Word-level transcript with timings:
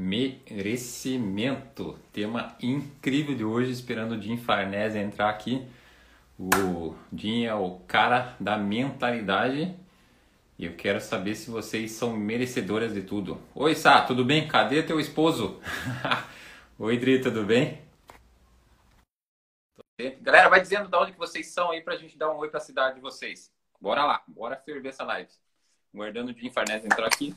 Merecimento. 0.00 1.98
Tema 2.10 2.56
incrível 2.62 3.34
de 3.34 3.44
hoje, 3.44 3.70
esperando 3.70 4.12
o 4.12 4.22
Jim 4.22 4.38
Farnese 4.38 4.96
entrar 4.96 5.28
aqui. 5.28 5.68
O 6.38 6.94
Jim 7.12 7.44
é 7.44 7.54
o 7.54 7.80
cara 7.80 8.34
da 8.40 8.56
mentalidade 8.56 9.76
e 10.58 10.64
eu 10.64 10.74
quero 10.74 11.02
saber 11.02 11.34
se 11.34 11.50
vocês 11.50 11.90
são 11.90 12.16
merecedoras 12.16 12.94
de 12.94 13.02
tudo. 13.02 13.38
Oi, 13.54 13.74
Sá, 13.74 14.00
tudo 14.00 14.24
bem? 14.24 14.48
Cadê 14.48 14.82
teu 14.82 14.98
esposo? 14.98 15.60
Oi, 16.80 16.96
Dri, 16.96 17.20
tudo 17.20 17.44
bem? 17.44 17.82
Galera, 20.22 20.48
vai 20.48 20.62
dizendo 20.62 20.88
de 20.88 20.96
onde 20.96 21.12
que 21.12 21.18
vocês 21.18 21.48
são 21.48 21.72
aí 21.72 21.82
pra 21.82 21.96
gente 21.96 22.16
dar 22.16 22.32
um 22.32 22.38
oi 22.38 22.48
pra 22.48 22.58
cidade 22.58 22.94
de 22.94 23.02
vocês. 23.02 23.52
Bora 23.78 24.02
lá, 24.06 24.22
bora 24.26 24.56
ferver 24.56 24.88
essa 24.88 25.04
live. 25.04 25.28
Guardando 25.92 26.30
o 26.30 26.32
Jim 26.32 26.50
Farnese 26.50 26.86
entrar 26.86 27.06
aqui. 27.06 27.36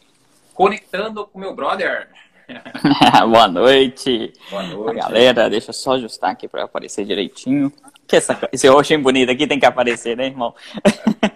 Conectando 0.54 1.27
com 1.27 1.38
meu 1.38 1.54
brother. 1.54 2.09
Boa 3.30 3.48
noite. 3.48 4.33
Boa 4.50 4.64
noite. 4.64 4.96
Galera, 4.97 5.50
deixa 5.50 5.70
eu 5.70 5.74
só 5.74 5.93
ajustar 5.93 6.32
aqui 6.32 6.47
para 6.47 6.64
aparecer 6.64 7.06
direitinho. 7.06 7.71
Que 8.07 8.18
essa, 8.18 8.38
esse 8.51 8.68
roxinho 8.68 9.01
bonito 9.01 9.32
aqui 9.32 9.47
tem 9.47 9.60
que 9.60 9.65
aparecer, 9.65 10.18
né, 10.18 10.28
irmão? 10.28 10.54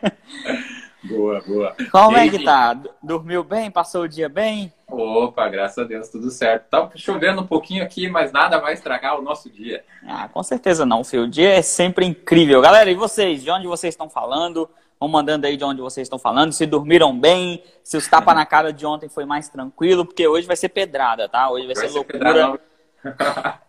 boa, 1.03 1.41
boa. 1.41 1.75
Como 1.91 2.17
é 2.17 2.29
que 2.29 2.43
tá? 2.43 2.77
Dormiu 3.01 3.43
bem? 3.43 3.71
Passou 3.71 4.03
o 4.03 4.07
dia 4.07 4.27
bem? 4.27 4.71
Opa, 4.89 5.47
graças 5.49 5.77
a 5.77 5.83
Deus, 5.83 6.09
tudo 6.09 6.29
certo. 6.29 6.69
Tá 6.69 6.89
chovendo 6.95 7.41
um 7.41 7.47
pouquinho 7.47 7.83
aqui, 7.83 8.09
mas 8.09 8.31
nada 8.31 8.59
vai 8.59 8.73
estragar 8.73 9.19
o 9.19 9.21
nosso 9.21 9.49
dia. 9.49 9.83
Ah, 10.07 10.27
com 10.27 10.43
certeza 10.43 10.85
não, 10.85 11.03
filho. 11.03 11.23
O 11.23 11.29
dia 11.29 11.53
é 11.53 11.61
sempre 11.61 12.05
incrível. 12.05 12.61
Galera, 12.61 12.89
e 12.89 12.95
vocês? 12.95 13.43
De 13.43 13.51
onde 13.51 13.67
vocês 13.67 13.93
estão 13.93 14.09
falando? 14.09 14.69
Vão 14.99 15.07
mandando 15.07 15.45
aí 15.45 15.55
de 15.55 15.63
onde 15.63 15.79
vocês 15.79 16.05
estão 16.05 16.17
falando, 16.17 16.51
se 16.51 16.65
dormiram 16.65 17.17
bem, 17.17 17.63
se 17.83 17.95
os 17.97 18.07
tapas 18.07 18.35
na 18.35 18.45
cara 18.45 18.73
de 18.73 18.85
ontem 18.85 19.07
foi 19.07 19.25
mais 19.25 19.47
tranquilo, 19.47 20.05
porque 20.05 20.27
hoje 20.27 20.47
vai 20.47 20.55
ser 20.55 20.69
pedrada, 20.69 21.29
tá? 21.29 21.49
Hoje 21.49 21.67
vai, 21.67 21.75
vai 21.75 21.83
ser, 21.83 21.91
ser 21.91 21.97
loucura. 21.97 22.59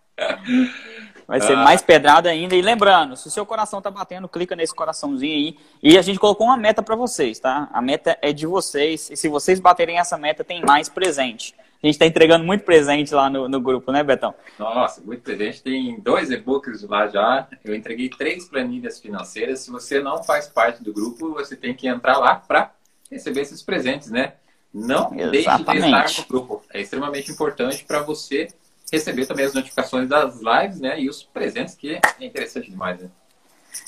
vai 1.27 1.39
ser 1.39 1.53
ah. 1.53 1.63
mais 1.63 1.81
pedrada 1.83 2.29
ainda. 2.29 2.55
E 2.55 2.61
lembrando, 2.61 3.15
se 3.15 3.27
o 3.27 3.31
seu 3.31 3.45
coração 3.45 3.79
tá 3.81 3.91
batendo, 3.91 4.27
clica 4.27 4.55
nesse 4.55 4.73
coraçãozinho 4.73 5.35
aí. 5.35 5.57
E 5.83 5.97
a 5.97 6.01
gente 6.01 6.17
colocou 6.17 6.47
uma 6.47 6.57
meta 6.57 6.81
para 6.81 6.95
vocês, 6.95 7.39
tá? 7.39 7.69
A 7.71 7.81
meta 7.81 8.17
é 8.21 8.33
de 8.33 8.47
vocês. 8.47 9.09
E 9.11 9.15
se 9.15 9.27
vocês 9.27 9.59
baterem 9.59 9.99
essa 9.99 10.17
meta, 10.17 10.43
tem 10.43 10.61
mais 10.63 10.89
presente. 10.89 11.53
A 11.81 11.87
gente 11.87 11.95
está 11.95 12.05
entregando 12.05 12.43
muito 12.43 12.65
presente 12.65 13.13
lá 13.13 13.29
no, 13.29 13.47
no 13.47 13.61
grupo, 13.61 13.89
né, 13.89 14.03
Betão? 14.03 14.35
Nossa, 14.57 15.01
muito 15.01 15.21
presente. 15.21 15.63
Tem 15.63 15.97
dois 16.01 16.29
e-books 16.29 16.83
lá 16.83 17.07
já. 17.07 17.47
Eu 17.63 17.73
entreguei 17.73 18.09
três 18.09 18.49
planilhas 18.49 18.99
financeiras. 18.99 19.61
Se 19.61 19.71
você 19.71 20.01
não 20.01 20.21
faz 20.21 20.47
parte 20.47 20.83
do 20.83 20.93
grupo, 20.93 21.33
você 21.33 21.55
tem 21.55 21.73
que 21.73 21.87
entrar 21.87 22.17
lá 22.17 22.35
para 22.35 22.73
receber 23.09 23.41
esses 23.41 23.63
presentes, 23.63 24.11
né? 24.11 24.33
Não 24.73 25.13
Exatamente. 25.13 25.31
deixe 25.31 25.49
de 25.55 25.61
estar 25.61 26.21
no 26.21 26.27
grupo. 26.27 26.63
É 26.69 26.81
extremamente 26.81 27.31
importante 27.31 27.85
para 27.85 28.01
você 28.01 28.49
receber 28.91 29.25
também 29.25 29.45
as 29.45 29.53
notificações 29.53 30.09
das 30.09 30.41
lives, 30.41 30.81
né? 30.81 30.99
E 30.99 31.09
os 31.09 31.23
presentes, 31.23 31.75
que 31.75 31.93
é 31.95 32.25
interessante 32.25 32.69
demais, 32.69 33.01
né? 33.01 33.09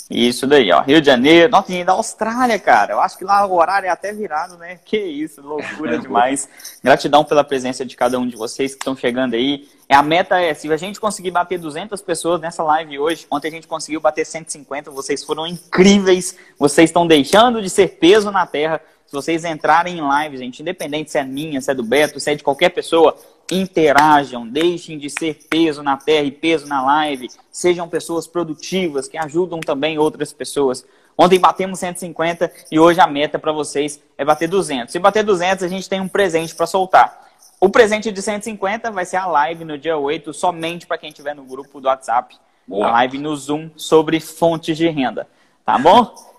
Isso 0.09 0.45
daí, 0.45 0.69
ó. 0.73 0.81
Rio 0.81 0.99
de 0.99 1.07
Janeiro, 1.07 1.49
nossa, 1.49 1.85
da 1.85 1.93
Austrália, 1.93 2.59
cara. 2.59 2.93
Eu 2.93 2.99
acho 2.99 3.17
que 3.17 3.23
lá 3.23 3.45
o 3.45 3.55
horário 3.55 3.87
é 3.87 3.89
até 3.89 4.11
virado, 4.11 4.57
né? 4.57 4.77
Que 4.83 4.97
isso, 4.97 5.41
loucura 5.41 5.97
demais. 5.97 6.49
Gratidão 6.83 7.23
pela 7.23 7.45
presença 7.45 7.85
de 7.85 7.95
cada 7.95 8.19
um 8.19 8.27
de 8.27 8.35
vocês 8.35 8.73
que 8.73 8.81
estão 8.81 8.95
chegando 8.95 9.35
aí. 9.35 9.69
A 9.89 10.03
meta 10.03 10.39
é, 10.39 10.53
se 10.53 10.71
a 10.71 10.77
gente 10.77 10.99
conseguir 10.99 11.31
bater 11.31 11.57
200 11.57 12.01
pessoas 12.01 12.41
nessa 12.41 12.61
live 12.61 12.99
hoje, 12.99 13.25
ontem 13.31 13.47
a 13.47 13.51
gente 13.51 13.67
conseguiu 13.67 14.01
bater 14.01 14.25
150, 14.25 14.91
vocês 14.91 15.23
foram 15.23 15.47
incríveis. 15.47 16.37
Vocês 16.59 16.89
estão 16.89 17.07
deixando 17.07 17.61
de 17.61 17.69
ser 17.69 17.97
peso 17.99 18.31
na 18.31 18.45
terra. 18.45 18.81
Se 19.11 19.15
vocês 19.17 19.43
entrarem 19.43 19.97
em 19.97 20.01
live, 20.01 20.37
gente, 20.37 20.61
independente 20.61 21.11
se 21.11 21.19
é 21.19 21.23
minha, 21.25 21.59
se 21.59 21.69
é 21.69 21.73
do 21.73 21.83
Beto, 21.83 22.17
se 22.17 22.31
é 22.31 22.33
de 22.35 22.41
qualquer 22.41 22.69
pessoa, 22.69 23.13
interajam, 23.51 24.47
deixem 24.47 24.97
de 24.97 25.09
ser 25.09 25.37
peso 25.49 25.83
na 25.83 25.97
terra 25.97 26.23
e 26.23 26.31
peso 26.31 26.65
na 26.65 26.81
live, 26.81 27.27
sejam 27.51 27.89
pessoas 27.89 28.25
produtivas 28.25 29.09
que 29.09 29.17
ajudam 29.17 29.59
também 29.59 29.97
outras 29.99 30.31
pessoas. 30.31 30.85
Ontem 31.17 31.37
batemos 31.37 31.79
150 31.79 32.49
e 32.71 32.79
hoje 32.79 33.01
a 33.01 33.07
meta 33.07 33.37
para 33.37 33.51
vocês 33.51 34.01
é 34.17 34.23
bater 34.23 34.47
200. 34.47 34.89
Se 34.89 34.97
bater 34.97 35.25
200, 35.25 35.65
a 35.65 35.67
gente 35.67 35.89
tem 35.89 35.99
um 35.99 36.07
presente 36.07 36.55
para 36.55 36.65
soltar. 36.65 37.27
O 37.59 37.69
presente 37.69 38.13
de 38.13 38.21
150 38.21 38.91
vai 38.91 39.03
ser 39.03 39.17
a 39.17 39.25
live 39.25 39.65
no 39.65 39.77
dia 39.77 39.97
8, 39.97 40.33
somente 40.33 40.87
para 40.87 40.97
quem 40.97 41.09
estiver 41.09 41.35
no 41.35 41.43
grupo 41.43 41.81
do 41.81 41.89
WhatsApp. 41.89 42.37
Boa. 42.65 42.87
A 42.87 42.91
live 42.91 43.17
no 43.17 43.35
Zoom 43.35 43.71
sobre 43.75 44.21
fontes 44.21 44.77
de 44.77 44.87
renda. 44.87 45.27
Tá 45.65 45.77
bom? 45.77 46.30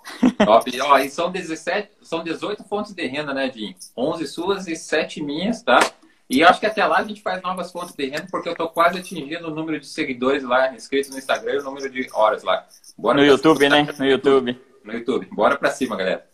Top. 0.44 0.80
Ó, 0.80 0.98
e 0.98 1.08
são 1.10 1.30
17, 1.30 1.90
são 2.02 2.22
18 2.22 2.64
fontes 2.64 2.92
de 2.92 3.06
renda, 3.06 3.32
né, 3.32 3.50
Jim? 3.50 3.74
11 3.96 4.26
suas 4.26 4.66
e 4.66 4.76
7 4.76 5.22
minhas, 5.22 5.62
tá? 5.62 5.80
E 6.28 6.42
acho 6.42 6.60
que 6.60 6.66
até 6.66 6.84
lá 6.86 6.98
a 6.98 7.04
gente 7.04 7.20
faz 7.20 7.42
novas 7.42 7.70
fontes 7.70 7.94
de 7.94 8.06
renda, 8.06 8.26
porque 8.30 8.48
eu 8.48 8.56
tô 8.56 8.68
quase 8.68 8.98
atingindo 8.98 9.48
o 9.48 9.54
número 9.54 9.78
de 9.78 9.86
seguidores 9.86 10.42
lá, 10.42 10.72
inscritos 10.74 11.10
no 11.10 11.18
Instagram 11.18 11.52
e 11.54 11.58
o 11.58 11.62
número 11.62 11.90
de 11.90 12.08
horas 12.12 12.42
lá. 12.42 12.66
Bora 12.96 13.18
no 13.18 13.24
YouTube, 13.24 13.58
cima. 13.58 13.76
né? 13.76 13.88
No 13.98 14.06
YouTube. 14.06 14.60
No 14.82 14.92
YouTube. 14.92 15.28
Bora 15.32 15.56
pra 15.56 15.70
cima, 15.70 15.94
galera. 15.94 16.24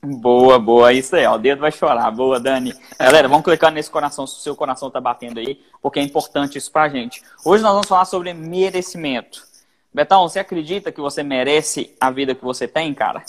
Boa, 0.00 0.60
boa. 0.60 0.92
Isso 0.92 1.16
aí, 1.16 1.26
ó. 1.26 1.34
O 1.34 1.38
dedo 1.38 1.60
vai 1.60 1.72
chorar. 1.72 2.08
Boa, 2.12 2.38
Dani. 2.38 2.72
Galera, 2.98 3.26
vamos 3.26 3.44
clicar 3.44 3.72
nesse 3.72 3.90
coração, 3.90 4.28
se 4.28 4.36
o 4.36 4.40
seu 4.40 4.54
coração 4.54 4.90
tá 4.90 5.00
batendo 5.00 5.40
aí, 5.40 5.60
porque 5.82 5.98
é 5.98 6.02
importante 6.02 6.56
isso 6.56 6.70
pra 6.70 6.88
gente. 6.88 7.20
Hoje 7.44 7.62
nós 7.62 7.72
vamos 7.72 7.88
falar 7.88 8.04
sobre 8.04 8.32
merecimento. 8.32 9.47
Betão, 9.92 10.28
você 10.28 10.38
acredita 10.38 10.92
que 10.92 11.00
você 11.00 11.22
merece 11.22 11.94
a 12.00 12.10
vida 12.10 12.34
que 12.34 12.44
você 12.44 12.68
tem, 12.68 12.92
cara? 12.94 13.24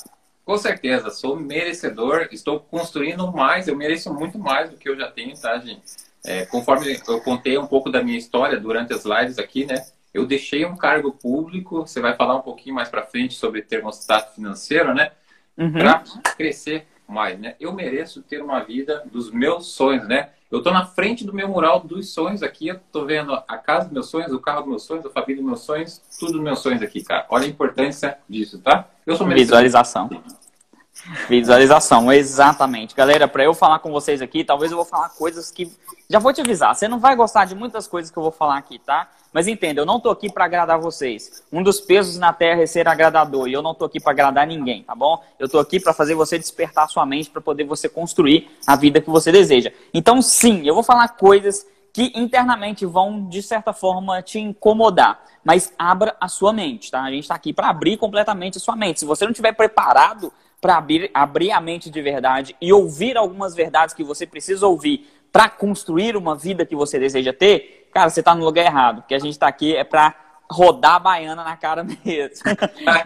Com 0.46 0.58
certeza, 0.58 1.10
sou 1.12 1.36
merecedor, 1.36 2.28
estou 2.32 2.60
construindo 2.60 3.32
mais, 3.32 3.68
eu 3.68 3.76
mereço 3.76 4.14
muito 4.14 4.40
mais 4.40 4.70
do 4.70 4.78
que 4.78 4.90
eu 4.90 4.98
já 4.98 5.10
tenho, 5.10 5.40
tá, 5.40 5.58
gente? 5.60 5.84
É, 6.26 6.46
conforme 6.46 7.00
eu 7.08 7.22
contei 7.22 7.58
um 7.58 7.68
pouco 7.68 7.90
da 7.90 8.04
minha 8.04 8.18
história 8.18 8.60
durante 8.60 8.94
as 8.94 9.06
lives 9.06 9.38
aqui, 9.38 9.66
né? 9.66 9.86
Eu 10.14 10.26
deixei 10.26 10.66
um 10.66 10.76
cargo 10.76 11.12
público, 11.12 11.82
você 11.82 12.02
vai 12.02 12.16
falar 12.16 12.36
um 12.36 12.42
pouquinho 12.42 12.76
mais 12.76 12.90
para 12.90 13.06
frente 13.06 13.36
sobre 13.36 13.62
termostato 13.62 14.34
financeiro, 14.34 14.94
né? 14.94 15.12
Uhum. 15.58 15.72
Para 15.72 16.04
crescer 16.36 16.88
mais, 17.10 17.40
né? 17.40 17.56
Eu 17.60 17.74
mereço 17.74 18.22
ter 18.22 18.42
uma 18.42 18.60
vida 18.60 19.04
dos 19.12 19.32
meus 19.32 19.68
sonhos, 19.68 20.08
né? 20.08 20.30
Eu 20.52 20.64
tô 20.64 20.72
na 20.72 20.86
frente 20.86 21.24
do 21.24 21.34
meu 21.34 21.48
mural 21.48 21.80
dos 21.80 22.12
sonhos 22.12 22.42
aqui, 22.42 22.70
eu 22.70 22.80
tô 22.92 23.06
vendo 23.06 23.34
a 23.34 23.58
casa 23.58 23.86
dos 23.86 23.94
meus 23.94 24.10
sonhos, 24.10 24.32
o 24.32 24.40
carro 24.40 24.62
dos 24.62 24.70
meus 24.70 24.84
sonhos, 24.84 25.06
a 25.06 25.10
família 25.10 25.38
dos 25.38 25.46
meus 25.46 25.62
sonhos, 25.62 26.02
tudo 26.20 26.34
dos 26.34 26.42
meus 26.42 26.60
sonhos 26.60 26.82
aqui, 26.82 27.04
cara. 27.04 27.26
Olha 27.30 27.46
a 27.46 27.50
importância 27.50 28.18
disso, 28.28 28.60
tá? 28.60 28.88
Eu 29.06 29.16
sou 29.16 29.28
merecedor. 29.28 29.60
Visualização. 29.60 30.10
Visualização, 31.28 32.12
exatamente. 32.12 32.96
Galera, 32.96 33.28
para 33.28 33.44
eu 33.44 33.54
falar 33.54 33.80
com 33.80 33.92
vocês 33.92 34.22
aqui, 34.22 34.44
talvez 34.44 34.72
eu 34.72 34.78
vou 34.78 34.86
falar 34.86 35.10
coisas 35.10 35.52
que. 35.52 35.72
Já 36.10 36.20
vou 36.20 36.34
te 36.34 36.42
avisar, 36.42 36.76
você 36.76 36.88
não 36.88 37.00
vai 37.00 37.16
gostar 37.16 37.46
de 37.46 37.54
muitas 37.54 37.88
coisas 37.88 38.10
que 38.12 38.18
eu 38.18 38.24
vou 38.24 38.32
falar 38.32 38.58
aqui, 38.58 38.80
tá? 38.80 39.10
Mas 39.32 39.48
entenda, 39.48 39.80
eu 39.80 39.86
não 39.86 40.00
tô 40.00 40.10
aqui 40.10 40.32
para 40.32 40.46
agradar 40.46 40.80
vocês. 40.80 41.44
Um 41.52 41.62
dos 41.62 41.80
pesos 41.80 42.18
na 42.18 42.34
terra 42.34 42.64
é 42.64 42.66
ser 42.66 42.88
agradador, 42.88 43.48
e 43.48 43.54
eu 43.54 43.62
não 43.62 43.76
tô 43.76 43.86
aqui 43.86 44.00
para 44.00 44.12
agradar 44.12 44.48
ninguém, 44.48 44.84
tá 44.84 44.96
bom? 44.96 45.24
Eu 45.38 45.48
tô 45.48 45.60
aqui 45.60 45.80
para 45.80 45.94
fazer 45.94 46.16
você 46.16 46.40
despertar 46.40 46.90
sua 46.90 47.06
mente 47.06 47.30
para 47.30 47.42
poder 47.42 47.64
você 47.64 47.88
construir 47.88 48.50
a 48.66 48.76
vida 48.76 49.00
que 49.00 49.10
você 49.10 49.32
deseja. 49.32 49.72
Então, 49.94 50.20
sim, 50.22 50.68
eu 50.68 50.74
vou 50.74 50.84
falar 50.84 51.08
coisas 51.10 51.66
que 51.94 52.12
internamente 52.16 52.86
vão, 52.86 53.28
de 53.28 53.44
certa 53.44 53.72
forma, 53.72 54.22
te 54.22 54.40
incomodar. 54.40 55.24
Mas 55.44 55.74
abra 55.78 56.16
a 56.20 56.28
sua 56.28 56.52
mente, 56.52 56.90
tá? 56.90 57.02
A 57.02 57.12
gente 57.12 57.24
está 57.24 57.36
aqui 57.36 57.54
para 57.54 57.70
abrir 57.70 57.98
completamente 57.98 58.58
a 58.58 58.62
sua 58.62 58.76
mente. 58.76 59.00
Se 59.00 59.06
você 59.06 59.26
não 59.26 59.32
estiver 59.32 59.54
preparado 59.54 60.34
para 60.62 60.78
abrir, 60.78 61.10
abrir 61.14 61.52
a 61.52 61.62
mente 61.62 61.90
de 61.90 62.02
verdade 62.02 62.56
e 62.60 62.72
ouvir 62.74 63.18
algumas 63.18 63.56
verdades 63.56 63.94
que 63.94 64.04
você 64.04 64.26
precisa 64.26 64.68
ouvir 64.68 65.10
para 65.32 65.50
construir 65.50 66.18
uma 66.18 66.36
vida 66.36 66.66
que 66.66 66.76
você 66.76 67.00
deseja 67.00 67.32
ter, 67.32 67.90
cara, 67.94 68.10
você 68.10 68.20
está 68.20 68.36
no 68.36 68.44
lugar 68.44 68.66
errado. 68.66 69.02
Porque 69.02 69.16
a 69.16 69.20
gente 69.20 69.32
está 69.32 69.48
aqui 69.48 69.76
é 69.76 69.84
para 69.84 70.16
rodar 70.52 70.96
a 70.96 71.00
baiana 71.00 71.44
na 71.44 71.56
cara 71.56 71.84
mesmo. 72.04 72.44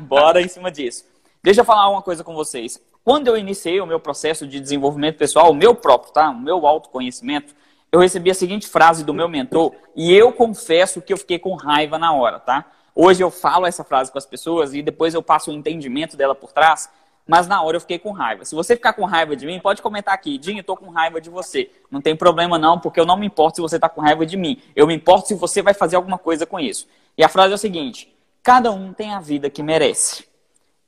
Bora 0.02 0.42
em 0.42 0.48
cima 0.48 0.72
disso. 0.72 1.06
Deixa 1.44 1.62
eu 1.62 1.66
falar 1.66 1.90
uma 1.90 2.02
coisa 2.02 2.24
com 2.24 2.34
vocês. 2.34 2.82
Quando 3.04 3.28
eu 3.28 3.38
iniciei 3.38 3.82
o 3.82 3.86
meu 3.86 4.00
processo 4.00 4.48
de 4.48 4.60
desenvolvimento 4.62 5.18
pessoal, 5.18 5.52
o 5.52 5.54
meu 5.54 5.76
próprio, 5.76 6.14
tá? 6.14 6.30
O 6.30 6.40
meu 6.40 6.66
autoconhecimento, 6.66 7.54
eu 7.92 8.00
recebi 8.00 8.32
a 8.32 8.34
seguinte 8.34 8.66
frase 8.66 9.04
do 9.04 9.14
meu 9.14 9.28
mentor 9.28 9.74
e 9.94 10.14
eu 10.14 10.32
confesso 10.32 11.02
que 11.02 11.12
eu 11.12 11.18
fiquei 11.18 11.38
com 11.38 11.54
raiva 11.56 12.00
na 12.00 12.14
hora, 12.14 12.40
tá? 12.40 12.66
Hoje 12.96 13.22
eu 13.22 13.30
falo 13.30 13.66
essa 13.66 13.84
frase 13.84 14.10
com 14.10 14.18
as 14.18 14.26
pessoas 14.26 14.74
e 14.74 14.82
depois 14.82 15.14
eu 15.14 15.22
passo 15.22 15.52
o 15.52 15.54
entendimento 15.54 16.16
dela 16.16 16.34
por 16.34 16.54
trás 16.54 16.90
mas 17.28 17.48
na 17.48 17.62
hora 17.62 17.78
eu 17.78 17.82
fiquei 17.82 17.98
com 17.98 18.12
raiva. 18.12 18.44
Se 18.44 18.54
você 18.54 18.76
ficar 18.76 18.94
com 18.94 19.06
raiva 19.06 19.36
de 19.36 19.46
mim, 19.46 19.60
pode 19.60 19.82
comentar 19.82 20.14
aqui, 20.14 20.38
Dinho, 20.38 20.60
eu 20.60 20.64
tô 20.64 20.76
com 20.76 20.90
raiva 20.90 21.22
de 21.22 21.30
você. 21.30 21.72
Não 21.90 22.02
tem 22.02 22.16
problema 22.16 22.58
não, 22.58 22.80
porque 22.80 23.00
eu 23.00 23.06
não 23.06 23.18
me 23.18 23.26
importo 23.26 23.56
se 23.56 23.62
você 23.62 23.80
tá 23.80 23.88
com 23.88 24.02
raiva 24.02 24.26
de 24.26 24.36
mim. 24.36 24.62
Eu 24.76 24.86
me 24.86 24.94
importo 24.94 25.30
se 25.30 25.34
você 25.34 25.62
vai 25.62 25.74
fazer 25.74 25.96
alguma 25.96 26.18
coisa 26.18 26.46
com 26.46 26.60
isso. 26.60 26.88
E 27.18 27.24
a 27.24 27.30
frase 27.30 27.54
é 27.54 27.56
o 27.56 27.58
seguinte: 27.58 28.14
cada 28.42 28.72
um 28.72 28.92
tem 28.92 29.14
a 29.14 29.20
vida 29.20 29.50
que 29.50 29.64
merece. 29.64 30.26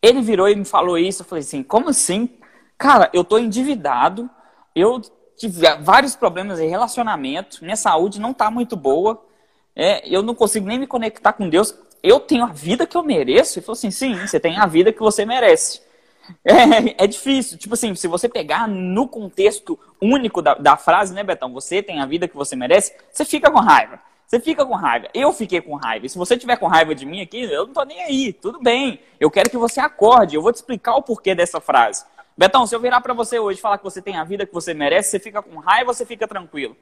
Ele 0.01 0.21
virou 0.21 0.49
e 0.49 0.55
me 0.55 0.65
falou 0.65 0.97
isso, 0.97 1.21
eu 1.21 1.25
falei 1.25 1.41
assim: 1.41 1.63
"Como 1.63 1.89
assim? 1.89 2.29
Cara, 2.77 3.09
eu 3.13 3.23
tô 3.23 3.37
endividado, 3.37 4.29
eu 4.75 5.01
tive 5.37 5.61
vários 5.81 6.15
problemas 6.15 6.59
em 6.59 6.67
relacionamento, 6.67 7.63
minha 7.63 7.77
saúde 7.77 8.19
não 8.19 8.33
tá 8.33 8.51
muito 8.51 8.75
boa, 8.75 9.25
é, 9.73 10.07
eu 10.07 10.21
não 10.21 10.35
consigo 10.35 10.67
nem 10.67 10.77
me 10.77 10.87
conectar 10.87 11.31
com 11.33 11.49
Deus. 11.49 11.73
Eu 12.03 12.19
tenho 12.19 12.43
a 12.43 12.47
vida 12.47 12.85
que 12.85 12.97
eu 12.97 13.03
mereço?" 13.03 13.57
Ele 13.57 13.65
falou 13.65 13.77
assim: 13.77 13.89
"Sim, 13.91 14.15
você 14.15 14.37
tem 14.37 14.57
a 14.57 14.65
vida 14.65 14.91
que 14.91 14.99
você 14.99 15.25
merece." 15.25 15.84
É, 16.43 17.03
é 17.03 17.07
difícil. 17.07 17.57
Tipo 17.57 17.73
assim, 17.73 17.93
se 17.95 18.07
você 18.07 18.27
pegar 18.27 18.67
no 18.67 19.07
contexto 19.07 19.77
único 20.01 20.41
da, 20.41 20.53
da 20.55 20.77
frase, 20.77 21.13
né, 21.13 21.23
Betão? 21.23 21.51
Você 21.53 21.81
tem 21.81 22.01
a 22.01 22.05
vida 22.05 22.27
que 22.27 22.35
você 22.35 22.55
merece, 22.55 22.93
você 23.11 23.25
fica 23.25 23.51
com 23.51 23.59
raiva. 23.59 23.99
Você 24.25 24.39
fica 24.39 24.65
com 24.65 24.73
raiva. 24.73 25.07
Eu 25.13 25.31
fiquei 25.31 25.61
com 25.61 25.75
raiva. 25.75 26.05
E 26.05 26.09
se 26.09 26.17
você 26.17 26.35
tiver 26.35 26.57
com 26.57 26.67
raiva 26.67 26.95
de 26.95 27.05
mim 27.05 27.21
aqui, 27.21 27.43
eu 27.43 27.67
não 27.67 27.73
tô 27.73 27.83
nem 27.83 28.01
aí. 28.01 28.33
Tudo 28.33 28.59
bem. 28.59 28.99
Eu 29.19 29.29
quero 29.29 29.49
que 29.49 29.57
você 29.57 29.79
acorde. 29.79 30.35
Eu 30.35 30.41
vou 30.41 30.51
te 30.51 30.55
explicar 30.55 30.95
o 30.95 31.03
porquê 31.03 31.35
dessa 31.35 31.59
frase. 31.59 32.03
Betão, 32.37 32.65
se 32.65 32.75
eu 32.75 32.79
virar 32.79 33.01
para 33.01 33.13
você 33.13 33.39
hoje 33.39 33.59
e 33.59 33.61
falar 33.61 33.77
que 33.77 33.83
você 33.83 34.01
tem 34.01 34.17
a 34.17 34.23
vida 34.23 34.45
que 34.45 34.53
você 34.53 34.73
merece, 34.73 35.11
você 35.11 35.19
fica 35.19 35.41
com 35.41 35.57
raiva 35.59 35.91
ou 35.91 35.93
você 35.93 36.05
fica 36.05 36.27
tranquilo? 36.27 36.75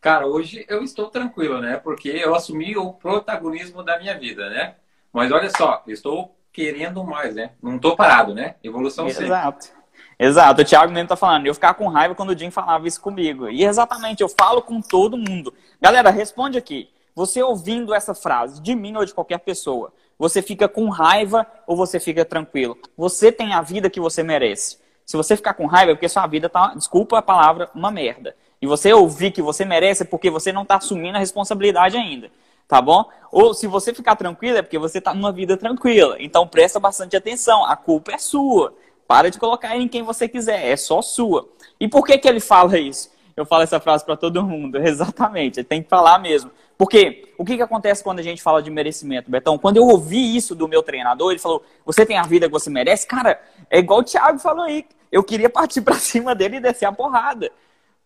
Cara, 0.00 0.26
hoje 0.26 0.64
eu 0.68 0.82
estou 0.82 1.08
tranquilo, 1.08 1.60
né? 1.60 1.76
Porque 1.76 2.08
eu 2.08 2.34
assumi 2.34 2.76
o 2.76 2.92
protagonismo 2.92 3.82
da 3.82 3.98
minha 3.98 4.16
vida, 4.16 4.48
né? 4.48 4.76
Mas 5.12 5.32
olha 5.32 5.50
só, 5.50 5.82
estou 5.86 6.36
querendo 6.56 7.04
mais, 7.04 7.34
né? 7.34 7.50
Não 7.62 7.76
estou 7.76 7.94
parado, 7.94 8.34
né? 8.34 8.54
Evolução 8.64 9.06
sempre. 9.10 9.26
Exato. 9.26 9.76
Exato, 10.18 10.62
o 10.62 10.64
Thiago 10.64 10.90
mesmo 10.90 11.10
tá 11.10 11.16
falando, 11.16 11.46
eu 11.46 11.52
ficar 11.52 11.74
com 11.74 11.88
raiva 11.88 12.14
quando 12.14 12.30
o 12.30 12.38
Jim 12.38 12.50
falava 12.50 12.88
isso 12.88 12.98
comigo. 12.98 13.50
E 13.50 13.62
exatamente, 13.62 14.22
eu 14.22 14.28
falo 14.30 14.62
com 14.62 14.80
todo 14.80 15.18
mundo. 15.18 15.52
Galera, 15.78 16.08
responde 16.08 16.56
aqui. 16.56 16.88
Você 17.14 17.42
ouvindo 17.42 17.92
essa 17.92 18.14
frase, 18.14 18.62
de 18.62 18.74
mim 18.74 18.96
ou 18.96 19.04
de 19.04 19.12
qualquer 19.12 19.38
pessoa, 19.40 19.92
você 20.18 20.40
fica 20.40 20.66
com 20.66 20.88
raiva 20.88 21.46
ou 21.66 21.76
você 21.76 22.00
fica 22.00 22.24
tranquilo? 22.24 22.78
Você 22.96 23.30
tem 23.30 23.52
a 23.52 23.60
vida 23.60 23.90
que 23.90 24.00
você 24.00 24.22
merece. 24.22 24.78
Se 25.04 25.18
você 25.18 25.36
ficar 25.36 25.52
com 25.52 25.66
raiva, 25.66 25.92
é 25.92 25.94
porque 25.94 26.08
sua 26.08 26.26
vida 26.26 26.48
tá, 26.48 26.72
desculpa 26.74 27.18
a 27.18 27.22
palavra, 27.22 27.68
uma 27.74 27.90
merda. 27.90 28.34
E 28.62 28.66
você 28.66 28.90
ouvir 28.94 29.32
que 29.32 29.42
você 29.42 29.66
merece 29.66 30.04
é 30.04 30.06
porque 30.06 30.30
você 30.30 30.50
não 30.50 30.62
está 30.62 30.76
assumindo 30.76 31.16
a 31.16 31.20
responsabilidade 31.20 31.98
ainda. 31.98 32.30
Tá 32.68 32.80
bom? 32.80 33.04
Ou 33.30 33.54
se 33.54 33.66
você 33.66 33.94
ficar 33.94 34.16
tranquilo, 34.16 34.58
é 34.58 34.62
porque 34.62 34.78
você 34.78 34.98
está 34.98 35.14
numa 35.14 35.30
vida 35.30 35.56
tranquila. 35.56 36.16
Então 36.18 36.46
presta 36.46 36.80
bastante 36.80 37.16
atenção. 37.16 37.64
A 37.64 37.76
culpa 37.76 38.12
é 38.12 38.18
sua. 38.18 38.74
Para 39.06 39.30
de 39.30 39.38
colocar 39.38 39.76
em 39.76 39.86
quem 39.86 40.02
você 40.02 40.28
quiser. 40.28 40.66
É 40.66 40.76
só 40.76 41.00
sua. 41.00 41.48
E 41.78 41.86
por 41.86 42.04
que, 42.04 42.18
que 42.18 42.28
ele 42.28 42.40
fala 42.40 42.78
isso? 42.78 43.10
Eu 43.36 43.44
falo 43.44 43.62
essa 43.62 43.78
frase 43.78 44.04
para 44.04 44.16
todo 44.16 44.42
mundo. 44.42 44.78
Exatamente. 44.82 45.60
Ele 45.60 45.66
tem 45.66 45.82
que 45.82 45.88
falar 45.88 46.18
mesmo. 46.18 46.50
Porque 46.76 47.32
o 47.38 47.44
que, 47.44 47.56
que 47.56 47.62
acontece 47.62 48.02
quando 48.02 48.18
a 48.18 48.22
gente 48.22 48.42
fala 48.42 48.62
de 48.62 48.70
merecimento, 48.70 49.30
Betão? 49.30 49.56
Quando 49.56 49.76
eu 49.76 49.84
ouvi 49.84 50.36
isso 50.36 50.54
do 50.54 50.68
meu 50.68 50.82
treinador, 50.82 51.30
ele 51.30 51.38
falou: 51.38 51.64
Você 51.84 52.04
tem 52.04 52.18
a 52.18 52.22
vida 52.22 52.46
que 52.46 52.52
você 52.52 52.68
merece? 52.68 53.06
Cara, 53.06 53.40
é 53.70 53.78
igual 53.78 54.00
o 54.00 54.04
Thiago 54.04 54.38
falou 54.38 54.64
aí. 54.64 54.84
Eu 55.10 55.22
queria 55.22 55.48
partir 55.48 55.80
para 55.80 55.94
cima 56.00 56.34
dele 56.34 56.56
e 56.56 56.60
descer 56.60 56.86
a 56.86 56.92
porrada. 56.92 57.50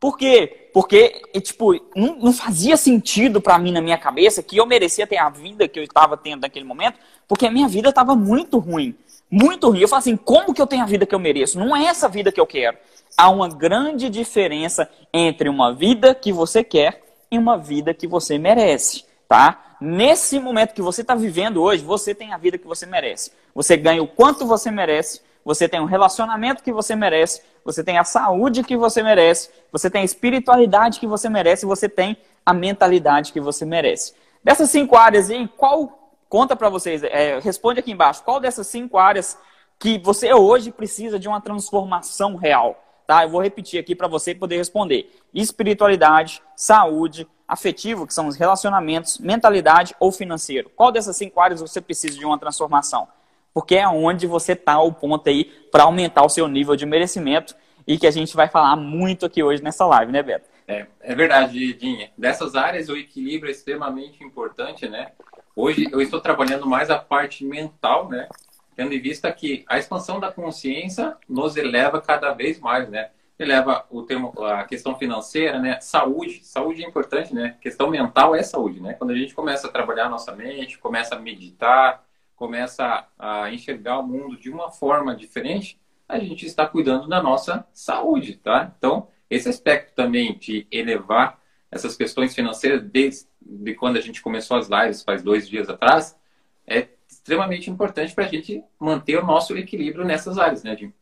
Por 0.00 0.16
quê? 0.16 0.70
Porque, 0.72 1.20
tipo, 1.42 1.74
não, 1.94 2.32
fazia 2.32 2.76
sentido 2.78 3.38
para 3.38 3.58
mim 3.58 3.70
na 3.70 3.82
minha 3.82 3.98
cabeça 3.98 4.42
que 4.42 4.56
eu 4.56 4.64
merecia 4.64 5.06
ter 5.06 5.18
a 5.18 5.28
vida 5.28 5.68
que 5.68 5.78
eu 5.78 5.84
estava 5.84 6.16
tendo 6.16 6.40
naquele 6.40 6.64
momento, 6.64 6.98
porque 7.28 7.46
a 7.46 7.50
minha 7.50 7.68
vida 7.68 7.90
estava 7.90 8.16
muito 8.16 8.58
ruim. 8.58 8.96
Muito 9.30 9.68
ruim. 9.68 9.80
Eu 9.80 9.88
falo 9.88 10.00
assim, 10.00 10.16
como 10.16 10.54
que 10.54 10.62
eu 10.62 10.66
tenho 10.66 10.82
a 10.82 10.86
vida 10.86 11.04
que 11.04 11.14
eu 11.14 11.18
mereço? 11.18 11.58
Não 11.58 11.76
é 11.76 11.84
essa 11.84 12.08
vida 12.08 12.32
que 12.32 12.40
eu 12.40 12.46
quero. 12.46 12.78
Há 13.14 13.28
uma 13.28 13.48
grande 13.48 14.08
diferença 14.08 14.90
entre 15.12 15.50
uma 15.50 15.74
vida 15.74 16.14
que 16.14 16.32
você 16.32 16.64
quer 16.64 17.02
e 17.30 17.36
uma 17.36 17.58
vida 17.58 17.92
que 17.92 18.06
você 18.06 18.38
merece, 18.38 19.04
tá? 19.28 19.76
Nesse 19.80 20.40
momento 20.40 20.74
que 20.74 20.82
você 20.82 21.02
está 21.02 21.14
vivendo 21.14 21.62
hoje, 21.62 21.84
você 21.84 22.14
tem 22.14 22.32
a 22.32 22.38
vida 22.38 22.56
que 22.56 22.66
você 22.66 22.86
merece. 22.86 23.32
Você 23.54 23.76
ganha 23.76 24.02
o 24.02 24.06
quanto 24.06 24.46
você 24.46 24.70
merece, 24.70 25.20
você 25.44 25.68
tem 25.68 25.80
o 25.80 25.84
relacionamento 25.84 26.62
que 26.62 26.72
você 26.72 26.96
merece, 26.96 27.42
você 27.64 27.84
tem 27.84 27.98
a 27.98 28.04
saúde 28.04 28.62
que 28.62 28.76
você 28.76 29.02
merece, 29.02 29.50
você 29.70 29.90
tem 29.90 30.02
a 30.02 30.04
espiritualidade 30.04 30.98
que 30.98 31.06
você 31.06 31.28
merece, 31.28 31.66
você 31.66 31.88
tem 31.88 32.16
a 32.44 32.52
mentalidade 32.52 33.32
que 33.32 33.40
você 33.40 33.64
merece. 33.64 34.14
Dessas 34.42 34.70
cinco 34.70 34.96
áreas 34.96 35.30
aí, 35.30 35.46
qual 35.56 36.14
conta 36.28 36.56
para 36.56 36.68
vocês? 36.68 37.02
É, 37.02 37.38
responde 37.38 37.80
aqui 37.80 37.92
embaixo. 37.92 38.22
Qual 38.24 38.40
dessas 38.40 38.66
cinco 38.66 38.96
áreas 38.96 39.38
que 39.78 39.98
você 39.98 40.32
hoje 40.32 40.70
precisa 40.70 41.18
de 41.18 41.28
uma 41.28 41.40
transformação 41.40 42.36
real? 42.36 42.82
Tá? 43.06 43.24
Eu 43.24 43.28
vou 43.28 43.42
repetir 43.42 43.78
aqui 43.78 43.94
para 43.94 44.08
você 44.08 44.34
poder 44.34 44.56
responder: 44.56 45.10
espiritualidade, 45.34 46.42
saúde, 46.56 47.28
afetivo, 47.46 48.06
que 48.06 48.14
são 48.14 48.26
os 48.26 48.36
relacionamentos, 48.36 49.18
mentalidade 49.18 49.94
ou 50.00 50.10
financeiro. 50.10 50.70
Qual 50.74 50.90
dessas 50.90 51.16
cinco 51.16 51.40
áreas 51.40 51.60
você 51.60 51.80
precisa 51.80 52.18
de 52.18 52.24
uma 52.24 52.38
transformação? 52.38 53.08
porque 53.52 53.76
é 53.76 53.86
onde 53.88 54.26
você 54.26 54.52
está 54.52 54.80
o 54.80 54.92
ponto 54.92 55.28
aí 55.28 55.52
para 55.70 55.84
aumentar 55.84 56.24
o 56.24 56.28
seu 56.28 56.48
nível 56.48 56.76
de 56.76 56.86
merecimento 56.86 57.54
e 57.86 57.98
que 57.98 58.06
a 58.06 58.10
gente 58.10 58.36
vai 58.36 58.48
falar 58.48 58.76
muito 58.76 59.26
aqui 59.26 59.42
hoje 59.42 59.62
nessa 59.62 59.86
live, 59.86 60.12
né, 60.12 60.22
Beto? 60.22 60.48
É, 60.66 60.86
é 61.00 61.14
verdade, 61.14 61.74
Dinha. 61.74 62.10
Dessas 62.16 62.54
áreas, 62.54 62.88
o 62.88 62.96
equilíbrio 62.96 63.50
é 63.50 63.52
extremamente 63.52 64.22
importante, 64.22 64.88
né? 64.88 65.12
Hoje 65.56 65.88
eu 65.90 66.00
estou 66.00 66.20
trabalhando 66.20 66.66
mais 66.66 66.90
a 66.90 66.98
parte 66.98 67.44
mental, 67.44 68.08
né? 68.08 68.28
Tendo 68.76 68.94
em 68.94 69.00
vista 69.00 69.30
que 69.32 69.64
a 69.68 69.78
expansão 69.78 70.20
da 70.20 70.30
consciência 70.30 71.16
nos 71.28 71.56
eleva 71.56 72.00
cada 72.00 72.32
vez 72.32 72.60
mais, 72.60 72.88
né? 72.88 73.10
Eleva 73.36 73.84
o 73.90 74.02
termo, 74.02 74.32
a 74.44 74.64
questão 74.64 74.94
financeira, 74.96 75.58
né? 75.58 75.80
Saúde, 75.80 76.44
saúde 76.44 76.84
é 76.84 76.86
importante, 76.86 77.34
né? 77.34 77.56
questão 77.60 77.90
mental 77.90 78.34
é 78.34 78.42
saúde, 78.42 78.80
né? 78.80 78.94
Quando 78.94 79.10
a 79.10 79.16
gente 79.16 79.34
começa 79.34 79.66
a 79.66 79.70
trabalhar 79.70 80.06
a 80.06 80.10
nossa 80.10 80.32
mente, 80.36 80.78
começa 80.78 81.16
a 81.16 81.18
meditar, 81.18 82.04
começa 82.40 83.06
a 83.18 83.52
enxergar 83.52 83.98
o 83.98 84.02
mundo 84.02 84.34
de 84.34 84.48
uma 84.48 84.70
forma 84.70 85.14
diferente, 85.14 85.78
a 86.08 86.18
gente 86.18 86.46
está 86.46 86.66
cuidando 86.66 87.06
da 87.06 87.22
nossa 87.22 87.66
saúde, 87.70 88.36
tá? 88.36 88.72
Então, 88.78 89.08
esse 89.28 89.46
aspecto 89.46 89.94
também 89.94 90.38
de 90.38 90.66
elevar 90.70 91.38
essas 91.70 91.98
questões 91.98 92.34
financeiras 92.34 92.82
desde 92.82 93.28
de 93.42 93.74
quando 93.74 93.98
a 93.98 94.00
gente 94.00 94.22
começou 94.22 94.56
as 94.56 94.70
lives, 94.70 95.02
faz 95.02 95.22
dois 95.22 95.46
dias 95.46 95.68
atrás, 95.68 96.18
é 96.66 96.88
extremamente 97.06 97.70
importante 97.70 98.14
para 98.14 98.24
a 98.24 98.28
gente 98.28 98.64
manter 98.78 99.18
o 99.18 99.26
nosso 99.26 99.54
equilíbrio 99.54 100.06
nessas 100.06 100.38
áreas, 100.38 100.62
né, 100.62 100.74
Jim? 100.74 100.94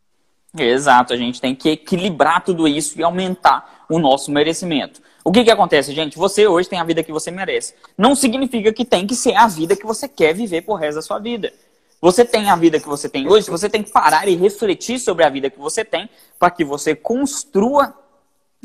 Exato, 0.62 1.12
a 1.12 1.16
gente 1.16 1.40
tem 1.40 1.54
que 1.54 1.70
equilibrar 1.70 2.44
tudo 2.44 2.66
isso 2.66 2.98
e 2.98 3.02
aumentar 3.02 3.84
o 3.88 3.98
nosso 3.98 4.30
merecimento. 4.30 5.00
O 5.24 5.32
que, 5.32 5.44
que 5.44 5.50
acontece, 5.50 5.92
gente? 5.92 6.16
Você 6.16 6.46
hoje 6.46 6.68
tem 6.68 6.78
a 6.78 6.84
vida 6.84 7.02
que 7.02 7.12
você 7.12 7.30
merece. 7.30 7.74
Não 7.96 8.14
significa 8.14 8.72
que 8.72 8.84
tem 8.84 9.06
que 9.06 9.14
ser 9.14 9.34
a 9.34 9.46
vida 9.46 9.76
que 9.76 9.84
você 9.84 10.08
quer 10.08 10.34
viver 10.34 10.62
por 10.62 10.76
resto 10.76 10.96
da 10.96 11.02
sua 11.02 11.18
vida. 11.18 11.52
Você 12.00 12.24
tem 12.24 12.48
a 12.48 12.56
vida 12.56 12.78
que 12.78 12.86
você 12.86 13.08
tem 13.08 13.28
hoje, 13.28 13.50
você 13.50 13.68
tem 13.68 13.82
que 13.82 13.90
parar 13.90 14.28
e 14.28 14.36
refletir 14.36 15.00
sobre 15.00 15.24
a 15.24 15.28
vida 15.28 15.50
que 15.50 15.58
você 15.58 15.84
tem 15.84 16.08
para 16.38 16.50
que 16.50 16.64
você 16.64 16.94
construa 16.94 17.92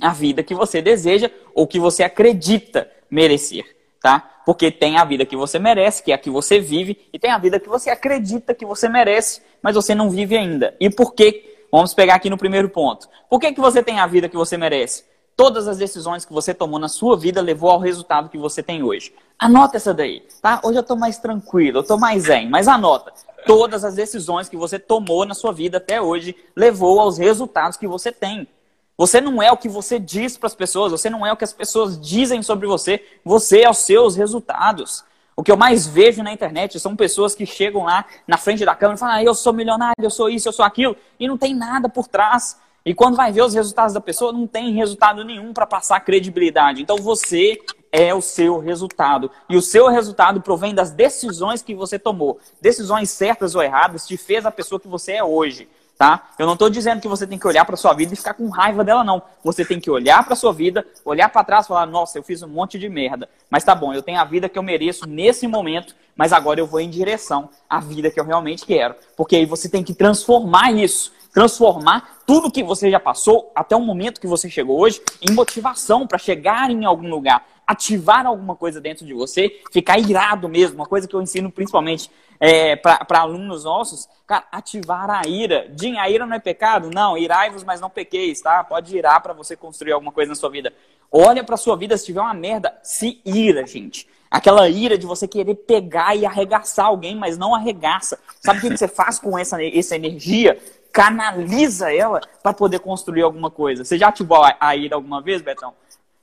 a 0.01 0.09
vida 0.09 0.43
que 0.43 0.53
você 0.53 0.81
deseja 0.81 1.29
ou 1.53 1.67
que 1.67 1.79
você 1.79 2.03
acredita 2.03 2.89
merecer, 3.09 3.63
tá? 4.01 4.41
Porque 4.45 4.71
tem 4.71 4.97
a 4.97 5.05
vida 5.05 5.25
que 5.25 5.35
você 5.35 5.57
merece, 5.57 6.03
que 6.03 6.11
é 6.11 6.15
a 6.15 6.17
que 6.17 6.29
você 6.29 6.59
vive, 6.59 6.97
e 7.11 7.17
tem 7.17 7.31
a 7.31 7.37
vida 7.37 7.59
que 7.59 7.69
você 7.69 7.89
acredita 7.89 8.53
que 8.53 8.65
você 8.65 8.89
merece, 8.89 9.41
mas 9.61 9.75
você 9.75 9.95
não 9.95 10.09
vive 10.09 10.37
ainda. 10.37 10.75
E 10.79 10.89
por 10.89 11.13
que? 11.13 11.52
Vamos 11.73 11.93
pegar 11.93 12.13
aqui 12.15 12.29
no 12.29 12.37
primeiro 12.37 12.69
ponto. 12.69 13.09
Por 13.27 13.39
que, 13.39 13.51
que 13.51 13.59
você 13.59 13.81
tem 13.81 13.99
a 13.99 14.05
vida 14.05 14.29
que 14.29 14.37
você 14.37 14.55
merece? 14.55 15.03
todas 15.35 15.67
as 15.67 15.77
decisões 15.77 16.25
que 16.25 16.33
você 16.33 16.53
tomou 16.53 16.79
na 16.79 16.87
sua 16.87 17.17
vida 17.17 17.41
levou 17.41 17.71
ao 17.71 17.79
resultado 17.79 18.29
que 18.29 18.37
você 18.37 18.61
tem 18.61 18.83
hoje. 18.83 19.13
Anota 19.37 19.77
essa 19.77 19.93
daí, 19.93 20.23
tá? 20.41 20.61
Hoje 20.63 20.77
eu 20.77 20.81
estou 20.81 20.95
mais 20.95 21.17
tranquilo, 21.17 21.79
eu 21.79 21.81
estou 21.81 21.97
mais 21.97 22.23
zen, 22.23 22.49
mas 22.49 22.67
anota. 22.67 23.11
Todas 23.45 23.83
as 23.83 23.95
decisões 23.95 24.47
que 24.47 24.55
você 24.55 24.79
tomou 24.79 25.25
na 25.25 25.33
sua 25.33 25.51
vida 25.51 25.77
até 25.77 26.01
hoje 26.01 26.35
levou 26.55 26.99
aos 26.99 27.17
resultados 27.17 27.77
que 27.77 27.87
você 27.87 28.11
tem. 28.11 28.47
Você 28.95 29.19
não 29.19 29.41
é 29.41 29.51
o 29.51 29.57
que 29.57 29.67
você 29.67 29.99
diz 29.99 30.37
para 30.37 30.47
as 30.47 30.55
pessoas, 30.55 30.91
você 30.91 31.09
não 31.09 31.25
é 31.25 31.33
o 31.33 31.35
que 31.35 31.43
as 31.43 31.51
pessoas 31.51 31.99
dizem 31.99 32.43
sobre 32.43 32.67
você, 32.67 33.03
você 33.25 33.61
é 33.61 33.69
os 33.69 33.79
seus 33.79 34.15
resultados. 34.15 35.03
O 35.35 35.43
que 35.43 35.51
eu 35.51 35.57
mais 35.57 35.87
vejo 35.87 36.21
na 36.21 36.31
internet 36.31 36.79
são 36.79 36.95
pessoas 36.95 37.33
que 37.33 37.45
chegam 37.45 37.83
lá 37.83 38.05
na 38.27 38.37
frente 38.37 38.63
da 38.63 38.75
câmera 38.75 38.95
e 38.95 38.99
falam: 38.99 39.15
ah, 39.15 39.23
eu 39.23 39.33
sou 39.33 39.53
milionário, 39.53 39.95
eu 40.01 40.09
sou 40.09 40.29
isso, 40.29 40.47
eu 40.47 40.53
sou 40.53 40.63
aquilo, 40.63 40.95
e 41.19 41.27
não 41.27 41.37
tem 41.37 41.55
nada 41.55 41.89
por 41.89 42.07
trás. 42.07 42.57
E 42.85 42.93
quando 42.93 43.15
vai 43.15 43.31
ver 43.31 43.41
os 43.41 43.53
resultados 43.53 43.93
da 43.93 44.01
pessoa, 44.01 44.33
não 44.33 44.45
tem 44.45 44.73
resultado 44.73 45.23
nenhum 45.23 45.53
para 45.53 45.65
passar 45.65 45.99
credibilidade. 46.01 46.81
Então 46.81 46.97
você 46.97 47.57
é 47.91 48.13
o 48.13 48.21
seu 48.21 48.59
resultado. 48.59 49.31
E 49.47 49.55
o 49.55 49.61
seu 49.61 49.87
resultado 49.87 50.41
provém 50.41 50.75
das 50.75 50.91
decisões 50.91 51.61
que 51.61 51.73
você 51.73 51.97
tomou. 51.97 52.39
Decisões 52.59 53.09
certas 53.09 53.55
ou 53.55 53.63
erradas 53.63 54.05
te 54.05 54.17
fez 54.17 54.45
a 54.45 54.51
pessoa 54.51 54.81
que 54.81 54.87
você 54.87 55.13
é 55.13 55.23
hoje. 55.23 55.69
Tá? 55.97 56.31
Eu 56.39 56.45
não 56.45 56.53
estou 56.53 56.69
dizendo 56.69 56.99
que 56.99 57.07
você 57.07 57.25
tem 57.27 57.37
que 57.37 57.47
olhar 57.47 57.63
para 57.65 57.77
sua 57.77 57.93
vida 57.93 58.13
e 58.13 58.17
ficar 58.17 58.33
com 58.33 58.49
raiva 58.49 58.83
dela, 58.83 59.03
não. 59.03 59.21
Você 59.43 59.63
tem 59.63 59.79
que 59.79 59.91
olhar 59.91 60.25
para 60.25 60.35
sua 60.35 60.51
vida, 60.51 60.85
olhar 61.05 61.29
para 61.29 61.43
trás 61.43 61.65
e 61.65 61.67
falar: 61.67 61.85
Nossa, 61.85 62.17
eu 62.17 62.23
fiz 62.23 62.41
um 62.41 62.47
monte 62.47 62.79
de 62.79 62.89
merda. 62.89 63.29
Mas 63.49 63.63
tá 63.63 63.75
bom, 63.75 63.93
eu 63.93 64.01
tenho 64.01 64.19
a 64.19 64.23
vida 64.23 64.49
que 64.49 64.57
eu 64.57 64.63
mereço 64.63 65.07
nesse 65.07 65.47
momento, 65.47 65.95
mas 66.15 66.33
agora 66.33 66.59
eu 66.59 66.65
vou 66.65 66.79
em 66.79 66.89
direção 66.89 67.49
à 67.69 67.79
vida 67.79 68.09
que 68.09 68.19
eu 68.19 68.25
realmente 68.25 68.65
quero. 68.65 68.95
Porque 69.15 69.35
aí 69.35 69.45
você 69.45 69.69
tem 69.69 69.83
que 69.83 69.93
transformar 69.93 70.71
isso 70.71 71.11
transformar 71.33 72.21
tudo 72.25 72.51
que 72.51 72.63
você 72.63 72.89
já 72.91 72.99
passou 72.99 73.51
até 73.55 73.75
o 73.75 73.81
momento 73.81 74.21
que 74.21 74.27
você 74.27 74.49
chegou 74.49 74.79
hoje 74.79 75.01
em 75.19 75.33
motivação 75.33 76.05
para 76.05 76.19
chegar 76.19 76.69
em 76.69 76.85
algum 76.85 77.09
lugar, 77.09 77.45
ativar 77.65 78.25
alguma 78.25 78.55
coisa 78.55 78.79
dentro 78.79 79.05
de 79.05 79.13
você, 79.13 79.59
ficar 79.71 79.97
irado 79.97 80.47
mesmo. 80.47 80.75
Uma 80.75 80.85
coisa 80.85 81.07
que 81.07 81.15
eu 81.15 81.21
ensino 81.21 81.51
principalmente 81.51 82.09
é, 82.39 82.75
para 82.75 83.19
alunos 83.19 83.63
nossos, 83.63 84.07
cara, 84.27 84.45
ativar 84.51 85.09
a 85.09 85.27
ira. 85.27 85.67
Din, 85.69 85.97
a 85.97 86.09
ira 86.09 86.25
não 86.25 86.35
é 86.35 86.39
pecado? 86.39 86.91
Não, 86.93 87.17
irai-vos, 87.17 87.63
mas 87.63 87.81
não 87.81 87.89
pequeis, 87.89 88.39
tá? 88.39 88.63
Pode 88.63 88.95
irar 88.95 89.21
para 89.21 89.33
você 89.33 89.55
construir 89.55 89.93
alguma 89.93 90.11
coisa 90.11 90.29
na 90.29 90.35
sua 90.35 90.49
vida. 90.49 90.71
Olha 91.11 91.43
para 91.43 91.57
sua 91.57 91.75
vida, 91.75 91.97
se 91.97 92.05
tiver 92.05 92.21
uma 92.21 92.33
merda, 92.33 92.77
se 92.83 93.21
ira, 93.25 93.65
gente. 93.65 94.07
Aquela 94.29 94.67
ira 94.67 94.97
de 94.97 95.05
você 95.05 95.27
querer 95.27 95.55
pegar 95.55 96.15
e 96.15 96.25
arregaçar 96.25 96.87
alguém, 96.87 97.15
mas 97.15 97.37
não 97.37 97.53
arregaça. 97.53 98.19
Sabe 98.41 98.59
o 98.59 98.61
que 98.61 98.77
você 98.77 98.87
faz 98.87 99.19
com 99.19 99.37
essa, 99.37 99.63
essa 99.63 99.95
energia? 99.95 100.59
Canaliza 100.93 101.91
ela 101.91 102.21
para 102.43 102.53
poder 102.53 102.79
construir 102.79 103.23
alguma 103.23 103.49
coisa. 103.49 103.83
Você 103.83 103.97
já 103.97 104.09
ativou 104.09 104.43
a, 104.43 104.55
a 104.59 104.75
ira 104.75 104.95
alguma 104.95 105.19
vez, 105.21 105.41
Betão? 105.41 105.73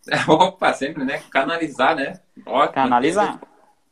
Opa, 0.28 0.72
sempre, 0.72 1.04
né? 1.04 1.22
Canalizar, 1.28 1.96
né? 1.96 2.20
Ótimo. 2.46 2.74
Canalizar. 2.74 3.40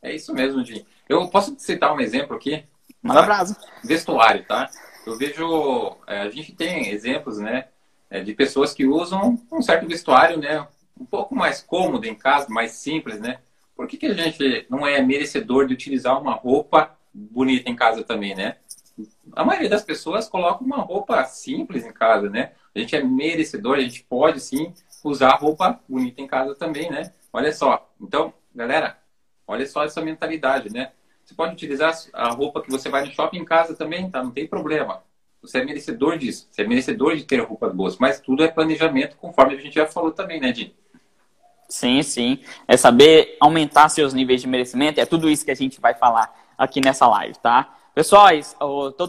É 0.00 0.14
isso 0.14 0.32
mesmo, 0.32 0.64
Jim. 0.64 0.86
Eu 1.08 1.28
posso 1.28 1.56
citar 1.58 1.92
um 1.92 2.00
exemplo 2.00 2.36
aqui? 2.36 2.64
Manda 3.02 3.22
brasa. 3.22 3.56
Vestuário, 3.82 4.44
tá? 4.44 4.70
Eu 5.04 5.18
vejo, 5.18 5.96
é, 6.06 6.20
a 6.20 6.30
gente 6.30 6.54
tem 6.54 6.90
exemplos, 6.90 7.38
né, 7.38 7.66
é, 8.10 8.20
de 8.20 8.34
pessoas 8.34 8.72
que 8.72 8.86
usam 8.86 9.38
um 9.50 9.62
certo 9.62 9.86
vestuário, 9.86 10.38
né, 10.38 10.66
um 11.00 11.04
pouco 11.04 11.34
mais 11.34 11.62
cômodo 11.62 12.06
em 12.06 12.14
casa, 12.14 12.46
mais 12.48 12.72
simples, 12.72 13.18
né? 13.18 13.38
Por 13.74 13.86
que, 13.86 13.96
que 13.96 14.06
a 14.06 14.14
gente 14.14 14.66
não 14.68 14.86
é 14.86 15.00
merecedor 15.00 15.66
de 15.66 15.74
utilizar 15.74 16.20
uma 16.20 16.34
roupa 16.34 16.96
bonita 17.12 17.70
em 17.70 17.76
casa 17.76 18.02
também, 18.02 18.34
né? 18.34 18.56
A 19.34 19.44
maioria 19.44 19.68
das 19.68 19.82
pessoas 19.82 20.28
coloca 20.28 20.64
uma 20.64 20.78
roupa 20.78 21.24
simples 21.24 21.84
em 21.84 21.92
casa, 21.92 22.28
né? 22.28 22.52
A 22.74 22.78
gente 22.78 22.96
é 22.96 23.02
merecedor, 23.02 23.76
a 23.76 23.80
gente 23.80 24.04
pode 24.04 24.40
sim 24.40 24.72
usar 25.04 25.36
roupa 25.36 25.80
bonita 25.88 26.20
em 26.20 26.26
casa 26.26 26.54
também, 26.54 26.90
né? 26.90 27.12
Olha 27.32 27.52
só. 27.52 27.90
Então, 28.00 28.32
galera, 28.54 28.98
olha 29.46 29.66
só 29.66 29.84
essa 29.84 30.00
mentalidade, 30.00 30.72
né? 30.72 30.92
Você 31.24 31.34
pode 31.34 31.52
utilizar 31.52 31.94
a 32.14 32.30
roupa 32.30 32.62
que 32.62 32.70
você 32.70 32.88
vai 32.88 33.04
no 33.04 33.12
shopping 33.12 33.38
em 33.38 33.44
casa 33.44 33.74
também, 33.74 34.10
tá? 34.10 34.22
Não 34.22 34.30
tem 34.30 34.46
problema. 34.46 35.02
Você 35.42 35.58
é 35.58 35.64
merecedor 35.64 36.18
disso. 36.18 36.48
Você 36.50 36.62
é 36.62 36.66
merecedor 36.66 37.14
de 37.14 37.24
ter 37.24 37.40
roupas 37.40 37.72
boas. 37.72 37.98
Mas 37.98 38.20
tudo 38.20 38.42
é 38.42 38.48
planejamento, 38.48 39.16
conforme 39.16 39.54
a 39.54 39.60
gente 39.60 39.74
já 39.74 39.86
falou 39.86 40.10
também, 40.10 40.40
né, 40.40 40.52
Di? 40.52 40.74
Sim, 41.68 42.02
sim. 42.02 42.38
É 42.66 42.76
saber 42.76 43.36
aumentar 43.40 43.88
seus 43.90 44.14
níveis 44.14 44.40
de 44.40 44.48
merecimento. 44.48 45.00
É 45.00 45.06
tudo 45.06 45.28
isso 45.28 45.44
que 45.44 45.50
a 45.50 45.54
gente 45.54 45.80
vai 45.80 45.94
falar 45.94 46.34
aqui 46.56 46.80
nessa 46.80 47.06
live, 47.06 47.38
tá? 47.38 47.77
Pessoal, 47.98 48.30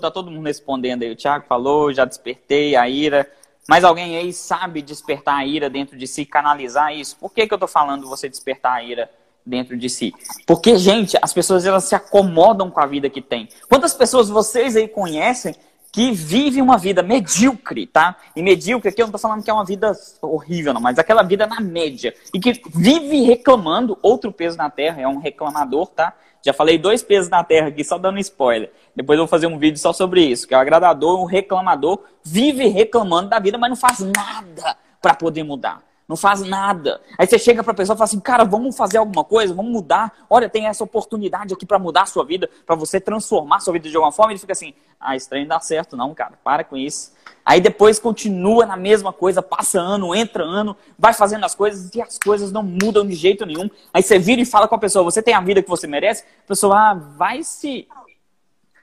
tá 0.02 0.10
todo 0.10 0.32
mundo 0.32 0.48
respondendo 0.48 1.04
aí. 1.04 1.12
O 1.12 1.16
Thiago 1.16 1.46
falou, 1.46 1.94
já 1.94 2.06
despertei 2.06 2.76
a 2.76 2.90
ira. 2.90 3.32
Mas 3.68 3.84
alguém 3.84 4.18
aí 4.18 4.34
sabe 4.34 4.82
despertar 4.82 5.36
a 5.36 5.46
ira 5.46 5.70
dentro 5.70 5.96
de 5.96 6.08
si, 6.08 6.26
canalizar 6.26 6.92
isso? 6.92 7.16
Por 7.18 7.32
que, 7.32 7.46
que 7.46 7.54
eu 7.54 7.60
tô 7.60 7.68
falando 7.68 8.10
você 8.10 8.28
despertar 8.28 8.74
a 8.74 8.84
ira 8.84 9.08
dentro 9.46 9.78
de 9.78 9.88
si. 9.92 10.12
Porque, 10.48 10.76
gente, 10.76 11.16
as 11.22 11.32
pessoas 11.32 11.68
elas 11.68 11.84
se 11.84 11.94
acomodam 11.94 12.72
com 12.72 12.80
a 12.80 12.88
vida 12.88 13.12
que 13.12 13.22
tem. 13.22 13.48
Quantas 13.68 13.94
pessoas 13.94 14.28
vocês 14.28 14.76
aí 14.76 14.88
conhecem 14.88 15.56
que 15.92 16.12
vivem 16.12 16.62
uma 16.62 16.78
vida 16.78 17.02
medíocre, 17.02 17.88
tá? 17.88 18.16
E 18.36 18.42
medíocre 18.42 18.90
aqui 18.90 19.02
eu 19.02 19.08
não 19.08 19.12
tô 19.12 19.18
falando 19.18 19.44
que 19.44 19.50
é 19.50 19.54
uma 19.54 19.66
vida 19.66 19.92
horrível, 20.22 20.74
não, 20.74 20.82
mas 20.82 21.00
aquela 21.00 21.24
vida 21.24 21.48
na 21.48 21.60
média. 21.60 22.14
E 22.34 22.40
que 22.40 22.62
vive 22.74 23.22
reclamando, 23.22 23.98
outro 24.02 24.32
peso 24.32 24.58
na 24.58 24.70
terra, 24.70 25.02
é 25.02 25.08
um 25.08 25.18
reclamador, 25.18 25.88
tá? 25.88 26.14
Já 26.46 26.54
falei 26.54 26.78
dois 26.78 27.04
pesos 27.04 27.30
na 27.30 27.44
terra 27.44 27.68
aqui, 27.68 27.84
só 27.84 27.98
dando 27.98 28.20
spoiler. 28.20 28.72
Depois 28.96 29.18
eu 29.18 29.26
vou 29.26 29.30
fazer 29.30 29.48
um 29.48 29.58
vídeo 29.58 29.80
só 29.80 29.92
sobre 29.92 30.22
isso, 30.22 30.48
que 30.48 30.54
é 30.54 30.58
o 30.58 30.62
agradador, 30.62 31.20
o 31.20 31.26
reclamador, 31.26 32.00
vive 32.24 32.68
reclamando 32.68 33.30
da 33.30 33.40
vida, 33.40 33.58
mas 33.58 33.70
não 33.70 33.78
faz 33.78 34.00
nada 34.00 34.78
para 35.02 35.14
poder 35.14 35.44
mudar 35.44 35.89
não 36.10 36.18
faz 36.18 36.42
nada. 36.42 37.00
Aí 37.20 37.28
você 37.28 37.38
chega 37.38 37.64
para 37.64 37.72
a 37.72 37.76
pessoa 37.76 37.94
e 37.94 37.98
fala 37.98 38.06
assim, 38.06 38.20
cara, 38.20 38.44
vamos 38.44 38.76
fazer 38.76 38.98
alguma 38.98 39.24
coisa, 39.24 39.54
vamos 39.54 39.72
mudar. 39.72 40.12
Olha, 40.28 40.50
tem 40.50 40.66
essa 40.66 40.84
oportunidade 40.84 41.54
aqui 41.54 41.68
para 41.68 41.78
mudar 41.78 42.02
a 42.02 42.06
sua 42.08 42.26
vida, 42.26 42.50
para 42.66 42.76
você 42.76 43.00
transformar 43.00 43.58
a 43.58 43.60
sua 43.60 43.74
vida 43.74 43.88
de 43.88 43.96
alguma 43.96 44.12
forma. 44.12 44.32
Ele 44.32 44.40
fica 44.40 44.54
assim, 44.54 44.74
ah, 45.00 45.16
isso 45.16 45.30
não 45.32 45.46
dá 45.46 45.60
certo 45.60 45.96
não, 45.96 46.12
cara, 46.16 46.34
para 46.44 46.64
com 46.64 46.76
isso. 46.76 47.14
Aí 47.46 47.62
depois 47.62 48.00
continua 48.00 48.66
na 48.66 48.76
mesma 48.76 49.14
coisa, 49.14 49.44
passa 49.44 49.80
ano, 49.80 50.16
entra 50.16 50.44
ano, 50.44 50.76
vai 50.98 51.14
fazendo 51.14 51.46
as 51.46 51.54
coisas 51.54 51.94
e 51.94 52.02
as 52.02 52.18
coisas 52.18 52.52
não 52.52 52.64
mudam 52.64 53.06
de 53.06 53.14
jeito 53.14 53.46
nenhum. 53.46 53.70
Aí 53.94 54.02
você 54.02 54.18
vira 54.18 54.42
e 54.42 54.46
fala 54.46 54.68
com 54.68 54.74
a 54.74 54.80
pessoa, 54.80 55.04
você 55.04 55.22
tem 55.22 55.36
a 55.36 55.42
vida 55.42 55.62
que 55.62 55.70
você 55.70 55.86
merece? 55.86 56.24
A 56.44 56.48
pessoa, 56.48 56.76
ah, 56.76 56.94
vai 56.96 57.44
se... 57.44 57.88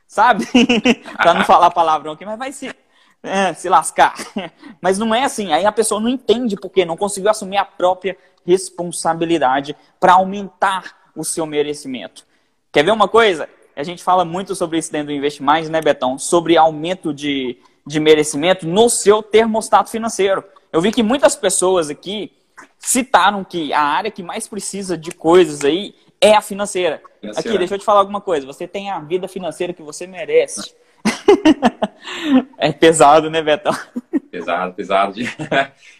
Sabe? 0.06 0.46
para 1.18 1.34
não 1.34 1.44
falar 1.44 1.72
palavrão 1.72 2.12
aqui, 2.12 2.24
mas 2.24 2.38
vai 2.38 2.52
se 2.52 2.72
se 3.56 3.68
lascar. 3.68 4.14
Mas 4.80 4.98
não 4.98 5.14
é 5.14 5.24
assim. 5.24 5.52
Aí 5.52 5.64
a 5.64 5.72
pessoa 5.72 6.00
não 6.00 6.08
entende 6.08 6.56
porque 6.56 6.84
não 6.84 6.96
conseguiu 6.96 7.30
assumir 7.30 7.56
a 7.56 7.64
própria 7.64 8.16
responsabilidade 8.44 9.76
para 9.98 10.14
aumentar 10.14 11.10
o 11.14 11.24
seu 11.24 11.46
merecimento. 11.46 12.24
Quer 12.70 12.84
ver 12.84 12.92
uma 12.92 13.08
coisa? 13.08 13.48
A 13.74 13.82
gente 13.82 14.02
fala 14.02 14.24
muito 14.24 14.54
sobre 14.54 14.78
isso 14.78 14.92
dentro 14.92 15.08
do 15.08 15.12
Invest 15.12 15.42
Mais, 15.42 15.68
né, 15.68 15.80
Betão? 15.80 16.18
Sobre 16.18 16.56
aumento 16.56 17.12
de, 17.12 17.58
de 17.86 18.00
merecimento 18.00 18.66
no 18.66 18.88
seu 18.88 19.22
termostato 19.22 19.90
financeiro. 19.90 20.44
Eu 20.72 20.80
vi 20.80 20.92
que 20.92 21.02
muitas 21.02 21.34
pessoas 21.36 21.90
aqui 21.90 22.32
citaram 22.78 23.44
que 23.44 23.72
a 23.72 23.80
área 23.80 24.10
que 24.10 24.22
mais 24.22 24.46
precisa 24.46 24.96
de 24.96 25.10
coisas 25.10 25.64
aí 25.64 25.94
é 26.20 26.34
a 26.34 26.40
financeira. 26.40 27.02
financeira. 27.20 27.48
Aqui, 27.48 27.58
deixa 27.58 27.74
eu 27.74 27.78
te 27.78 27.84
falar 27.84 28.00
alguma 28.00 28.20
coisa. 28.20 28.46
Você 28.46 28.66
tem 28.66 28.90
a 28.90 29.00
vida 29.00 29.28
financeira 29.28 29.72
que 29.72 29.82
você 29.82 30.06
merece. 30.06 30.74
é 32.58 32.72
pesado, 32.72 33.30
né, 33.30 33.42
Betão? 33.42 33.74
Pesado, 34.30 34.74
pesado. 34.74 35.14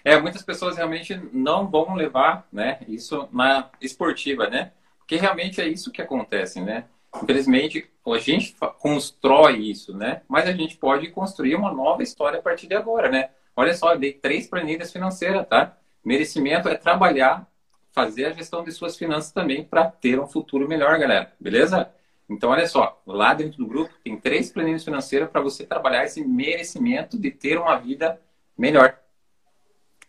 É, 0.04 0.21
muitas 0.21 0.42
pessoas 0.42 0.76
realmente 0.76 1.21
não 1.33 1.68
vão 1.68 1.95
levar 1.95 2.47
né, 2.52 2.78
isso 2.87 3.28
na 3.33 3.71
esportiva, 3.80 4.49
né? 4.49 4.71
Porque 4.99 5.16
realmente 5.16 5.61
é 5.61 5.66
isso 5.66 5.90
que 5.90 6.00
acontece, 6.00 6.61
né? 6.61 6.85
Infelizmente, 7.23 7.90
a 8.06 8.18
gente 8.18 8.54
constrói 8.78 9.56
isso, 9.59 9.97
né? 9.97 10.23
Mas 10.28 10.47
a 10.47 10.52
gente 10.52 10.76
pode 10.76 11.09
construir 11.09 11.56
uma 11.56 11.73
nova 11.73 12.02
história 12.02 12.38
a 12.38 12.42
partir 12.42 12.68
de 12.68 12.75
agora, 12.75 13.09
né? 13.11 13.30
Olha 13.56 13.75
só, 13.75 13.95
eu 13.95 13.99
dei 13.99 14.12
três 14.12 14.47
planilhas 14.47 14.92
financeiras, 14.92 15.47
tá? 15.49 15.76
Merecimento 16.04 16.68
é 16.68 16.76
trabalhar, 16.76 17.49
fazer 17.92 18.26
a 18.26 18.33
gestão 18.33 18.62
de 18.62 18.71
suas 18.71 18.97
finanças 18.97 19.33
também 19.33 19.64
para 19.64 19.90
ter 19.90 20.21
um 20.21 20.26
futuro 20.26 20.68
melhor, 20.68 20.99
galera. 20.99 21.33
Beleza? 21.40 21.90
Então, 22.28 22.50
olha 22.50 22.66
só, 22.66 23.00
lá 23.06 23.35
dentro 23.35 23.59
do 23.59 23.66
grupo 23.66 23.95
tem 24.02 24.18
três 24.18 24.50
planilhas 24.50 24.85
financeiras 24.85 25.30
para 25.30 25.40
você 25.40 25.64
trabalhar 25.64 26.04
esse 26.04 26.25
merecimento 26.25 27.18
de 27.18 27.30
ter 27.30 27.59
uma 27.59 27.76
vida 27.76 28.21
melhor. 28.59 28.99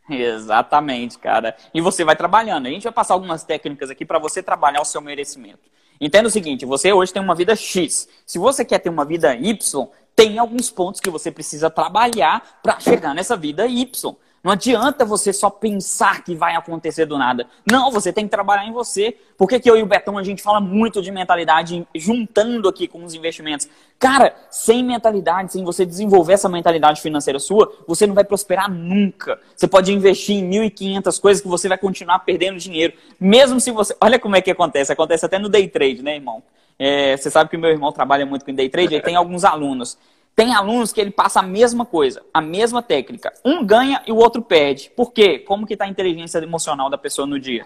Exatamente, 0.09 1.19
cara. 1.19 1.55
E 1.73 1.81
você 1.81 2.03
vai 2.03 2.15
trabalhando. 2.15 2.67
A 2.67 2.69
gente 2.69 2.83
vai 2.83 2.93
passar 2.93 3.13
algumas 3.13 3.43
técnicas 3.43 3.89
aqui 3.89 4.05
para 4.05 4.19
você 4.19 4.41
trabalhar 4.41 4.81
o 4.81 4.85
seu 4.85 5.01
merecimento. 5.01 5.69
Entenda 5.99 6.27
o 6.27 6.31
seguinte: 6.31 6.65
você 6.65 6.93
hoje 6.93 7.13
tem 7.13 7.21
uma 7.21 7.35
vida 7.35 7.55
X. 7.55 8.07
Se 8.25 8.39
você 8.39 8.63
quer 8.63 8.79
ter 8.79 8.89
uma 8.89 9.03
vida 9.03 9.35
Y, 9.35 9.87
tem 10.15 10.39
alguns 10.39 10.69
pontos 10.71 11.01
que 11.01 11.09
você 11.09 11.29
precisa 11.31 11.69
trabalhar 11.69 12.59
para 12.63 12.79
chegar 12.79 13.13
nessa 13.13 13.35
vida 13.35 13.67
Y. 13.67 14.15
Não 14.47 14.53
adianta 14.53 15.03
você 15.03 15.33
só 15.33 15.49
pensar 15.49 16.23
que 16.23 16.33
vai 16.33 16.55
acontecer 16.55 17.05
do 17.05 17.17
nada. 17.17 17.45
Não, 17.69 17.91
você 17.91 18.13
tem 18.13 18.23
que 18.23 18.31
trabalhar 18.31 18.65
em 18.65 18.71
você. 18.71 19.13
Por 19.37 19.45
que, 19.45 19.59
que 19.59 19.69
eu 19.69 19.75
e 19.75 19.83
o 19.83 19.85
Betão 19.85 20.17
a 20.17 20.23
gente 20.23 20.41
fala 20.41 20.61
muito 20.61 21.01
de 21.01 21.11
mentalidade, 21.11 21.85
juntando 21.93 22.69
aqui 22.69 22.87
com 22.87 23.03
os 23.03 23.13
investimentos? 23.13 23.67
Cara, 23.99 24.33
sem 24.49 24.85
mentalidade, 24.85 25.51
sem 25.51 25.65
você 25.65 25.85
desenvolver 25.85 26.31
essa 26.31 26.47
mentalidade 26.47 27.01
financeira 27.01 27.39
sua, 27.39 27.73
você 27.85 28.07
não 28.07 28.15
vai 28.15 28.23
prosperar 28.23 28.71
nunca. 28.71 29.37
Você 29.53 29.67
pode 29.67 29.91
investir 29.91 30.37
em 30.37 30.49
1.500 30.49 31.19
coisas 31.19 31.41
que 31.41 31.47
você 31.49 31.67
vai 31.67 31.77
continuar 31.77 32.19
perdendo 32.19 32.57
dinheiro. 32.57 32.93
Mesmo 33.19 33.59
se 33.59 33.69
você. 33.69 33.97
Olha 33.99 34.17
como 34.17 34.37
é 34.37 34.41
que 34.41 34.49
acontece. 34.49 34.93
Acontece 34.93 35.25
até 35.25 35.37
no 35.37 35.49
day 35.49 35.67
trade, 35.67 36.01
né, 36.01 36.15
irmão? 36.15 36.41
É, 36.79 37.17
você 37.17 37.29
sabe 37.29 37.49
que 37.49 37.57
o 37.57 37.59
meu 37.59 37.71
irmão 37.71 37.91
trabalha 37.91 38.25
muito 38.25 38.45
com 38.45 38.53
day 38.53 38.69
trade, 38.69 38.93
ele 38.93 39.03
tem 39.03 39.15
alguns 39.17 39.43
alunos. 39.43 39.97
Tem 40.37 40.53
alunos 40.53 40.93
que 40.93 41.01
ele 41.01 41.09
passa 41.09 41.39
a 41.39 41.41
mesma 41.41 41.83
coisa, 41.83 42.21
a 42.31 42.39
mesma 42.39 42.83
técnica. 42.83 43.33
Um 43.43 43.65
ganha 43.65 44.03
e 44.05 44.11
o 44.11 44.17
outro 44.17 44.39
perde. 44.39 44.91
Por 44.95 45.11
quê? 45.11 45.39
Como 45.39 45.65
que 45.65 45.73
está 45.73 45.85
a 45.85 45.87
inteligência 45.87 46.37
emocional 46.37 46.91
da 46.91 46.97
pessoa 46.97 47.25
no 47.25 47.39
dia? 47.39 47.65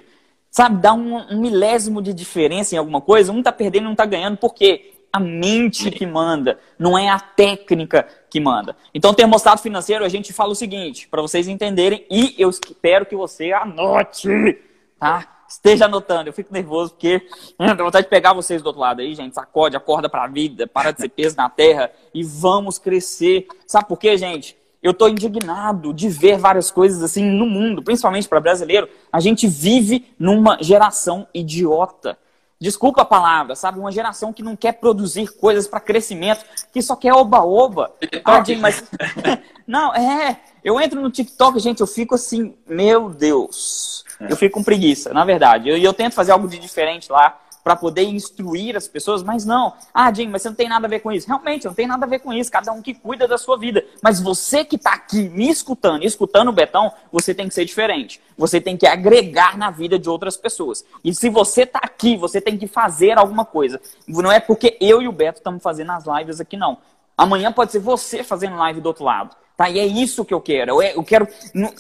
Sabe, 0.50 0.82
dá 0.82 0.94
um, 0.94 1.18
um 1.18 1.42
milésimo 1.42 2.02
de 2.02 2.14
diferença 2.14 2.74
em 2.74 2.78
alguma 2.78 3.02
coisa, 3.02 3.34
um 3.34 3.40
está 3.40 3.52
perdendo 3.52 3.88
e 3.88 3.88
um 3.90 3.92
está 3.92 4.06
ganhando. 4.06 4.38
Por 4.38 4.54
quê? 4.54 4.94
A 5.12 5.20
mente 5.20 5.92
que 5.92 6.06
manda, 6.06 6.58
não 6.80 6.98
é 6.98 7.10
a 7.10 7.20
técnica 7.20 8.08
que 8.30 8.40
manda. 8.40 8.74
Então, 8.94 9.14
termostato 9.14 9.62
financeiro, 9.62 10.06
a 10.06 10.10
gente 10.10 10.32
fala 10.32 10.54
o 10.54 10.56
seguinte, 10.56 11.10
para 11.10 11.22
vocês 11.22 11.50
entenderem, 11.50 12.06
e 12.10 12.36
eu 12.38 12.50
espero 12.50 13.06
que 13.06 13.18
você 13.18 13.52
anote, 13.52 14.58
tá? 14.98 15.41
Esteja 15.52 15.86
anotando. 15.86 16.30
Eu 16.30 16.34
fico 16.34 16.54
nervoso 16.54 16.92
porque 16.92 17.22
tenho 17.58 17.78
vontade 17.78 18.06
de 18.06 18.10
pegar 18.10 18.34
vocês 18.34 18.62
do 18.62 18.68
outro 18.68 18.82
lado 18.82 19.02
aí, 19.02 19.14
gente. 19.14 19.36
Sacode, 19.36 19.76
acorda 19.76 20.10
para 20.10 20.24
a 20.24 20.28
vida, 20.28 20.68
para 20.68 20.92
de 20.92 21.02
ser 21.02 21.10
peso 21.10 21.36
na 21.36 21.50
terra 21.50 21.92
e 22.14 22.24
vamos 22.24 22.78
crescer. 22.78 23.48
Sabe 23.68 23.88
por 23.88 23.98
quê, 23.98 24.18
gente? 24.18 24.58
Eu 24.82 24.92
estou 24.92 25.08
indignado 25.08 25.94
de 25.94 26.10
ver 26.10 26.38
várias 26.38 26.72
coisas 26.72 27.04
assim 27.04 27.24
no 27.24 27.46
mundo, 27.46 27.84
principalmente 27.84 28.28
para 28.28 28.40
brasileiro. 28.40 28.90
A 29.12 29.20
gente 29.20 29.48
vive 29.48 30.08
numa 30.18 30.58
geração 30.62 31.28
idiota. 31.34 32.18
Desculpa 32.62 33.02
a 33.02 33.06
palavra, 33.06 33.56
sabe? 33.56 33.80
Uma 33.80 33.92
geração 33.92 34.32
que 34.32 34.44
não 34.44 34.56
quer 34.56 34.74
produzir 34.74 35.28
coisas 35.34 35.68
para 35.68 35.80
crescimento, 35.80 36.46
que 36.72 36.80
só 36.80 36.96
quer 36.96 37.12
oba-oba. 37.12 37.92
Tadinho, 38.24 38.62
mas. 38.62 38.84
não, 39.66 39.92
é. 39.96 40.40
Eu 40.64 40.80
entro 40.80 41.02
no 41.02 41.10
TikTok, 41.10 41.58
gente, 41.58 41.82
eu 41.82 41.88
fico 41.88 42.14
assim, 42.14 42.54
meu 42.68 43.10
Deus. 43.10 44.06
Eu 44.30 44.38
fico 44.38 44.60
com 44.60 44.64
preguiça, 44.64 45.12
na 45.12 45.26
verdade. 45.26 45.70
E 45.70 45.72
eu, 45.72 45.78
eu, 45.78 45.92
tento 45.92 46.14
fazer 46.14 46.34
algo 46.34 46.48
de 46.48 46.60
diferente 46.60 47.12
lá 47.12 47.36
para 47.64 47.76
poder 47.76 48.04
instruir 48.04 48.76
as 48.76 48.88
pessoas, 48.88 49.24
mas 49.24 49.46
não. 49.46 49.74
Ah, 49.94 50.14
Jim, 50.14 50.28
mas 50.28 50.42
você 50.42 50.50
não 50.50 50.56
tem 50.56 50.70
nada 50.70 50.88
a 50.88 50.90
ver 50.90 51.00
com 51.00 51.12
isso. 51.12 51.28
Realmente, 51.28 51.66
não 51.66 51.74
tem 51.74 51.88
nada 51.88 52.06
a 52.06 52.10
ver 52.10 52.20
com 52.20 52.34
isso. 52.34 52.52
Cada 52.52 52.72
um 52.72 52.82
que 52.82 52.94
cuida 52.94 53.28
da 53.28 53.38
sua 53.38 53.58
vida. 53.58 53.84
Mas 54.02 54.20
você 54.20 54.66
que 54.66 54.76
está 54.76 54.94
aqui 54.94 55.30
me 55.30 55.50
escutando, 55.50 56.04
escutando 56.04 56.50
o 56.50 56.54
Betão, 56.54 56.92
você 57.12 57.34
tem 57.34 57.48
que 57.48 57.54
ser 57.54 57.66
diferente. 57.66 58.22
Você 58.38 58.60
tem 58.60 58.76
que 58.76 58.88
agregar 58.88 59.58
na 59.58 59.70
vida 59.70 60.00
de 60.00 60.10
outras 60.10 60.36
pessoas. 60.36 60.84
E 61.04 61.14
se 61.14 61.30
você 61.30 61.64
está 61.64 61.80
aqui, 61.80 62.18
você 62.18 62.42
tem 62.42 62.58
que 62.58 62.68
fazer 62.68 63.18
alguma 63.18 63.46
coisa. 63.46 63.80
Não 64.08 64.32
é 64.32 64.40
porque 64.40 64.78
eu 64.82 65.02
e 65.02 65.08
o 65.08 65.12
Beto 65.12 65.40
estamos 65.40 65.62
fazendo 65.62 65.92
as 65.92 66.06
lives 66.06 66.40
aqui, 66.40 66.58
não 66.58 66.78
Amanhã 67.18 67.52
pode 67.52 67.72
ser 67.72 67.80
você 67.80 68.24
fazendo 68.24 68.56
live 68.56 68.82
do 68.82 68.88
outro 68.88 69.04
lado. 69.04 69.36
Tá? 69.62 69.70
E 69.70 69.78
é 69.78 69.86
isso 69.86 70.26
que 70.26 70.34
eu 70.34 70.42
quero. 70.42 70.82
Eu, 70.82 71.04
quero. 71.04 71.28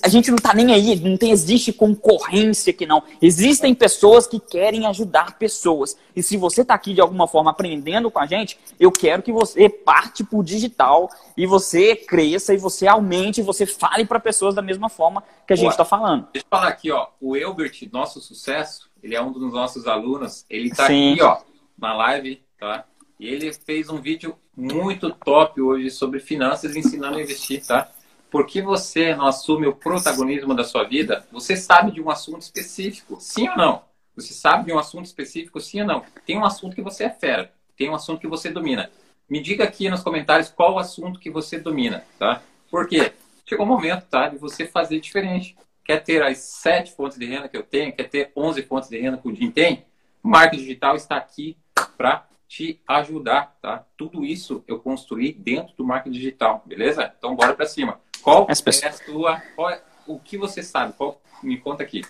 A 0.03 0.07
gente 0.07 0.29
não 0.29 0.37
tá 0.37 0.53
nem 0.53 0.71
aí, 0.71 0.95
não 0.99 1.17
tem, 1.17 1.31
existe 1.31 1.73
concorrência 1.73 2.69
aqui, 2.69 2.85
não. 2.85 3.01
Existem 3.19 3.73
pessoas 3.73 4.27
que 4.27 4.39
querem 4.39 4.85
ajudar 4.85 5.39
pessoas. 5.39 5.97
E 6.15 6.21
se 6.21 6.37
você 6.37 6.61
está 6.61 6.75
aqui 6.75 6.93
de 6.93 7.01
alguma 7.01 7.27
forma 7.27 7.49
aprendendo 7.49 8.11
com 8.11 8.19
a 8.19 8.27
gente, 8.27 8.59
eu 8.79 8.91
quero 8.91 9.23
que 9.23 9.31
você 9.31 9.67
parte 9.67 10.23
por 10.23 10.43
digital 10.43 11.09
e 11.35 11.47
você 11.47 11.95
cresça 11.95 12.53
e 12.53 12.57
você 12.57 12.85
aumente 12.85 13.39
e 13.39 13.43
você 13.43 13.65
fale 13.65 14.05
para 14.05 14.19
pessoas 14.19 14.53
da 14.53 14.61
mesma 14.61 14.87
forma 14.87 15.23
que 15.47 15.53
a 15.53 15.55
gente 15.55 15.71
está 15.71 15.83
falando. 15.83 16.27
Deixa 16.31 16.45
eu 16.45 16.49
falar 16.51 16.67
aqui, 16.67 16.91
ó. 16.91 17.07
O 17.19 17.35
Elbert, 17.35 17.89
nosso 17.91 18.21
sucesso, 18.21 18.91
ele 19.01 19.15
é 19.15 19.21
um 19.23 19.31
dos 19.31 19.51
nossos 19.51 19.87
alunos. 19.87 20.45
Ele 20.47 20.67
está 20.69 20.85
aqui, 20.85 21.17
ó, 21.19 21.39
na 21.79 21.93
live, 21.95 22.43
tá? 22.59 22.85
E 23.19 23.27
ele 23.27 23.51
fez 23.53 23.89
um 23.89 23.99
vídeo 23.99 24.35
muito 24.61 25.09
top 25.09 25.59
hoje 25.59 25.89
sobre 25.89 26.19
finanças 26.19 26.75
ensinando 26.75 27.17
a 27.17 27.21
investir, 27.21 27.65
tá? 27.65 27.89
Porque 28.29 28.61
você 28.61 29.15
não 29.15 29.25
assume 29.25 29.65
o 29.65 29.75
protagonismo 29.75 30.53
da 30.53 30.63
sua 30.63 30.83
vida, 30.83 31.25
você 31.31 31.57
sabe 31.57 31.91
de 31.91 31.99
um 31.99 32.11
assunto 32.11 32.43
específico, 32.43 33.17
sim 33.19 33.49
ou 33.49 33.57
não? 33.57 33.81
Você 34.15 34.33
sabe 34.33 34.65
de 34.65 34.71
um 34.71 34.77
assunto 34.77 35.05
específico, 35.05 35.59
sim 35.59 35.81
ou 35.81 35.87
não? 35.87 36.05
Tem 36.25 36.37
um 36.37 36.45
assunto 36.45 36.75
que 36.75 36.81
você 36.81 37.05
é 37.05 37.09
fera, 37.09 37.51
tem 37.75 37.89
um 37.89 37.95
assunto 37.95 38.21
que 38.21 38.27
você 38.27 38.51
domina. 38.51 38.91
Me 39.27 39.41
diga 39.41 39.63
aqui 39.63 39.89
nos 39.89 40.03
comentários 40.03 40.49
qual 40.49 40.75
o 40.75 40.79
assunto 40.79 41.19
que 41.19 41.31
você 41.31 41.57
domina, 41.57 42.05
tá? 42.19 42.43
Porque 42.69 43.13
chegou 43.45 43.65
o 43.65 43.69
momento, 43.69 44.05
tá, 44.05 44.27
de 44.27 44.37
você 44.37 44.67
fazer 44.67 44.99
diferente. 44.99 45.57
Quer 45.83 46.03
ter 46.03 46.21
as 46.21 46.37
sete 46.37 46.93
fontes 46.93 47.17
de 47.17 47.25
renda 47.25 47.49
que 47.49 47.57
eu 47.57 47.63
tenho? 47.63 47.91
Quer 47.93 48.07
ter 48.07 48.31
11 48.35 48.61
fontes 48.63 48.89
de 48.89 48.99
renda 48.99 49.17
que 49.17 49.27
o 49.27 49.35
Jim 49.35 49.49
tem? 49.49 49.85
Marketing 50.21 50.63
digital 50.63 50.95
está 50.95 51.17
aqui 51.17 51.57
para 51.97 52.27
te 52.51 52.81
ajudar, 52.85 53.55
tá? 53.61 53.85
Tudo 53.95 54.25
isso 54.25 54.61
eu 54.67 54.77
construí 54.77 55.31
dentro 55.31 55.73
do 55.77 55.85
marketing 55.85 56.13
digital, 56.13 56.61
beleza? 56.65 57.09
Então 57.17 57.33
bora 57.33 57.53
para 57.53 57.65
cima. 57.65 58.01
Qual 58.21 58.45
é 58.49 58.51
a 58.51 58.91
sua, 58.91 59.41
qual 59.55 59.69
é, 59.69 59.81
o 60.05 60.19
que 60.19 60.37
você 60.37 60.61
sabe? 60.61 60.91
Qual, 60.97 61.21
me 61.41 61.57
conta 61.57 61.81
aqui. 61.81 62.01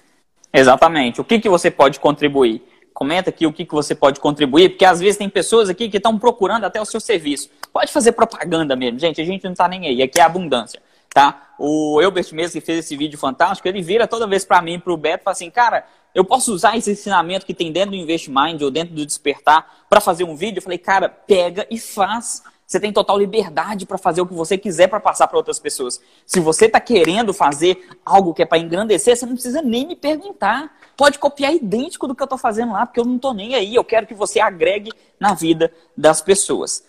Exatamente. 0.52 1.22
O 1.22 1.24
que, 1.24 1.40
que 1.40 1.48
você 1.48 1.70
pode 1.70 2.00
contribuir? 2.00 2.64
Comenta 2.92 3.30
aqui 3.30 3.46
o 3.46 3.54
que, 3.54 3.66
que 3.66 3.74
você 3.74 3.94
pode 3.94 4.20
contribuir, 4.20 4.70
porque 4.70 4.84
às 4.84 5.00
vezes 5.00 5.18
tem 5.18 5.30
pessoas 5.30 5.70
aqui 5.70 5.88
que 5.88 5.98
estão 5.98 6.18
procurando 6.18 6.64
até 6.64 6.82
o 6.82 6.86
seu 6.86 7.00
serviço. 7.00 7.52
Pode 7.72 7.92
fazer 7.92 8.14
propaganda 8.14 8.76
mesmo, 8.76 8.98
gente. 8.98 9.22
A 9.22 9.26
gente 9.26 9.44
não 9.44 9.52
está 9.52 9.68
nem 9.68 9.86
aí. 9.86 10.02
Aqui 10.02 10.20
é 10.20 10.24
abundância, 10.24 10.82
tá? 11.14 11.54
O 11.60 12.02
Elbert 12.02 12.34
mesmo 12.34 12.60
que 12.60 12.66
fez 12.66 12.80
esse 12.80 12.98
vídeo 12.98 13.20
fantástico, 13.20 13.68
ele 13.68 13.84
vira 13.84 14.08
toda 14.08 14.26
vez 14.26 14.44
para 14.44 14.60
mim, 14.60 14.80
para 14.80 14.92
o 14.92 14.98
Beto, 14.98 15.22
e 15.22 15.24
fala 15.24 15.34
assim, 15.34 15.52
cara, 15.52 15.86
eu 16.14 16.26
posso 16.26 16.54
usar 16.54 16.78
esse 16.78 16.92
ensinamento 16.92 17.46
que 17.46 17.54
tem 17.54 17.72
dentro 17.72 17.92
do 17.92 17.98
InvestMind 17.98 18.62
ou 18.62 18.72
dentro 18.72 18.94
do 18.94 19.06
Despertar 19.06 19.86
para 19.90 20.02
fazer 20.02 20.24
um 20.24 20.36
vídeo? 20.36 20.60
Eu 20.60 20.64
falei, 20.64 20.78
cara, 20.78 21.08
pega 21.10 21.66
e 21.70 21.80
faz. 21.80 22.44
Você 22.68 22.80
tem 22.80 22.94
total 22.94 23.18
liberdade 23.18 23.86
para 23.86 23.98
fazer 23.98 24.22
o 24.22 24.26
que 24.26 24.34
você 24.34 24.58
quiser 24.58 24.88
para 24.88 25.00
passar 25.00 25.28
para 25.28 25.38
outras 25.38 25.60
pessoas. 25.60 26.00
Se 26.26 26.40
você 26.40 26.68
está 26.68 26.80
querendo 26.80 27.34
fazer 27.34 27.86
algo 28.06 28.34
que 28.34 28.42
é 28.42 28.46
para 28.46 28.58
engrandecer, 28.58 29.16
você 29.16 29.26
não 29.26 29.34
precisa 29.34 29.62
nem 29.62 29.86
me 29.86 29.96
perguntar. 29.96 30.74
Pode 30.96 31.20
copiar 31.20 31.54
idêntico 31.54 32.08
do 32.08 32.16
que 32.16 32.22
eu 32.22 32.26
estou 32.26 32.38
fazendo 32.38 32.72
lá, 32.72 32.86
porque 32.86 33.00
eu 33.00 33.06
não 33.06 33.18
estou 33.18 33.34
nem 33.34 33.56
aí. 33.56 33.76
Eu 33.76 33.84
quero 33.84 34.08
que 34.08 34.14
você 34.14 34.40
agregue 34.40 34.92
na 35.20 35.34
vida 35.34 35.74
das 35.98 36.22
pessoas. 36.22 36.84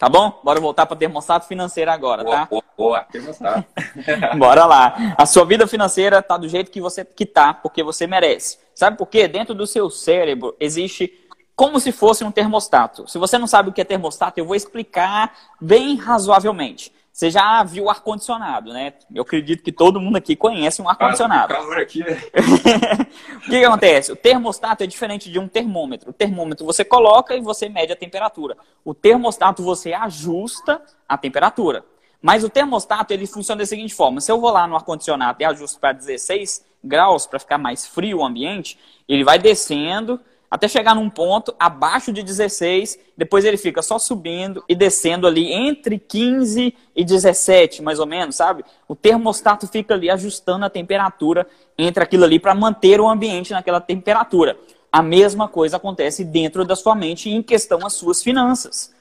Tá 0.00 0.08
bom? 0.08 0.40
Bora 0.42 0.58
voltar 0.58 0.86
para 0.86 0.96
termostato 0.96 1.46
financeiro 1.46 1.90
agora, 1.90 2.24
boa, 2.24 2.34
tá? 2.34 2.46
Boa, 2.46 2.64
boa, 2.74 3.00
termostato. 3.00 3.66
Bora 4.38 4.64
lá. 4.64 5.14
A 5.18 5.26
sua 5.26 5.44
vida 5.44 5.66
financeira 5.66 6.22
tá 6.22 6.38
do 6.38 6.48
jeito 6.48 6.70
que 6.70 6.80
você 6.80 7.04
que 7.04 7.26
tá, 7.26 7.52
porque 7.52 7.82
você 7.82 8.06
merece. 8.06 8.56
Sabe 8.74 8.96
por 8.96 9.06
quê? 9.08 9.28
Dentro 9.28 9.54
do 9.54 9.66
seu 9.66 9.90
cérebro 9.90 10.56
existe 10.58 11.12
como 11.54 11.78
se 11.78 11.92
fosse 11.92 12.24
um 12.24 12.30
termostato. 12.30 13.06
Se 13.10 13.18
você 13.18 13.36
não 13.36 13.46
sabe 13.46 13.68
o 13.68 13.72
que 13.74 13.80
é 13.82 13.84
termostato, 13.84 14.40
eu 14.40 14.46
vou 14.46 14.56
explicar 14.56 15.36
bem 15.60 15.96
razoavelmente. 15.96 16.90
Você 17.12 17.30
já 17.30 17.62
viu 17.64 17.90
ar-condicionado, 17.90 18.72
né? 18.72 18.94
Eu 19.12 19.22
acredito 19.22 19.62
que 19.62 19.72
todo 19.72 20.00
mundo 20.00 20.16
aqui 20.16 20.36
conhece 20.36 20.80
um 20.80 20.88
ar-condicionado. 20.88 21.54
Ah, 21.54 21.80
aqui, 21.80 22.00
né? 22.00 22.22
o 23.36 23.40
que, 23.40 23.50
que, 23.50 23.64
acontece? 23.64 24.12
O 24.12 24.16
termostato 24.16 24.84
é 24.84 24.86
diferente 24.86 25.30
de 25.30 25.38
um 25.38 25.48
termômetro. 25.48 26.10
O 26.10 26.12
termômetro 26.12 26.64
você 26.64 26.84
coloca 26.84 27.34
e 27.34 27.40
você 27.40 27.68
mede 27.68 27.92
a 27.92 27.96
temperatura. 27.96 28.56
O 28.84 28.94
termostato 28.94 29.62
você 29.62 29.92
ajusta 29.92 30.80
a 31.08 31.18
temperatura. 31.18 31.84
Mas 32.22 32.44
o 32.44 32.48
termostato 32.48 33.12
ele 33.12 33.26
funciona 33.26 33.58
da 33.58 33.66
seguinte 33.66 33.94
forma: 33.94 34.20
se 34.20 34.30
eu 34.30 34.40
vou 34.40 34.50
lá 34.50 34.66
no 34.66 34.76
ar-condicionado 34.76 35.42
e 35.42 35.44
ajusto 35.44 35.80
para 35.80 35.92
16 35.92 36.64
graus 36.82 37.26
para 37.26 37.38
ficar 37.38 37.58
mais 37.58 37.86
frio 37.86 38.18
o 38.18 38.24
ambiente, 38.24 38.78
ele 39.08 39.24
vai 39.24 39.38
descendo 39.38 40.20
até 40.50 40.66
chegar 40.66 40.96
num 40.96 41.08
ponto 41.08 41.54
abaixo 41.58 42.12
de 42.12 42.24
16, 42.24 42.98
depois 43.16 43.44
ele 43.44 43.56
fica 43.56 43.80
só 43.82 44.00
subindo 44.00 44.64
e 44.68 44.74
descendo 44.74 45.26
ali 45.26 45.52
entre 45.52 45.96
15 45.96 46.74
e 46.96 47.04
17, 47.04 47.80
mais 47.82 48.00
ou 48.00 48.06
menos, 48.06 48.34
sabe? 48.34 48.64
O 48.88 48.96
termostato 48.96 49.68
fica 49.68 49.94
ali 49.94 50.10
ajustando 50.10 50.64
a 50.64 50.70
temperatura 50.70 51.46
entre 51.78 52.02
aquilo 52.02 52.24
ali 52.24 52.40
para 52.40 52.52
manter 52.54 53.00
o 53.00 53.08
ambiente 53.08 53.52
naquela 53.52 53.80
temperatura. 53.80 54.58
A 54.90 55.02
mesma 55.02 55.46
coisa 55.46 55.76
acontece 55.76 56.24
dentro 56.24 56.64
da 56.64 56.74
sua 56.74 56.96
mente 56.96 57.30
em 57.30 57.42
questão 57.42 57.86
às 57.86 57.92
suas 57.92 58.20
finanças. 58.20 58.92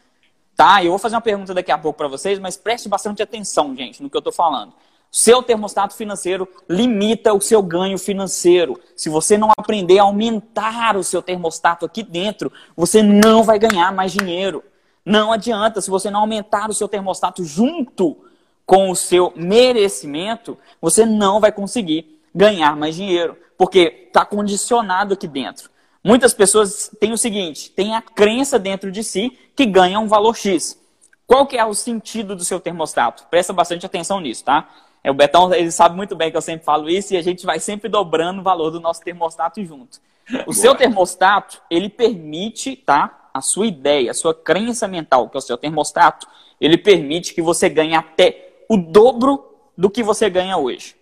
Tá? 0.56 0.84
Eu 0.84 0.92
vou 0.92 1.00
fazer 1.00 1.16
uma 1.16 1.22
pergunta 1.22 1.54
daqui 1.54 1.72
a 1.72 1.78
pouco 1.80 1.98
para 1.98 2.08
vocês, 2.08 2.38
mas 2.38 2.58
preste 2.58 2.88
bastante 2.88 3.24
atenção, 3.24 3.76
gente, 3.76 4.04
no 4.04 4.10
que 4.10 4.16
eu 4.16 4.20
estou 4.20 4.34
falando. 4.34 4.72
Seu 5.12 5.42
termostato 5.42 5.96
financeiro 5.96 6.48
limita 6.70 7.34
o 7.34 7.42
seu 7.42 7.64
ganho 7.64 7.98
financeiro. 7.98 8.80
Se 8.96 9.10
você 9.10 9.38
não 9.38 9.52
aprender 9.58 9.98
a 9.98 10.04
aumentar 10.04 10.96
o 10.96 11.04
seu 11.04 11.22
termostato 11.22 11.86
aqui 11.86 12.04
dentro, 12.04 12.52
você 12.76 13.02
não 13.02 13.44
vai 13.44 13.58
ganhar 13.58 13.92
mais 13.92 14.12
dinheiro. 14.12 14.64
Não 15.04 15.32
adianta, 15.32 15.82
se 15.82 15.90
você 15.90 16.12
não 16.12 16.20
aumentar 16.20 16.70
o 16.70 16.74
seu 16.74 16.88
termostato 16.88 17.44
junto 17.44 18.18
com 18.66 18.92
o 18.92 18.96
seu 18.96 19.34
merecimento, 19.36 20.56
você 20.80 21.06
não 21.06 21.40
vai 21.40 21.52
conseguir 21.52 22.22
ganhar 22.36 22.76
mais 22.76 22.96
dinheiro, 22.96 23.36
porque 23.58 24.06
está 24.08 24.24
condicionado 24.24 25.16
aqui 25.16 25.28
dentro. 25.28 25.72
Muitas 26.04 26.36
pessoas 26.36 26.92
têm 27.00 27.12
o 27.12 27.18
seguinte, 27.18 27.72
têm 27.72 27.96
a 27.96 28.02
crença 28.02 28.60
dentro 28.60 28.92
de 28.92 29.04
si 29.04 29.38
que 29.56 29.66
ganha 29.66 30.00
um 30.00 30.08
valor 30.08 30.38
X. 30.38 30.80
Qual 31.26 31.48
que 31.48 31.58
é 31.58 31.66
o 31.66 31.74
sentido 31.74 32.36
do 32.36 32.46
seu 32.46 32.60
termostato? 32.60 33.26
Presta 33.30 33.52
bastante 33.52 33.86
atenção 33.86 34.20
nisso, 34.20 34.44
tá? 34.44 34.70
É, 35.04 35.10
o 35.10 35.14
Betão, 35.14 35.54
ele 35.54 35.72
sabe 35.72 35.96
muito 35.96 36.16
bem 36.16 36.30
que 36.30 36.38
eu 36.38 36.42
sempre 36.42 36.66
falo 36.66 36.90
isso 36.90 37.14
e 37.14 37.18
a 37.18 37.22
gente 37.22 37.46
vai 37.46 37.60
sempre 37.60 37.90
dobrando 37.90 38.42
o 38.42 38.44
valor 38.44 38.70
do 38.70 38.80
nosso 38.80 39.02
termostato 39.02 39.64
junto. 39.64 40.00
O 40.30 40.46
Boa. 40.46 40.54
seu 40.54 40.76
termostato, 40.76 41.62
ele 41.70 41.90
permite, 41.90 42.76
tá? 42.76 43.30
A 43.34 43.42
sua 43.42 43.68
ideia, 43.68 44.12
a 44.12 44.14
sua 44.14 44.34
crença 44.34 44.88
mental, 44.88 45.30
que 45.30 45.38
é 45.38 45.40
o 45.40 45.42
seu 45.42 45.58
termostato, 45.58 46.28
ele 46.60 46.78
permite 46.78 47.34
que 47.34 47.42
você 47.42 47.70
ganhe 47.70 47.96
até 47.96 48.64
o 48.70 48.78
dobro 48.78 49.46
do 49.78 49.90
que 49.90 50.04
você 50.04 50.30
ganha 50.30 50.58
hoje. 50.58 50.96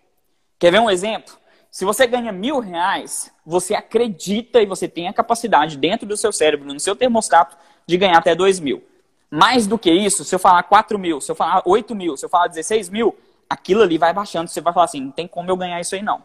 Quer 0.59 0.71
ver 0.71 0.79
um 0.79 0.89
exemplo? 0.89 1.33
Se 1.69 1.83
você 1.83 2.07
ganha 2.07 2.31
mil 2.31 2.59
reais, 2.59 3.31
você 3.45 3.75
acredita 3.75 4.61
e 4.61 4.65
você 4.65 4.87
tem 4.87 5.07
a 5.07 5.13
capacidade 5.13 5.77
dentro 5.77 6.07
do 6.07 6.15
seu 6.15 6.31
cérebro, 6.31 6.71
no 6.71 6.79
seu 6.79 6.95
termostato, 6.95 7.57
de 7.85 7.97
ganhar 7.97 8.17
até 8.17 8.33
dois 8.33 8.59
mil. 8.59 8.83
Mais 9.29 9.67
do 9.67 9.77
que 9.77 9.91
isso, 9.91 10.23
se 10.23 10.33
eu 10.33 10.39
falar 10.39 10.63
4 10.63 10.97
mil, 10.97 11.19
se 11.19 11.29
eu 11.29 11.35
falar 11.35 11.61
8 11.65 11.93
mil, 11.93 12.15
se 12.15 12.25
eu 12.25 12.29
falar 12.29 12.47
16 12.47 12.89
mil, 12.89 13.15
aquilo 13.49 13.81
ali 13.81 13.97
vai 13.97 14.13
baixando. 14.13 14.49
Você 14.49 14.61
vai 14.61 14.73
falar 14.73 14.85
assim, 14.85 15.01
não 15.01 15.11
tem 15.11 15.27
como 15.27 15.49
eu 15.49 15.57
ganhar 15.57 15.79
isso 15.79 15.95
aí 15.95 16.01
não. 16.01 16.23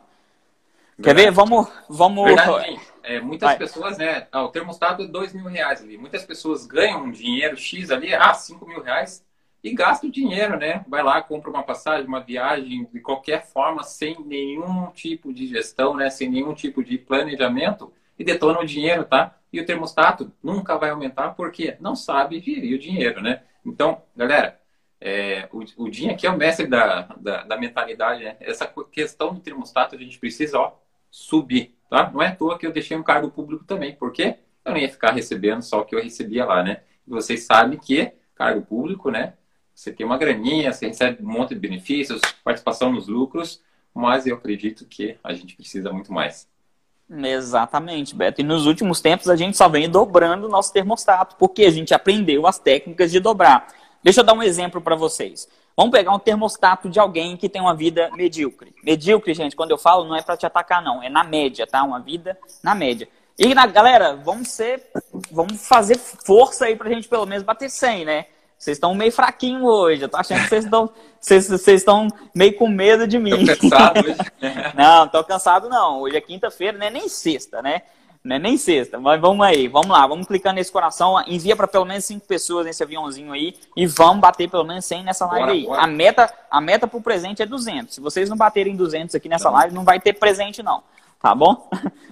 Verdade. 0.99 1.03
Quer 1.03 1.15
ver? 1.15 1.31
Vamos. 1.31 1.69
vamos... 1.89 2.25
Verdade, 2.25 2.81
é, 3.03 3.21
muitas 3.21 3.51
vai. 3.51 3.59
pessoas, 3.59 3.99
né? 3.99 4.27
Ah, 4.31 4.43
o 4.43 4.49
termostato 4.49 5.03
é 5.03 5.07
dois 5.07 5.33
mil 5.33 5.47
reais 5.47 5.83
ali. 5.83 5.97
Muitas 5.97 6.25
pessoas 6.25 6.67
ganham 6.67 7.05
um 7.05 7.11
dinheiro 7.11 7.57
X 7.57 7.91
ali, 7.91 8.15
ah, 8.15 8.35
cinco 8.35 8.67
mil 8.67 8.81
reais, 8.81 9.25
e 9.63 9.75
gastam 9.75 10.09
o 10.09 10.13
dinheiro, 10.13 10.57
né? 10.57 10.85
Vai 10.89 11.03
lá, 11.03 11.21
compra 11.23 11.51
uma 11.51 11.63
passagem, 11.63 12.07
uma 12.07 12.21
viagem, 12.21 12.89
de 12.93 13.01
qualquer 13.01 13.47
forma, 13.47 13.83
sem 13.83 14.17
nenhum 14.25 14.91
tipo 14.93 15.33
de 15.33 15.47
gestão, 15.47 15.95
né? 15.97 16.11
Sem 16.11 16.29
nenhum 16.29 16.55
tipo 16.55 16.83
de 16.85 16.99
planejamento, 16.99 17.93
e 18.19 18.25
detona 18.25 18.61
o 18.61 18.67
dinheiro, 18.67 19.05
tá? 19.05 19.37
E 19.53 19.61
o 19.61 19.67
termostato 19.67 20.33
nunca 20.43 20.77
vai 20.77 20.91
aumentar 20.91 21.31
porque 21.31 21.77
não 21.81 21.95
sabe 21.97 22.41
gerir 22.41 22.77
o 22.77 22.79
dinheiro, 22.79 23.21
né? 23.21 23.43
Então, 23.65 24.03
galera, 24.17 24.61
é, 25.05 25.49
o, 25.53 25.65
o 25.85 25.91
Dinho 25.91 26.13
aqui 26.13 26.29
é 26.29 26.31
o 26.31 26.37
mestre 26.37 26.67
da, 26.67 27.03
da, 27.21 27.43
da, 27.43 27.57
mentalidade, 27.57 28.23
né? 28.23 28.37
Essa 28.39 28.73
questão 28.91 29.35
do 29.35 29.41
termostato 29.41 29.97
a 29.97 29.99
gente 29.99 30.17
precisa, 30.17 30.59
ó, 30.59 30.75
subir, 31.11 31.75
tá? 31.91 32.09
Não 32.13 32.23
é 32.23 32.29
à 32.29 32.37
toa 32.37 32.57
que 32.57 32.65
eu 32.65 32.73
deixei 32.73 32.97
um 32.97 33.03
cargo 33.03 33.29
público 33.29 33.65
também, 33.65 33.97
porque 33.97 34.37
eu 34.65 34.73
não 34.73 34.79
ia 34.79 34.89
ficar 34.89 35.13
recebendo 35.13 35.61
só 35.63 35.81
o 35.81 35.85
que 35.85 35.95
eu 35.95 36.03
recebia 36.03 36.45
lá, 36.45 36.63
né? 36.63 36.83
Vocês 37.05 37.43
sabem 37.43 37.79
que 37.79 38.13
cargo 38.37 38.63
público, 38.63 39.11
né? 39.11 39.35
Você 39.75 39.93
tem 39.93 40.07
uma 40.07 40.17
graninha, 40.17 40.73
você 40.73 40.87
recebe 40.87 41.21
um 41.21 41.33
monte 41.33 41.55
de 41.55 41.61
benefícios, 41.61 42.21
participação 42.45 42.93
nos 42.93 43.09
lucros, 43.09 43.61
mas 43.93 44.25
eu 44.25 44.37
acredito 44.37 44.87
que 44.87 45.17
a 45.25 45.33
gente 45.33 45.57
precisa 45.57 45.93
muito 45.93 46.13
mais. 46.13 46.49
Exatamente, 47.11 48.15
Beto. 48.15 48.41
E 48.41 48.45
nos 48.45 48.67
últimos 48.67 49.01
tempos 49.01 49.29
a 49.29 49.35
gente 49.35 49.57
só 49.57 49.69
vem 49.69 49.91
dobrando 49.91 50.47
o 50.47 50.51
nosso 50.51 50.73
termostato, 50.73 51.35
porque 51.37 51.65
a 51.65 51.71
gente 51.71 51.93
aprendeu 51.93 52.47
as 52.47 52.61
técnicas 52.61 53.11
de 53.11 53.19
dobrar. 53.19 53.67
Deixa 54.03 54.21
eu 54.21 54.25
dar 54.25 54.35
um 54.35 54.43
exemplo 54.43 54.81
para 54.81 54.97
vocês. 54.97 55.49
Vamos 55.77 55.93
pegar 55.93 56.13
um 56.13 56.19
termostato 56.19 56.89
de 56.89 56.99
alguém 56.99 57.37
que 57.37 57.49
tem 57.49 57.63
uma 57.63 57.75
vida 57.75 58.11
medíocre. 58.15 58.75
Medíocre, 58.83 59.33
gente, 59.33 59.57
quando 59.57 59.71
eu 59.71 59.79
falo, 59.79 60.05
não 60.05 60.17
é 60.17 60.23
para 60.23 60.37
te 60.37 60.45
atacar, 60.45 60.83
não. 60.83 61.03
É 61.03 61.09
na 61.09 61.25
média, 61.25 61.67
tá? 61.67 61.83
Uma 61.83 62.01
vida 62.01 62.39
na 62.63 62.75
média. 62.75 63.09
E, 63.39 63.55
na, 63.55 63.67
galera, 63.67 64.15
vamos 64.17 64.49
ser, 64.49 64.91
vamos 65.31 65.67
fazer 65.67 65.97
força 65.99 66.67
aí 66.67 66.77
pra 66.77 66.91
gente 66.91 67.09
pelo 67.09 67.27
menos 67.27 67.43
bater 67.43 67.71
100, 67.71 68.05
né? 68.05 68.27
Vocês 68.59 68.77
estão 68.77 68.95
meio 68.95 69.11
fraquinho 69.11 69.65
hoje. 69.65 70.03
Eu 70.03 70.09
tô 70.09 70.17
achando 70.17 70.43
que 70.43 70.49
vocês 70.49 70.65
estão 70.65 70.91
vocês, 71.21 71.49
vocês 71.49 71.81
estão 71.81 72.09
meio 72.35 72.55
com 72.57 72.69
medo 72.69 73.09
de 73.09 73.19
mim. 73.19 73.45
Tô 73.45 73.57
cansado 73.57 73.99
hoje. 74.05 74.17
não, 74.77 75.09
tô 75.09 75.25
cansado 75.25 75.69
não. 75.69 76.01
Hoje 76.01 76.17
é 76.17 76.21
quinta-feira, 76.21 76.79
não 76.79 76.87
é 76.87 76.91
nem 76.91 77.09
sexta, 77.09 77.63
né? 77.63 77.83
Não 78.25 78.37
é 78.37 78.39
nem 78.39 78.57
sexta, 78.57 79.01
mas 79.01 79.21
vamos 79.21 79.45
aí, 79.45 79.67
vamos 79.67 79.89
lá, 79.89 80.07
vamos 80.07 80.29
clicando 80.29 80.55
nesse 80.55 80.71
coração, 80.71 81.21
envia 81.27 81.57
para 81.57 81.67
pelo 81.67 81.85
menos 81.85 82.05
cinco 82.05 82.25
pessoas 82.25 82.65
nesse 82.65 82.81
aviãozinho 82.81 83.33
aí 83.33 83.57
e 83.77 83.85
vamos 83.85 84.21
bater 84.21 84.49
pelo 84.49 84.63
menos 84.63 84.85
100 84.85 85.03
nessa 85.03 85.27
live 85.27 85.41
bora, 85.41 85.53
aí. 85.53 85.65
Bora. 85.65 85.83
A 85.83 85.87
meta, 85.89 86.35
a 86.49 86.61
meta 86.61 86.87
pro 86.87 87.01
presente 87.01 87.43
é 87.43 87.47
200. 87.47 87.93
Se 87.93 88.01
vocês 88.01 88.31
não 88.31 88.37
baterem 88.37 88.77
200 88.77 89.17
aqui 89.17 89.29
nessa 89.29 89.51
live, 89.51 89.75
não 89.75 89.83
vai 89.83 89.99
ter 89.99 90.13
presente 90.13 90.63
não, 90.63 90.85
tá 91.21 91.35
bom? 91.35 91.69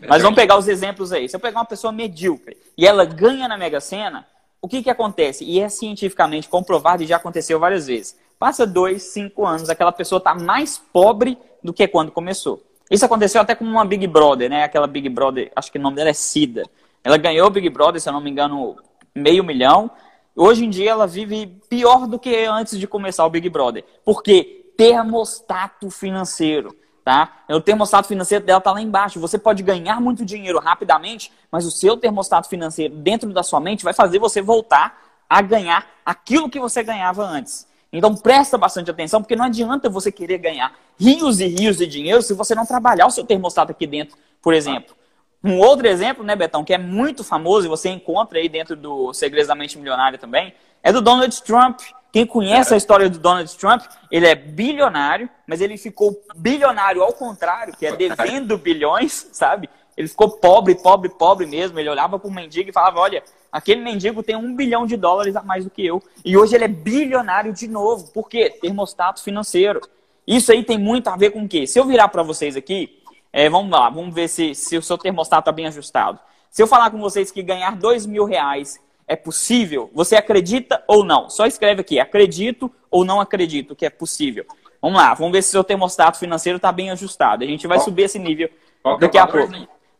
Mas 0.08 0.20
vamos 0.20 0.34
pegar 0.34 0.58
os 0.58 0.66
exemplos 0.66 1.12
aí. 1.12 1.28
Se 1.28 1.36
eu 1.36 1.40
pegar 1.40 1.60
uma 1.60 1.64
pessoa 1.64 1.92
medíocre 1.92 2.56
e 2.76 2.84
ela 2.84 3.04
ganha 3.04 3.46
na 3.46 3.56
Mega 3.56 3.80
Sena, 3.80 4.26
o 4.60 4.66
que 4.66 4.82
que 4.82 4.90
acontece? 4.90 5.44
E 5.44 5.60
é 5.60 5.68
cientificamente 5.68 6.48
comprovado 6.48 7.04
e 7.04 7.06
já 7.06 7.18
aconteceu 7.18 7.60
várias 7.60 7.86
vezes. 7.86 8.18
Passa 8.36 8.66
dois, 8.66 9.04
cinco 9.04 9.46
anos, 9.46 9.70
aquela 9.70 9.92
pessoa 9.92 10.18
está 10.18 10.34
mais 10.34 10.76
pobre 10.92 11.38
do 11.62 11.72
que 11.72 11.86
quando 11.86 12.10
começou. 12.10 12.60
Isso 12.90 13.04
aconteceu 13.04 13.40
até 13.40 13.54
com 13.54 13.64
uma 13.64 13.84
Big 13.84 14.04
Brother, 14.08 14.50
né? 14.50 14.64
Aquela 14.64 14.86
Big 14.88 15.08
Brother, 15.08 15.52
acho 15.54 15.70
que 15.70 15.78
o 15.78 15.80
nome 15.80 15.96
dela 15.96 16.10
é 16.10 16.12
Cida. 16.12 16.64
Ela 17.04 17.16
ganhou 17.16 17.48
Big 17.48 17.70
Brother, 17.70 18.00
se 18.00 18.08
eu 18.08 18.12
não 18.12 18.20
me 18.20 18.30
engano, 18.30 18.76
meio 19.14 19.44
milhão. 19.44 19.90
Hoje 20.34 20.64
em 20.64 20.70
dia 20.70 20.90
ela 20.90 21.06
vive 21.06 21.46
pior 21.68 22.06
do 22.08 22.18
que 22.18 22.44
antes 22.46 22.78
de 22.78 22.88
começar 22.88 23.24
o 23.24 23.30
Big 23.30 23.48
Brother. 23.48 23.84
Por 24.04 24.22
quê? 24.22 24.72
Termostato 24.76 25.88
financeiro. 25.88 26.76
Tá? 27.04 27.44
O 27.48 27.60
termostato 27.60 28.08
financeiro 28.08 28.44
dela 28.44 28.58
está 28.58 28.72
lá 28.72 28.80
embaixo. 28.80 29.20
Você 29.20 29.38
pode 29.38 29.62
ganhar 29.62 30.00
muito 30.00 30.24
dinheiro 30.24 30.58
rapidamente, 30.58 31.32
mas 31.50 31.64
o 31.64 31.70
seu 31.70 31.96
termostato 31.96 32.48
financeiro 32.48 32.94
dentro 32.96 33.32
da 33.32 33.42
sua 33.42 33.60
mente 33.60 33.84
vai 33.84 33.94
fazer 33.94 34.18
você 34.18 34.42
voltar 34.42 35.00
a 35.28 35.40
ganhar 35.40 35.86
aquilo 36.04 36.50
que 36.50 36.58
você 36.58 36.82
ganhava 36.82 37.24
antes. 37.24 37.69
Então 37.92 38.14
presta 38.14 38.56
bastante 38.56 38.90
atenção, 38.90 39.20
porque 39.20 39.34
não 39.34 39.44
adianta 39.44 39.88
você 39.88 40.12
querer 40.12 40.38
ganhar 40.38 40.72
rios 40.98 41.40
e 41.40 41.46
rios 41.46 41.76
de 41.76 41.86
dinheiro 41.86 42.22
se 42.22 42.34
você 42.34 42.54
não 42.54 42.64
trabalhar 42.64 43.06
o 43.06 43.10
seu 43.10 43.24
termostato 43.24 43.72
aqui 43.72 43.86
dentro, 43.86 44.16
por 44.40 44.54
exemplo. 44.54 44.94
Um 45.42 45.58
outro 45.58 45.88
exemplo, 45.88 46.22
né, 46.22 46.36
Betão, 46.36 46.62
que 46.62 46.74
é 46.74 46.78
muito 46.78 47.24
famoso 47.24 47.66
e 47.66 47.68
você 47.68 47.88
encontra 47.88 48.38
aí 48.38 48.48
dentro 48.48 48.76
do 48.76 49.12
Segredos 49.14 49.48
da 49.48 49.54
Mente 49.54 49.78
Milionária 49.78 50.18
também, 50.18 50.54
é 50.82 50.92
do 50.92 51.00
Donald 51.00 51.42
Trump. 51.42 51.80
Quem 52.12 52.26
conhece 52.26 52.74
a 52.74 52.76
história 52.76 53.08
do 53.08 53.18
Donald 53.18 53.56
Trump, 53.56 53.82
ele 54.10 54.26
é 54.26 54.34
bilionário, 54.34 55.30
mas 55.46 55.60
ele 55.60 55.78
ficou 55.78 56.20
bilionário 56.36 57.02
ao 57.02 57.12
contrário, 57.12 57.74
que 57.76 57.86
é 57.86 57.96
devendo 57.96 58.58
bilhões, 58.58 59.28
sabe? 59.32 59.70
Ele 59.96 60.08
ficou 60.08 60.30
pobre, 60.30 60.74
pobre, 60.74 61.08
pobre 61.08 61.46
mesmo. 61.46 61.78
Ele 61.78 61.88
olhava 61.88 62.18
para 62.18 62.28
o 62.28 62.32
mendigo 62.32 62.70
e 62.70 62.72
falava: 62.72 62.98
Olha, 63.00 63.22
aquele 63.50 63.80
mendigo 63.80 64.22
tem 64.22 64.36
um 64.36 64.54
bilhão 64.54 64.86
de 64.86 64.96
dólares 64.96 65.36
a 65.36 65.42
mais 65.42 65.64
do 65.64 65.70
que 65.70 65.84
eu. 65.84 66.02
E 66.24 66.36
hoje 66.36 66.54
ele 66.54 66.64
é 66.64 66.68
bilionário 66.68 67.52
de 67.52 67.68
novo. 67.68 68.10
Por 68.12 68.28
quê? 68.28 68.50
Termostato 68.60 69.22
financeiro. 69.22 69.80
Isso 70.26 70.52
aí 70.52 70.62
tem 70.62 70.78
muito 70.78 71.08
a 71.08 71.16
ver 71.16 71.30
com 71.30 71.42
o 71.42 71.48
quê? 71.48 71.66
Se 71.66 71.78
eu 71.78 71.84
virar 71.84 72.08
para 72.08 72.22
vocês 72.22 72.56
aqui, 72.56 73.02
é, 73.32 73.48
vamos 73.48 73.70
lá, 73.70 73.88
vamos 73.88 74.14
ver 74.14 74.28
se, 74.28 74.54
se 74.54 74.76
o 74.76 74.82
seu 74.82 74.98
termostato 74.98 75.42
está 75.42 75.52
bem 75.52 75.66
ajustado. 75.66 76.18
Se 76.50 76.62
eu 76.62 76.66
falar 76.66 76.90
com 76.90 76.98
vocês 76.98 77.30
que 77.30 77.42
ganhar 77.42 77.76
dois 77.76 78.06
mil 78.06 78.24
reais 78.24 78.80
é 79.06 79.16
possível, 79.16 79.90
você 79.92 80.16
acredita 80.16 80.82
ou 80.86 81.04
não? 81.04 81.28
Só 81.30 81.46
escreve 81.46 81.80
aqui, 81.80 81.98
acredito 81.98 82.70
ou 82.90 83.04
não 83.04 83.20
acredito 83.20 83.74
que 83.74 83.86
é 83.86 83.90
possível. 83.90 84.44
Vamos 84.80 84.98
lá, 84.98 85.14
vamos 85.14 85.32
ver 85.32 85.42
se 85.42 85.48
o 85.48 85.52
seu 85.52 85.64
termostato 85.64 86.18
financeiro 86.18 86.56
está 86.56 86.72
bem 86.72 86.90
ajustado. 86.90 87.44
A 87.44 87.46
gente 87.46 87.66
vai 87.66 87.78
Qual? 87.78 87.84
subir 87.84 88.04
esse 88.04 88.18
nível 88.18 88.48
Qual 88.82 88.98
daqui 88.98 89.18
a 89.18 89.26
pouco. 89.26 89.52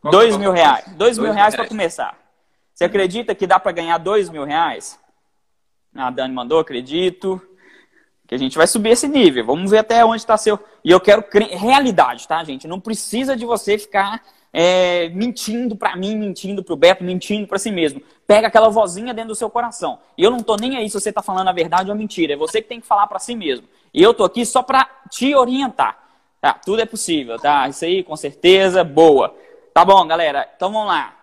Dois 0.03 0.35
mil 0.37 0.51
reais. 0.51 0.85
Dois 0.95 1.17
mil 1.17 1.31
reais 1.31 1.55
para 1.55 1.67
começar. 1.67 2.20
Você 2.81 2.85
acredita 2.85 3.35
que 3.35 3.45
dá 3.45 3.59
para 3.59 3.71
ganhar 3.71 3.99
dois 3.99 4.27
mil 4.27 4.43
reais? 4.43 4.99
A 5.95 6.09
Dani 6.09 6.33
mandou, 6.33 6.57
acredito. 6.57 7.39
Que 8.27 8.33
a 8.33 8.37
gente 8.39 8.57
vai 8.57 8.65
subir 8.65 8.89
esse 8.89 9.07
nível. 9.07 9.45
Vamos 9.45 9.69
ver 9.69 9.77
até 9.77 10.03
onde 10.03 10.17
está 10.17 10.35
seu. 10.35 10.57
E 10.83 10.89
eu 10.89 10.99
quero 10.99 11.23
realidade, 11.31 12.27
tá, 12.27 12.43
gente? 12.43 12.67
Não 12.67 12.79
precisa 12.79 13.37
de 13.37 13.45
você 13.45 13.77
ficar 13.77 14.23
é, 14.51 15.09
mentindo 15.09 15.75
para 15.75 15.95
mim, 15.95 16.15
mentindo 16.15 16.63
para 16.63 16.73
o 16.73 16.75
Beto, 16.75 17.03
mentindo 17.03 17.45
para 17.45 17.59
si 17.59 17.69
mesmo. 17.69 18.01
Pega 18.25 18.47
aquela 18.47 18.69
vozinha 18.69 19.13
dentro 19.13 19.29
do 19.29 19.35
seu 19.35 19.51
coração. 19.51 19.99
E 20.17 20.23
eu 20.23 20.31
não 20.31 20.39
tô 20.39 20.55
nem 20.55 20.75
aí 20.75 20.89
se 20.89 20.99
você 20.99 21.09
está 21.09 21.21
falando 21.21 21.49
a 21.49 21.53
verdade 21.53 21.91
ou 21.91 21.93
a 21.93 21.95
mentira. 21.95 22.33
É 22.33 22.35
você 22.35 22.63
que 22.63 22.67
tem 22.67 22.81
que 22.81 22.87
falar 22.87 23.05
para 23.05 23.19
si 23.19 23.35
mesmo. 23.35 23.67
E 23.93 24.01
eu 24.01 24.11
tô 24.11 24.23
aqui 24.23 24.43
só 24.43 24.63
para 24.63 24.89
te 25.07 25.35
orientar. 25.35 25.99
Tá, 26.41 26.55
tudo 26.55 26.81
é 26.81 26.85
possível, 26.87 27.37
tá? 27.37 27.69
Isso 27.69 27.85
aí, 27.85 28.01
com 28.01 28.15
certeza, 28.15 28.83
boa. 28.83 29.35
Tá 29.71 29.85
bom, 29.85 30.03
galera. 30.07 30.49
Então 30.55 30.71
vamos 30.71 30.87
lá. 30.87 31.20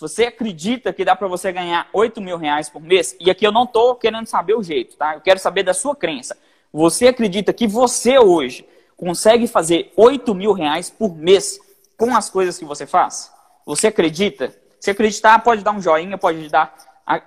Você 0.00 0.24
acredita 0.24 0.92
que 0.92 1.04
dá 1.04 1.14
para 1.14 1.28
você 1.28 1.52
ganhar 1.52 1.88
8 1.92 2.20
mil 2.20 2.36
reais 2.36 2.68
por 2.68 2.82
mês? 2.82 3.16
E 3.20 3.30
aqui 3.30 3.46
eu 3.46 3.52
não 3.52 3.64
estou 3.64 3.94
querendo 3.94 4.26
saber 4.26 4.54
o 4.54 4.62
jeito, 4.62 4.96
tá? 4.96 5.14
Eu 5.14 5.20
quero 5.20 5.38
saber 5.38 5.62
da 5.62 5.74
sua 5.74 5.94
crença. 5.94 6.36
Você 6.72 7.08
acredita 7.08 7.52
que 7.52 7.66
você 7.66 8.18
hoje 8.18 8.66
consegue 8.96 9.46
fazer 9.46 9.92
8 9.96 10.34
mil 10.34 10.52
reais 10.52 10.90
por 10.90 11.14
mês 11.14 11.58
com 11.96 12.16
as 12.16 12.30
coisas 12.30 12.58
que 12.58 12.64
você 12.64 12.86
faz? 12.86 13.30
Você 13.66 13.88
acredita? 13.88 14.54
Se 14.80 14.90
acreditar, 14.90 15.38
pode 15.40 15.62
dar 15.62 15.72
um 15.72 15.80
joinha, 15.80 16.18
pode 16.18 16.48
dar 16.48 16.74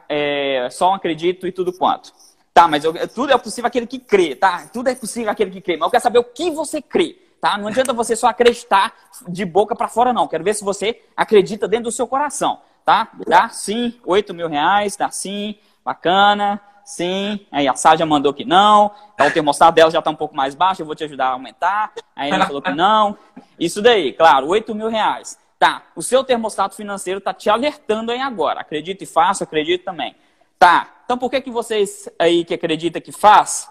é, 0.10 0.68
só 0.72 0.92
um 0.92 0.96
acredito 0.96 1.48
e 1.48 1.52
tudo 1.52 1.72
quanto. 1.72 2.12
Tá, 2.54 2.68
mas 2.68 2.84
eu, 2.84 2.94
tudo 3.10 3.32
é 3.32 3.38
possível 3.38 3.68
aquele 3.68 3.86
que 3.86 4.00
crê, 4.00 4.36
tá? 4.36 4.68
Tudo 4.74 4.90
é 4.90 4.96
possível 4.96 5.30
aquele 5.30 5.52
que 5.52 5.62
crê. 5.62 5.78
Mas 5.78 5.88
eu 5.88 5.92
quero 5.92 6.04
saber 6.04 6.20
o 6.20 6.24
que 6.24 6.50
você 6.50 6.82
crê 6.82 7.25
tá? 7.46 7.60
Não 7.60 7.68
adianta 7.68 7.94
você 7.94 8.16
só 8.16 8.26
acreditar 8.26 8.92
de 9.28 9.46
boca 9.46 9.76
para 9.76 9.88
fora, 9.88 10.12
não. 10.12 10.28
Quero 10.28 10.44
ver 10.44 10.56
se 10.56 10.64
você 10.64 11.04
acredita 11.16 11.68
dentro 11.68 11.86
do 11.86 11.92
seu 11.92 12.08
coração, 12.08 12.60
tá? 12.84 13.10
Dá 13.28 13.50
sim, 13.50 14.00
8 14.04 14.34
mil 14.34 14.48
reais, 14.48 14.98
dá 14.98 15.12
sim, 15.12 15.56
bacana, 15.84 16.60
sim. 16.84 17.46
Aí 17.52 17.68
a 17.68 17.76
Sádia 17.76 18.04
mandou 18.04 18.34
que 18.34 18.44
não, 18.44 18.90
tá, 19.16 19.28
o 19.28 19.32
termostato 19.32 19.74
dela 19.74 19.92
já 19.92 20.00
está 20.00 20.10
um 20.10 20.16
pouco 20.16 20.36
mais 20.36 20.56
baixo, 20.56 20.82
eu 20.82 20.88
vou 20.88 20.96
te 20.96 21.04
ajudar 21.04 21.28
a 21.28 21.34
aumentar. 21.34 21.94
Aí 22.16 22.32
ela 22.32 22.48
falou 22.48 22.64
que 22.64 22.72
não. 22.74 23.16
Isso 23.60 23.80
daí, 23.80 24.12
claro, 24.12 24.48
8 24.48 24.74
mil 24.74 24.90
reais. 24.90 25.38
Tá, 25.60 25.84
o 25.96 26.02
seu 26.02 26.24
termostato 26.24 26.76
financeiro 26.76 27.20
está 27.20 27.32
te 27.32 27.48
alertando 27.48 28.12
aí 28.12 28.22
agora. 28.22 28.62
Acredito 28.62 29.04
e 29.04 29.06
faço, 29.06 29.44
acredito 29.44 29.86
também. 29.86 30.16
Tá, 30.58 30.96
então 31.06 31.16
por 31.16 31.30
que, 31.30 31.42
que 31.42 31.52
vocês 31.52 32.10
aí 32.18 32.44
que 32.44 32.56
acreditam 32.56 33.00
que 33.00 33.12
faz, 33.12 33.70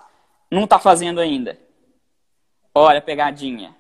não 0.49 0.63
está 0.63 0.79
fazendo 0.79 1.21
ainda? 1.21 1.64
Olha 2.75 2.99
a 2.99 3.03
pegadinha. 3.03 3.75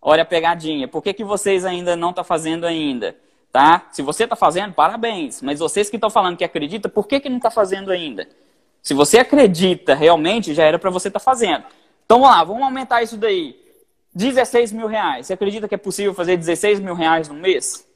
Olha 0.00 0.22
a 0.22 0.26
pegadinha. 0.26 0.86
Por 0.86 1.02
que, 1.02 1.12
que 1.12 1.24
vocês 1.24 1.64
ainda 1.64 1.96
não 1.96 2.10
estão 2.10 2.22
tá 2.22 2.28
fazendo 2.28 2.64
ainda? 2.64 3.16
Tá? 3.50 3.88
Se 3.90 4.02
você 4.02 4.24
está 4.24 4.36
fazendo, 4.36 4.72
parabéns. 4.72 5.42
Mas 5.42 5.58
vocês 5.58 5.90
que 5.90 5.96
estão 5.96 6.10
falando 6.10 6.36
que 6.36 6.44
acredita, 6.44 6.88
por 6.88 7.08
que, 7.08 7.18
que 7.18 7.28
não 7.28 7.38
está 7.38 7.50
fazendo 7.50 7.90
ainda? 7.90 8.28
Se 8.82 8.94
você 8.94 9.18
acredita 9.18 9.94
realmente, 9.94 10.54
já 10.54 10.64
era 10.64 10.78
para 10.78 10.90
você 10.90 11.08
estar 11.08 11.18
tá 11.18 11.24
fazendo. 11.24 11.64
Então 12.04 12.20
vamos 12.20 12.36
lá, 12.36 12.44
vamos 12.44 12.62
aumentar 12.62 13.02
isso 13.02 13.16
daí. 13.16 13.58
16 14.14 14.72
mil 14.72 14.86
reais. 14.86 15.26
Você 15.26 15.32
acredita 15.32 15.66
que 15.66 15.74
é 15.74 15.78
possível 15.78 16.14
fazer 16.14 16.36
16 16.36 16.80
mil 16.80 16.94
reais 16.94 17.28
no 17.28 17.34
mês? 17.34 17.88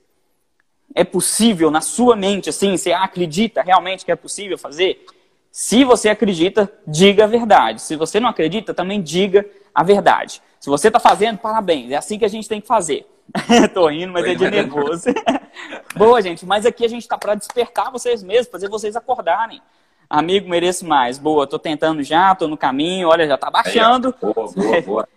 É 0.95 1.05
possível 1.05 1.71
na 1.71 1.81
sua 1.81 2.17
mente, 2.17 2.49
assim, 2.49 2.77
você 2.77 2.93
acredita 2.93 3.63
realmente 3.63 4.05
que 4.05 4.11
é 4.11 4.17
possível 4.17 4.57
fazer? 4.57 5.05
Se 5.51 5.85
você 5.85 6.09
acredita, 6.09 6.71
diga 6.87 7.25
a 7.25 7.27
verdade. 7.27 7.83
Se 7.83 7.97
você 7.97 8.21
não 8.21 8.29
acredita, 8.29 8.73
também 8.73 9.03
diga 9.03 9.47
a 9.75 9.83
verdade. 9.83 10.43
Se 10.61 10.69
você 10.69 10.89
está 10.89 11.01
fazendo, 11.01 11.39
parabéns. 11.39 11.91
É 11.91 11.97
assim 11.97 12.19
que 12.19 12.25
a 12.25 12.29
gente 12.29 12.49
tem 12.49 12.61
que 12.61 12.67
fazer. 12.67 13.07
Tô 13.75 13.89
rindo, 13.89 14.13
mas 14.13 14.25
é 14.25 14.35
de 14.35 14.51
nervoso. 14.51 15.07
Boa, 15.97 16.21
gente. 16.23 16.47
Mas 16.47 16.65
aqui 16.65 16.85
a 16.85 16.89
gente 16.89 17.03
está 17.03 17.19
para 17.19 17.35
despertar 17.35 17.91
vocês 17.91 18.23
mesmos, 18.23 18.49
fazer 18.49 18.69
vocês 18.69 18.97
acordarem. 18.97 19.61
Amigo, 20.09 20.49
mereço 20.49 20.87
mais. 20.87 21.19
Boa, 21.19 21.47
tô 21.47 21.59
tentando 21.59 22.03
já, 22.03 22.35
tô 22.35 22.49
no 22.49 22.57
caminho. 22.57 23.09
Olha, 23.09 23.27
já 23.27 23.37
tá 23.37 23.51
baixando. 23.51 24.09
Aí, 24.09 24.33
boa, 24.33 24.53
boa, 24.53 24.81
boa. 24.83 25.09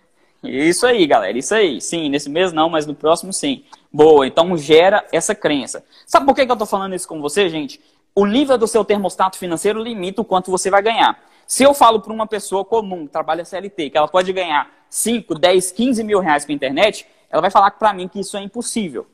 Isso 0.43 0.85
aí, 0.85 1.05
galera. 1.05 1.37
Isso 1.37 1.53
aí. 1.53 1.79
Sim, 1.79 2.09
nesse 2.09 2.29
mês 2.29 2.51
não, 2.51 2.69
mas 2.69 2.85
no 2.85 2.93
próximo 2.93 3.31
sim. 3.31 3.63
Boa, 3.93 4.27
então 4.27 4.57
gera 4.57 5.05
essa 5.11 5.33
crença. 5.33 5.83
Sabe 6.05 6.25
por 6.25 6.35
que, 6.35 6.45
que 6.45 6.51
eu 6.51 6.57
tô 6.57 6.65
falando 6.65 6.95
isso 6.95 7.07
com 7.07 7.21
você, 7.21 7.47
gente? 7.47 7.79
O 8.13 8.25
nível 8.25 8.57
do 8.57 8.67
seu 8.67 8.83
termostato 8.83 9.37
financeiro 9.37 9.81
limita 9.81 10.21
o 10.21 10.25
quanto 10.25 10.51
você 10.51 10.69
vai 10.69 10.81
ganhar. 10.81 11.19
Se 11.47 11.63
eu 11.63 11.73
falo 11.73 11.99
para 11.99 12.13
uma 12.13 12.27
pessoa 12.27 12.63
comum, 12.63 13.05
que 13.05 13.11
trabalha 13.11 13.45
CLT, 13.45 13.89
que 13.89 13.97
ela 13.97 14.07
pode 14.07 14.31
ganhar 14.33 14.69
5, 14.89 15.35
10, 15.35 15.71
15 15.71 16.03
mil 16.03 16.19
reais 16.19 16.45
com 16.45 16.51
a 16.51 16.55
internet, 16.55 17.07
ela 17.29 17.41
vai 17.41 17.51
falar 17.51 17.71
para 17.71 17.93
mim 17.93 18.07
que 18.07 18.19
isso 18.19 18.35
é 18.37 18.41
impossível, 18.41 19.07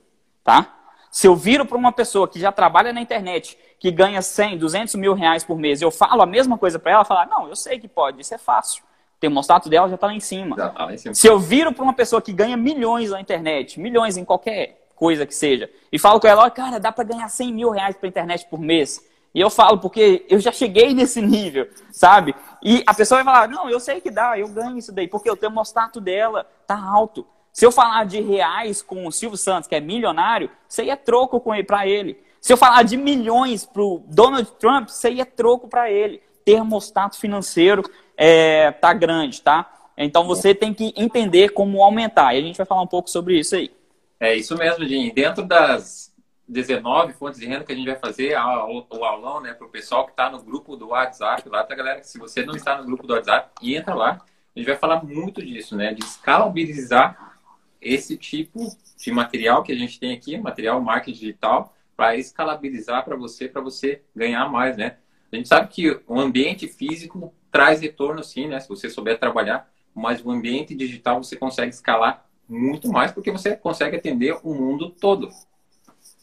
tá? 0.43 0.73
Se 1.11 1.27
eu 1.27 1.35
viro 1.35 1.65
para 1.65 1.77
uma 1.77 1.91
pessoa 1.91 2.27
que 2.27 2.39
já 2.39 2.51
trabalha 2.51 2.91
na 2.91 3.01
internet, 3.01 3.57
que 3.79 3.91
ganha 3.91 4.21
100, 4.21 4.57
200 4.57 4.95
mil 4.95 5.13
reais 5.13 5.43
por 5.43 5.57
mês, 5.57 5.81
eu 5.81 5.89
falo 5.89 6.21
a 6.21 6.25
mesma 6.25 6.57
coisa 6.57 6.77
para 6.77 6.91
ela, 6.91 6.99
ela 6.99 7.05
fala, 7.05 7.25
não, 7.25 7.47
eu 7.47 7.55
sei 7.55 7.79
que 7.79 7.87
pode, 7.87 8.21
isso 8.21 8.33
é 8.33 8.37
fácil. 8.37 8.83
O 8.83 9.19
termostato 9.19 9.69
dela 9.69 9.87
já 9.87 9.95
está 9.95 10.07
lá 10.07 10.13
em 10.13 10.19
cima. 10.19 10.55
Tá 10.55 10.85
lá 10.85 10.93
em 10.93 10.97
cima. 10.97 11.15
Se 11.15 11.27
eu 11.27 11.39
viro 11.39 11.73
para 11.73 11.83
uma 11.83 11.93
pessoa 11.93 12.21
que 12.21 12.31
ganha 12.31 12.55
milhões 12.55 13.09
na 13.09 13.21
internet, 13.21 13.79
milhões 13.79 14.15
em 14.17 14.25
qualquer 14.25 14.86
coisa 14.97 15.25
que 15.25 15.33
seja, 15.33 15.69
e 15.91 15.99
falo 15.99 16.19
com 16.19 16.27
ela, 16.27 16.49
cara, 16.49 16.79
dá 16.79 16.91
para 16.91 17.03
ganhar 17.03 17.29
100 17.29 17.53
mil 17.53 17.69
reais 17.69 17.95
para 17.95 18.09
internet 18.09 18.45
por 18.49 18.59
mês. 18.59 18.99
E 19.33 19.39
eu 19.39 19.49
falo 19.49 19.77
porque 19.77 20.25
eu 20.29 20.39
já 20.39 20.51
cheguei 20.51 20.93
nesse 20.95 21.21
nível, 21.21 21.69
sabe? 21.91 22.35
E 22.63 22.83
a 22.87 22.93
pessoa 22.93 23.23
vai 23.23 23.33
falar: 23.33 23.47
não, 23.47 23.69
eu 23.69 23.79
sei 23.79 24.01
que 24.01 24.09
dá, 24.09 24.37
eu 24.37 24.47
ganho 24.47 24.77
isso 24.77 24.91
daí, 24.91 25.07
porque 25.07 25.29
o 25.29 25.35
termostato 25.35 26.01
dela 26.01 26.45
tá 26.65 26.77
alto. 26.77 27.25
Se 27.53 27.65
eu 27.65 27.71
falar 27.71 28.05
de 28.05 28.21
reais 28.21 28.81
com 28.81 29.07
o 29.07 29.11
Silvio 29.11 29.37
Santos, 29.37 29.67
que 29.67 29.75
é 29.75 29.79
milionário, 29.79 30.49
aí 30.77 30.89
é 30.89 30.95
troco 30.95 31.41
para 31.65 31.87
ele. 31.87 32.21
Se 32.39 32.53
eu 32.53 32.57
falar 32.57 32.83
de 32.83 32.95
milhões 32.95 33.65
para 33.65 33.81
o 33.81 34.03
Donald 34.07 34.49
Trump, 34.59 34.89
aí 35.03 35.19
é 35.19 35.25
troco 35.25 35.67
para 35.67 35.89
ele. 35.89 36.21
termostato 36.45 37.17
financeiro 37.17 37.83
é, 38.15 38.71
tá 38.71 38.93
grande, 38.93 39.41
tá? 39.41 39.69
Então 39.97 40.25
você 40.27 40.53
tem 40.53 40.73
que 40.73 40.93
entender 40.95 41.49
como 41.49 41.83
aumentar. 41.83 42.33
E 42.33 42.37
a 42.37 42.41
gente 42.41 42.57
vai 42.57 42.65
falar 42.65 42.81
um 42.81 42.87
pouco 42.87 43.09
sobre 43.09 43.39
isso 43.39 43.55
aí. 43.55 43.71
É 44.19 44.35
isso 44.35 44.57
mesmo, 44.57 44.87
Jim. 44.87 45.13
Dentro 45.13 45.45
das 45.45 46.13
19 46.47 47.13
fontes 47.13 47.39
de 47.39 47.45
renda 47.45 47.63
que 47.63 47.71
a 47.71 47.75
gente 47.75 47.85
vai 47.85 47.97
fazer 47.97 48.35
o 48.35 49.03
aulão, 49.03 49.41
né, 49.41 49.53
para 49.53 49.67
o 49.67 49.69
pessoal 49.69 50.05
que 50.05 50.11
está 50.11 50.29
no 50.29 50.41
grupo 50.41 50.75
do 50.75 50.89
WhatsApp, 50.89 51.47
lá 51.49 51.63
tá, 51.63 51.75
galera. 51.75 52.03
Se 52.03 52.17
você 52.17 52.45
não 52.45 52.55
está 52.55 52.77
no 52.77 52.85
grupo 52.85 53.05
do 53.05 53.13
WhatsApp, 53.13 53.51
entra 53.61 53.93
lá. 53.93 54.21
A 54.55 54.59
gente 54.59 54.67
vai 54.67 54.77
falar 54.77 55.03
muito 55.03 55.45
disso, 55.45 55.75
né, 55.75 55.93
de 55.93 56.03
escalabilizar 56.03 57.35
esse 57.79 58.17
tipo 58.17 58.75
de 58.97 59.11
material 59.11 59.61
que 59.61 59.71
a 59.71 59.75
gente 59.75 59.99
tem 59.99 60.13
aqui, 60.13 60.37
material 60.37 60.81
marketing 60.81 61.19
digital, 61.19 61.75
para 61.95 62.15
escalabilizar 62.15 63.05
para 63.05 63.15
você, 63.15 63.47
para 63.47 63.61
você 63.61 64.01
ganhar 64.15 64.49
mais, 64.49 64.77
né? 64.77 64.97
A 65.31 65.35
gente 65.35 65.47
sabe 65.47 65.67
que 65.67 65.99
o 66.07 66.19
ambiente 66.19 66.67
físico 66.67 67.33
traz 67.51 67.81
retorno, 67.81 68.23
sim, 68.23 68.47
né? 68.47 68.59
Se 68.59 68.69
você 68.69 68.89
souber 68.89 69.19
trabalhar, 69.19 69.69
mas 69.93 70.23
o 70.23 70.31
ambiente 70.31 70.75
digital 70.75 71.23
você 71.23 71.35
consegue 71.35 71.69
escalar 71.69 72.26
muito 72.47 72.89
mais 72.89 73.11
porque 73.11 73.31
você 73.31 73.55
consegue 73.55 73.97
atender 73.97 74.37
o 74.43 74.53
mundo 74.53 74.89
todo. 74.89 75.29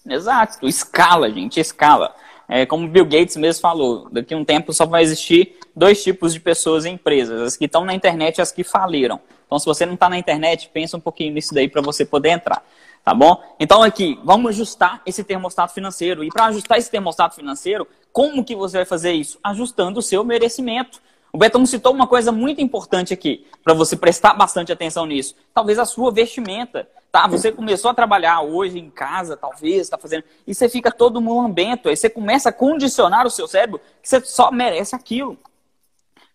Exato, 0.06 0.66
escala, 0.66 1.30
gente, 1.30 1.58
escala. 1.60 2.14
É, 2.46 2.66
como 2.66 2.88
Bill 2.88 3.06
Gates 3.06 3.36
mesmo 3.36 3.62
falou, 3.62 4.08
daqui 4.10 4.34
a 4.34 4.36
um 4.36 4.44
tempo 4.44 4.72
só 4.72 4.84
vai 4.84 5.02
existir 5.02 5.56
dois 5.74 6.02
tipos 6.02 6.32
de 6.32 6.40
pessoas 6.40 6.84
em 6.84 6.94
empresas, 6.94 7.40
as 7.40 7.56
que 7.56 7.64
estão 7.64 7.84
na 7.84 7.94
internet 7.94 8.38
e 8.38 8.42
as 8.42 8.52
que 8.52 8.62
faliram. 8.62 9.18
Então, 9.46 9.58
se 9.58 9.66
você 9.66 9.86
não 9.86 9.94
está 9.94 10.08
na 10.08 10.18
internet, 10.18 10.68
pensa 10.72 10.96
um 10.96 11.00
pouquinho 11.00 11.32
nisso 11.32 11.54
daí 11.54 11.68
para 11.68 11.80
você 11.80 12.04
poder 12.04 12.30
entrar. 12.30 12.62
Tá 13.04 13.12
bom? 13.12 13.38
Então 13.60 13.82
aqui, 13.82 14.18
vamos 14.24 14.48
ajustar 14.52 15.02
esse 15.04 15.22
termostato 15.22 15.74
financeiro. 15.74 16.24
E 16.24 16.30
para 16.30 16.46
ajustar 16.46 16.78
esse 16.78 16.90
termostato 16.90 17.34
financeiro, 17.34 17.86
como 18.10 18.42
que 18.42 18.56
você 18.56 18.78
vai 18.78 18.86
fazer 18.86 19.12
isso? 19.12 19.38
Ajustando 19.44 19.98
o 19.98 20.02
seu 20.02 20.24
merecimento. 20.24 21.02
O 21.34 21.36
Betão 21.36 21.66
citou 21.66 21.92
uma 21.92 22.06
coisa 22.06 22.30
muito 22.30 22.60
importante 22.60 23.12
aqui, 23.12 23.44
para 23.64 23.74
você 23.74 23.96
prestar 23.96 24.34
bastante 24.34 24.70
atenção 24.70 25.04
nisso. 25.04 25.34
Talvez 25.52 25.80
a 25.80 25.84
sua 25.84 26.12
vestimenta. 26.12 26.88
Tá, 27.10 27.26
você 27.26 27.50
começou 27.50 27.90
a 27.90 27.94
trabalhar 27.94 28.42
hoje 28.42 28.78
em 28.78 28.88
casa, 28.88 29.36
talvez, 29.36 29.80
está 29.80 29.98
fazendo, 29.98 30.22
e 30.46 30.54
você 30.54 30.68
fica 30.68 30.92
todo 30.92 31.20
mulambento, 31.20 31.88
aí 31.88 31.96
você 31.96 32.08
começa 32.08 32.50
a 32.50 32.52
condicionar 32.52 33.26
o 33.26 33.30
seu 33.30 33.48
cérebro 33.48 33.80
que 34.00 34.08
você 34.08 34.20
só 34.20 34.52
merece 34.52 34.94
aquilo. 34.94 35.36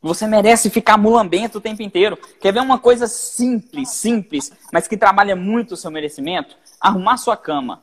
Você 0.02 0.28
merece 0.28 0.70
ficar 0.70 0.98
mulambento 0.98 1.60
o 1.60 1.62
tempo 1.62 1.82
inteiro. 1.82 2.18
Quer 2.42 2.52
ver 2.52 2.60
uma 2.60 2.78
coisa 2.78 3.08
simples, 3.08 3.92
simples, 3.92 4.52
mas 4.70 4.86
que 4.86 4.98
trabalha 4.98 5.34
muito 5.34 5.76
o 5.76 5.78
seu 5.78 5.90
merecimento? 5.90 6.58
Arrumar 6.82 7.16
sua 7.16 7.38
cama. 7.38 7.82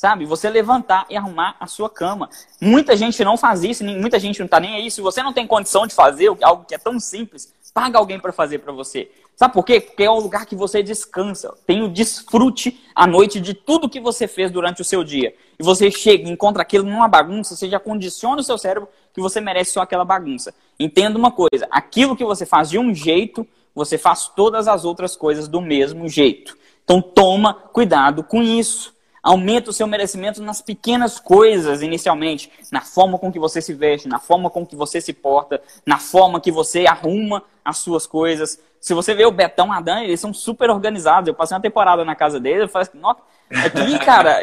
Sabe? 0.00 0.24
Você 0.24 0.48
levantar 0.48 1.04
e 1.10 1.16
arrumar 1.18 1.56
a 1.60 1.66
sua 1.66 1.90
cama. 1.90 2.30
Muita 2.58 2.96
gente 2.96 3.22
não 3.22 3.36
faz 3.36 3.62
isso, 3.62 3.84
muita 3.84 4.18
gente 4.18 4.38
não 4.38 4.46
está 4.46 4.58
nem 4.58 4.76
aí. 4.76 4.90
Se 4.90 5.02
você 5.02 5.22
não 5.22 5.30
tem 5.30 5.46
condição 5.46 5.86
de 5.86 5.92
fazer 5.92 6.34
algo 6.40 6.64
que 6.64 6.74
é 6.74 6.78
tão 6.78 6.98
simples, 6.98 7.52
paga 7.74 7.98
alguém 7.98 8.18
para 8.18 8.32
fazer 8.32 8.60
para 8.60 8.72
você. 8.72 9.10
Sabe 9.36 9.52
por 9.52 9.62
quê? 9.62 9.78
Porque 9.78 10.02
é 10.02 10.08
o 10.08 10.18
lugar 10.18 10.46
que 10.46 10.56
você 10.56 10.82
descansa. 10.82 11.54
Tem 11.66 11.82
o 11.82 11.88
desfrute 11.90 12.82
à 12.94 13.06
noite 13.06 13.38
de 13.38 13.52
tudo 13.52 13.90
que 13.90 14.00
você 14.00 14.26
fez 14.26 14.50
durante 14.50 14.80
o 14.80 14.84
seu 14.86 15.04
dia. 15.04 15.34
E 15.58 15.62
você 15.62 15.90
chega 15.90 16.30
encontra 16.30 16.62
aquilo 16.62 16.88
numa 16.88 17.06
bagunça, 17.06 17.54
você 17.54 17.68
já 17.68 17.78
condiciona 17.78 18.40
o 18.40 18.42
seu 18.42 18.56
cérebro 18.56 18.88
que 19.12 19.20
você 19.20 19.38
merece 19.38 19.72
só 19.72 19.82
aquela 19.82 20.06
bagunça. 20.06 20.54
Entenda 20.78 21.18
uma 21.18 21.30
coisa: 21.30 21.68
aquilo 21.70 22.16
que 22.16 22.24
você 22.24 22.46
faz 22.46 22.70
de 22.70 22.78
um 22.78 22.94
jeito, 22.94 23.46
você 23.74 23.98
faz 23.98 24.28
todas 24.34 24.66
as 24.66 24.82
outras 24.86 25.14
coisas 25.14 25.46
do 25.46 25.60
mesmo 25.60 26.08
jeito. 26.08 26.56
Então 26.82 27.02
toma 27.02 27.52
cuidado 27.52 28.24
com 28.24 28.42
isso. 28.42 28.98
Aumenta 29.22 29.70
o 29.70 29.72
seu 29.72 29.86
merecimento 29.86 30.42
nas 30.42 30.62
pequenas 30.62 31.20
coisas, 31.20 31.82
inicialmente. 31.82 32.50
Na 32.72 32.80
forma 32.80 33.18
com 33.18 33.30
que 33.30 33.38
você 33.38 33.60
se 33.60 33.74
veste, 33.74 34.08
na 34.08 34.18
forma 34.18 34.50
com 34.50 34.66
que 34.66 34.74
você 34.74 35.00
se 35.00 35.12
porta, 35.12 35.62
na 35.84 35.98
forma 35.98 36.40
que 36.40 36.50
você 36.50 36.86
arruma 36.86 37.42
as 37.64 37.78
suas 37.78 38.06
coisas. 38.06 38.58
Se 38.80 38.94
você 38.94 39.14
vê 39.14 39.26
o 39.26 39.30
Betão, 39.30 39.72
a 39.72 39.80
Dani, 39.80 40.04
eles 40.04 40.20
são 40.20 40.32
super 40.32 40.70
organizados. 40.70 41.28
Eu 41.28 41.34
passei 41.34 41.54
uma 41.54 41.62
temporada 41.62 42.04
na 42.04 42.14
casa 42.14 42.40
deles, 42.40 42.62
eu 42.62 42.68
falei 42.68 42.88
assim, 42.88 42.98
nossa, 42.98 43.20
aqui, 43.50 43.98
cara, 44.04 44.40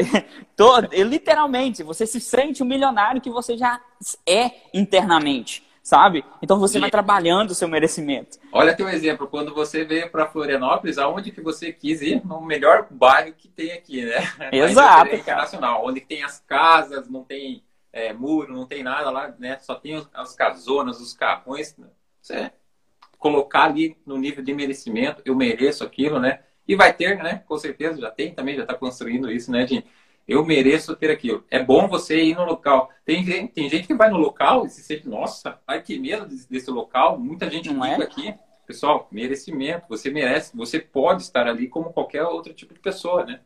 tô, 0.56 0.80
literalmente, 0.80 1.82
você 1.84 2.06
se 2.06 2.20
sente 2.20 2.62
o 2.62 2.66
um 2.66 2.70
milionário 2.70 3.20
que 3.20 3.30
você 3.30 3.58
já 3.58 3.82
é 4.26 4.52
internamente 4.74 5.67
sabe? 5.88 6.26
Então 6.42 6.60
você 6.60 6.82
vai 6.82 6.92
trabalhando 6.92 7.52
o 7.52 7.56
seu 7.56 7.66
merecimento. 7.66 8.38
Olha 8.52 8.76
teu 8.76 8.90
exemplo, 8.90 9.26
quando 9.26 9.54
você 9.54 9.86
veio 9.86 10.12
para 10.12 10.28
Florianópolis, 10.28 10.98
aonde 10.98 11.32
que 11.32 11.40
você 11.40 11.72
quis 11.72 12.02
ir? 12.02 12.22
No 12.26 12.42
melhor 12.42 12.88
bairro 12.92 13.32
que 13.32 13.48
tem 13.48 13.72
aqui, 13.72 14.06
né? 14.06 14.18
Exato. 14.52 15.16
Internacional, 15.16 15.86
onde 15.86 16.02
tem 16.02 16.24
as 16.24 16.42
casas, 16.42 17.10
não 17.10 17.24
tem 17.24 17.64
é, 17.94 18.12
muro, 18.12 18.54
não 18.54 18.68
tem 18.68 18.84
nada 18.84 19.10
lá, 19.10 19.34
né? 19.40 19.60
Só 19.60 19.76
tem 19.76 20.06
as 20.14 20.36
casonas, 20.36 21.00
os 21.00 21.14
carrões. 21.14 21.74
Né? 21.78 21.88
Você 22.22 22.52
colocar 23.18 23.64
ali 23.64 23.96
no 24.06 24.18
nível 24.18 24.44
de 24.44 24.54
merecimento, 24.54 25.22
eu 25.24 25.36
mereço 25.36 25.86
aquilo, 25.86 26.20
né? 26.20 26.42
E 26.68 26.76
vai 26.76 26.92
ter, 26.92 27.24
né? 27.24 27.44
Com 27.48 27.58
certeza, 27.58 28.02
já 28.02 28.12
tem 28.12 28.34
também, 28.34 28.58
já 28.58 28.64
está 28.64 28.74
construindo 28.74 29.32
isso, 29.32 29.50
né, 29.50 29.66
gente? 29.66 29.88
Eu 30.28 30.46
mereço 30.46 30.96
ter 30.96 31.10
aquilo. 31.10 31.46
É 31.50 31.64
bom 31.64 31.88
você 31.88 32.22
ir 32.22 32.36
no 32.36 32.44
local. 32.44 32.90
Tem, 33.06 33.48
tem 33.48 33.70
gente 33.70 33.88
que 33.88 33.94
vai 33.94 34.10
no 34.10 34.18
local 34.18 34.66
e 34.66 34.70
se 34.70 34.84
sente, 34.84 35.08
nossa, 35.08 35.60
ai 35.66 35.82
que 35.82 35.98
medo 35.98 36.26
desse, 36.26 36.50
desse 36.50 36.70
local. 36.70 37.18
Muita 37.18 37.50
gente 37.50 37.72
não 37.72 37.86
é? 37.86 37.96
aqui. 37.96 38.36
Pessoal, 38.66 39.08
merecimento. 39.10 39.86
Você 39.88 40.12
merece. 40.12 40.56
Você 40.58 40.80
pode 40.80 41.22
estar 41.22 41.48
ali 41.48 41.70
como 41.70 41.94
qualquer 41.94 42.24
outro 42.24 42.54
tipo 42.54 42.74
de 42.74 42.80
pessoa, 42.80 43.26
né? 43.26 43.40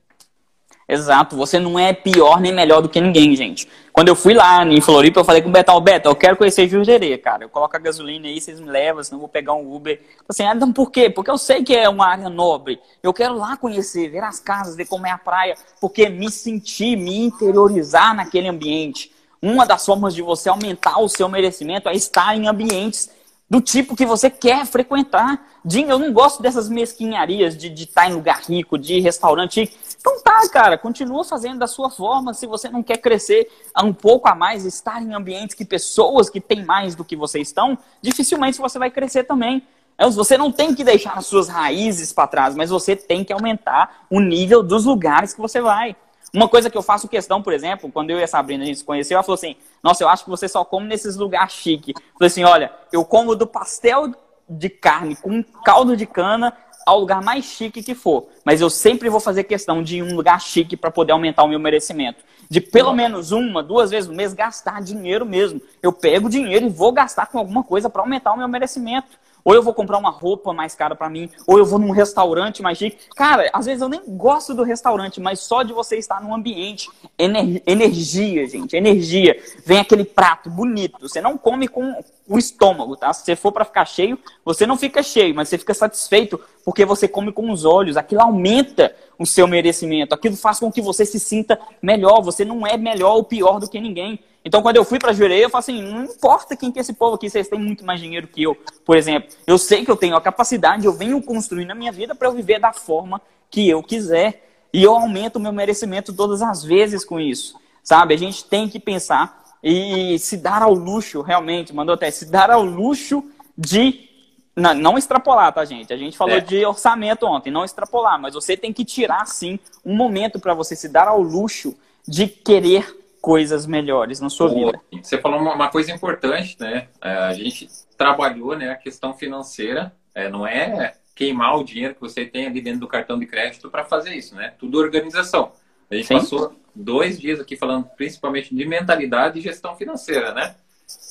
Exato, 0.91 1.37
você 1.37 1.57
não 1.57 1.79
é 1.79 1.93
pior 1.93 2.41
nem 2.41 2.51
melhor 2.51 2.81
do 2.81 2.89
que 2.89 2.99
ninguém, 2.99 3.33
gente. 3.33 3.65
Quando 3.93 4.09
eu 4.09 4.15
fui 4.15 4.33
lá 4.33 4.65
em 4.65 4.81
Floripa, 4.81 5.21
eu 5.21 5.23
falei 5.23 5.41
com 5.41 5.47
o 5.47 5.51
Betal, 5.51 5.79
Beto, 5.79 6.09
eu 6.09 6.15
quero 6.17 6.35
conhecer 6.35 6.67
Jurerê, 6.67 7.17
cara. 7.17 7.45
Eu 7.45 7.49
coloco 7.49 7.73
a 7.73 7.79
gasolina 7.79 8.27
aí, 8.27 8.41
vocês 8.41 8.59
me 8.59 8.69
levam, 8.69 9.01
senão 9.01 9.15
eu 9.15 9.21
vou 9.21 9.29
pegar 9.29 9.53
um 9.53 9.73
Uber. 9.73 10.01
Assim, 10.27 10.43
ah, 10.43 10.53
então 10.53 10.73
por 10.73 10.91
quê? 10.91 11.09
Porque 11.09 11.31
eu 11.31 11.37
sei 11.37 11.63
que 11.63 11.73
é 11.73 11.87
uma 11.87 12.07
área 12.07 12.29
nobre. 12.29 12.77
Eu 13.01 13.13
quero 13.13 13.37
lá 13.37 13.55
conhecer, 13.55 14.09
ver 14.09 14.21
as 14.21 14.41
casas, 14.41 14.75
ver 14.75 14.85
como 14.85 15.07
é 15.07 15.11
a 15.11 15.17
praia, 15.17 15.55
porque 15.79 16.09
me 16.09 16.29
sentir, 16.29 16.97
me 16.97 17.19
interiorizar 17.19 18.13
naquele 18.13 18.49
ambiente. 18.49 19.13
Uma 19.41 19.65
das 19.65 19.85
formas 19.85 20.13
de 20.13 20.21
você 20.21 20.49
aumentar 20.49 20.99
o 20.99 21.07
seu 21.07 21.29
merecimento 21.29 21.87
é 21.87 21.93
estar 21.93 22.35
em 22.35 22.49
ambientes 22.49 23.09
do 23.49 23.61
tipo 23.61 23.95
que 23.95 24.05
você 24.05 24.29
quer 24.29 24.65
frequentar. 24.65 25.41
Jim, 25.65 25.85
eu 25.89 25.99
não 25.99 26.11
gosto 26.11 26.41
dessas 26.41 26.67
mesquinharias 26.67 27.55
de, 27.55 27.69
de 27.69 27.83
estar 27.83 28.09
em 28.09 28.13
lugar 28.13 28.41
rico, 28.41 28.77
de 28.77 28.99
restaurante 28.99 29.71
então 30.01 30.19
tá, 30.19 30.49
cara, 30.49 30.79
continua 30.79 31.23
fazendo 31.23 31.59
da 31.59 31.67
sua 31.67 31.89
forma. 31.89 32.33
Se 32.33 32.47
você 32.47 32.67
não 32.67 32.81
quer 32.81 32.97
crescer 32.97 33.47
um 33.81 33.93
pouco 33.93 34.27
a 34.27 34.33
mais, 34.33 34.65
estar 34.65 35.01
em 35.01 35.13
ambientes 35.13 35.55
que 35.55 35.63
pessoas 35.63 36.27
que 36.27 36.41
têm 36.41 36.65
mais 36.65 36.95
do 36.95 37.05
que 37.05 37.15
você 37.15 37.39
estão, 37.39 37.77
dificilmente 38.01 38.57
você 38.57 38.79
vai 38.79 38.89
crescer 38.89 39.25
também. 39.25 39.63
É, 39.99 40.09
você 40.09 40.37
não 40.39 40.51
tem 40.51 40.73
que 40.73 40.83
deixar 40.83 41.13
as 41.13 41.27
suas 41.27 41.47
raízes 41.47 42.11
para 42.11 42.27
trás, 42.27 42.55
mas 42.55 42.71
você 42.71 42.95
tem 42.95 43.23
que 43.23 43.31
aumentar 43.31 44.07
o 44.09 44.19
nível 44.19 44.63
dos 44.63 44.85
lugares 44.85 45.35
que 45.35 45.39
você 45.39 45.61
vai. 45.61 45.95
Uma 46.33 46.49
coisa 46.49 46.69
que 46.69 46.77
eu 46.77 46.81
faço 46.81 47.07
questão, 47.07 47.43
por 47.43 47.53
exemplo, 47.53 47.91
quando 47.91 48.09
eu 48.09 48.17
e 48.17 48.23
a 48.23 48.27
Sabrina 48.27 48.63
a 48.63 48.65
gente 48.65 48.79
se 48.79 48.85
conheceu, 48.85 49.15
ela 49.15 49.23
falou 49.23 49.35
assim: 49.35 49.55
Nossa, 49.83 50.03
eu 50.03 50.09
acho 50.09 50.23
que 50.23 50.29
você 50.31 50.47
só 50.47 50.65
come 50.65 50.87
nesses 50.87 51.15
lugares 51.15 51.53
chique. 51.53 51.93
Falei 52.13 52.27
assim: 52.27 52.43
Olha, 52.43 52.73
eu 52.91 53.05
como 53.05 53.35
do 53.35 53.45
pastel 53.45 54.11
de 54.51 54.69
carne 54.69 55.15
com 55.15 55.43
caldo 55.43 55.95
de 55.95 56.05
cana 56.05 56.53
ao 56.85 56.99
lugar 56.99 57.21
mais 57.21 57.45
chique 57.45 57.83
que 57.83 57.95
for. 57.95 58.27
Mas 58.43 58.61
eu 58.61 58.69
sempre 58.69 59.09
vou 59.09 59.19
fazer 59.19 59.43
questão 59.43 59.83
de 59.83 59.97
ir 59.97 59.99
em 59.99 60.03
um 60.03 60.15
lugar 60.15 60.41
chique 60.41 60.75
para 60.75 60.91
poder 60.91 61.13
aumentar 61.13 61.43
o 61.43 61.47
meu 61.47 61.59
merecimento. 61.59 62.23
De 62.49 62.59
pelo 62.59 62.93
menos 62.93 63.31
uma, 63.31 63.63
duas 63.63 63.91
vezes 63.91 64.09
no 64.09 64.15
mês 64.15 64.33
gastar 64.33 64.81
dinheiro 64.81 65.25
mesmo. 65.25 65.61
Eu 65.81 65.93
pego 65.93 66.29
dinheiro 66.29 66.65
e 66.65 66.69
vou 66.69 66.91
gastar 66.91 67.27
com 67.27 67.37
alguma 67.37 67.63
coisa 67.63 67.89
para 67.89 68.01
aumentar 68.01 68.33
o 68.33 68.37
meu 68.37 68.47
merecimento. 68.47 69.17
Ou 69.43 69.53
eu 69.55 69.63
vou 69.63 69.73
comprar 69.73 69.97
uma 69.97 70.09
roupa 70.09 70.53
mais 70.53 70.75
cara 70.75 70.95
para 70.95 71.09
mim, 71.09 71.29
ou 71.47 71.57
eu 71.57 71.65
vou 71.65 71.79
num 71.79 71.91
restaurante 71.91 72.61
mais 72.61 72.77
chique. 72.77 72.97
Cara, 73.15 73.49
às 73.53 73.65
vezes 73.65 73.81
eu 73.81 73.89
nem 73.89 74.01
gosto 74.07 74.53
do 74.53 74.63
restaurante, 74.63 75.19
mas 75.19 75.39
só 75.39 75.63
de 75.63 75.73
você 75.73 75.97
estar 75.97 76.21
num 76.21 76.33
ambiente, 76.33 76.89
ener 77.17 77.61
energia, 77.65 78.47
gente, 78.47 78.75
energia. 78.75 79.41
Vem 79.65 79.79
aquele 79.79 80.03
prato 80.03 80.49
bonito. 80.49 81.07
Você 81.07 81.21
não 81.21 81.37
come 81.37 81.67
com 81.67 82.01
o 82.27 82.37
estômago, 82.37 82.95
tá? 82.95 83.11
Se 83.13 83.25
você 83.25 83.35
for 83.35 83.51
para 83.51 83.65
ficar 83.65 83.85
cheio, 83.85 84.17
você 84.45 84.65
não 84.65 84.77
fica 84.77 85.03
cheio, 85.03 85.35
mas 85.35 85.49
você 85.49 85.57
fica 85.57 85.73
satisfeito 85.73 86.39
porque 86.63 86.85
você 86.85 87.07
come 87.07 87.31
com 87.31 87.51
os 87.51 87.65
olhos. 87.65 87.97
Aquilo 87.97 88.21
aumenta 88.21 88.95
o 89.17 89.25
seu 89.25 89.47
merecimento. 89.47 90.13
Aquilo 90.15 90.35
faz 90.35 90.59
com 90.59 90.71
que 90.71 90.81
você 90.81 91.05
se 91.05 91.19
sinta 91.19 91.59
melhor. 91.81 92.21
Você 92.21 92.45
não 92.45 92.65
é 92.65 92.77
melhor 92.77 93.15
ou 93.15 93.23
pior 93.23 93.59
do 93.59 93.69
que 93.69 93.79
ninguém. 93.79 94.19
Então, 94.43 94.61
quando 94.61 94.77
eu 94.77 94.83
fui 94.83 94.97
para 94.97 95.13
Jurei, 95.13 95.43
eu 95.43 95.49
falei 95.49 95.59
assim: 95.59 95.81
não 95.81 96.05
importa 96.05 96.55
quem 96.55 96.71
que 96.71 96.79
é 96.79 96.81
esse 96.81 96.93
povo 96.93 97.15
aqui, 97.15 97.29
vocês 97.29 97.47
têm 97.47 97.59
muito 97.59 97.85
mais 97.85 97.99
dinheiro 97.99 98.27
que 98.27 98.41
eu, 98.43 98.55
por 98.85 98.97
exemplo. 98.97 99.29
Eu 99.45 99.57
sei 99.57 99.85
que 99.85 99.91
eu 99.91 99.95
tenho 99.95 100.15
a 100.15 100.21
capacidade, 100.21 100.85
eu 100.85 100.93
venho 100.93 101.21
construindo 101.21 101.71
a 101.71 101.75
minha 101.75 101.91
vida 101.91 102.15
para 102.15 102.27
eu 102.27 102.33
viver 102.33 102.59
da 102.59 102.73
forma 102.73 103.21
que 103.49 103.69
eu 103.69 103.83
quiser. 103.83 104.47
E 104.73 104.83
eu 104.83 104.95
aumento 104.95 105.35
o 105.35 105.39
meu 105.39 105.51
merecimento 105.51 106.13
todas 106.13 106.41
as 106.41 106.63
vezes 106.63 107.03
com 107.03 107.19
isso. 107.19 107.59
Sabe? 107.83 108.13
A 108.13 108.17
gente 108.17 108.45
tem 108.45 108.69
que 108.69 108.79
pensar 108.79 109.41
e 109.63 110.17
se 110.17 110.37
dar 110.37 110.63
ao 110.63 110.73
luxo, 110.73 111.21
realmente, 111.21 111.73
mandou 111.73 111.93
até, 111.93 112.09
se 112.09 112.25
dar 112.25 112.49
ao 112.49 112.63
luxo 112.63 113.23
de. 113.57 114.09
Não, 114.55 114.73
não 114.73 114.97
extrapolar, 114.97 115.53
tá, 115.53 115.63
gente? 115.63 115.93
A 115.93 115.97
gente 115.97 116.17
falou 116.17 116.35
é. 116.35 116.41
de 116.41 116.65
orçamento 116.65 117.25
ontem, 117.25 117.51
não 117.51 117.63
extrapolar, 117.63 118.19
mas 118.19 118.33
você 118.33 118.57
tem 118.57 118.73
que 118.73 118.83
tirar, 118.83 119.25
sim, 119.25 119.59
um 119.85 119.95
momento 119.95 120.39
para 120.39 120.53
você 120.53 120.75
se 120.75 120.89
dar 120.89 121.07
ao 121.07 121.21
luxo 121.21 121.77
de 122.07 122.27
querer 122.27 123.00
coisas 123.21 123.67
melhores 123.67 124.19
na 124.19 124.29
sua 124.29 124.49
vida. 124.49 124.81
Você 125.01 125.19
falou 125.19 125.39
uma 125.39 125.69
coisa 125.69 125.91
importante, 125.91 126.57
né? 126.59 126.87
É, 126.99 127.13
a 127.13 127.33
gente 127.33 127.69
trabalhou 127.95 128.57
né, 128.57 128.71
a 128.71 128.75
questão 128.75 129.13
financeira, 129.13 129.95
é, 130.13 130.27
não 130.27 130.45
é 130.45 130.95
queimar 131.15 131.55
o 131.57 131.63
dinheiro 131.63 131.93
que 131.93 132.01
você 132.01 132.25
tem 132.25 132.47
ali 132.47 132.61
dentro 132.61 132.79
do 132.79 132.87
cartão 132.87 133.19
de 133.19 133.27
crédito 133.27 133.69
para 133.69 133.85
fazer 133.85 134.15
isso, 134.15 134.33
né? 134.33 134.53
Tudo 134.57 134.79
organização. 134.79 135.51
A 135.89 135.95
gente 135.95 136.07
Sim. 136.07 136.15
passou 136.15 136.55
dois 136.73 137.19
dias 137.19 137.39
aqui 137.39 137.55
falando 137.55 137.85
principalmente 137.95 138.55
de 138.55 138.65
mentalidade 138.65 139.37
e 139.37 139.41
gestão 139.41 139.75
financeira, 139.75 140.33
né? 140.33 140.55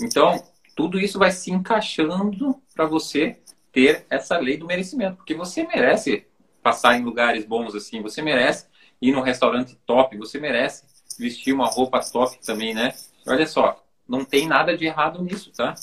Então, 0.00 0.42
tudo 0.74 0.98
isso 0.98 1.18
vai 1.18 1.30
se 1.30 1.52
encaixando 1.52 2.60
para 2.74 2.86
você 2.86 3.38
ter 3.70 4.04
essa 4.10 4.36
lei 4.38 4.56
do 4.56 4.66
merecimento, 4.66 5.16
porque 5.16 5.34
você 5.34 5.64
merece 5.64 6.26
passar 6.62 6.98
em 6.98 7.04
lugares 7.04 7.44
bons 7.44 7.74
assim, 7.74 8.02
você 8.02 8.20
merece 8.20 8.66
ir 9.00 9.12
num 9.12 9.20
restaurante 9.20 9.78
top, 9.86 10.16
você 10.16 10.40
merece 10.40 10.84
vestir 11.20 11.52
uma 11.52 11.66
roupa 11.66 12.00
top 12.00 12.38
também, 12.44 12.74
né? 12.74 12.94
Olha 13.26 13.46
só, 13.46 13.82
não 14.08 14.24
tem 14.24 14.48
nada 14.48 14.76
de 14.76 14.86
errado 14.86 15.22
nisso, 15.22 15.52
tá? 15.56 15.74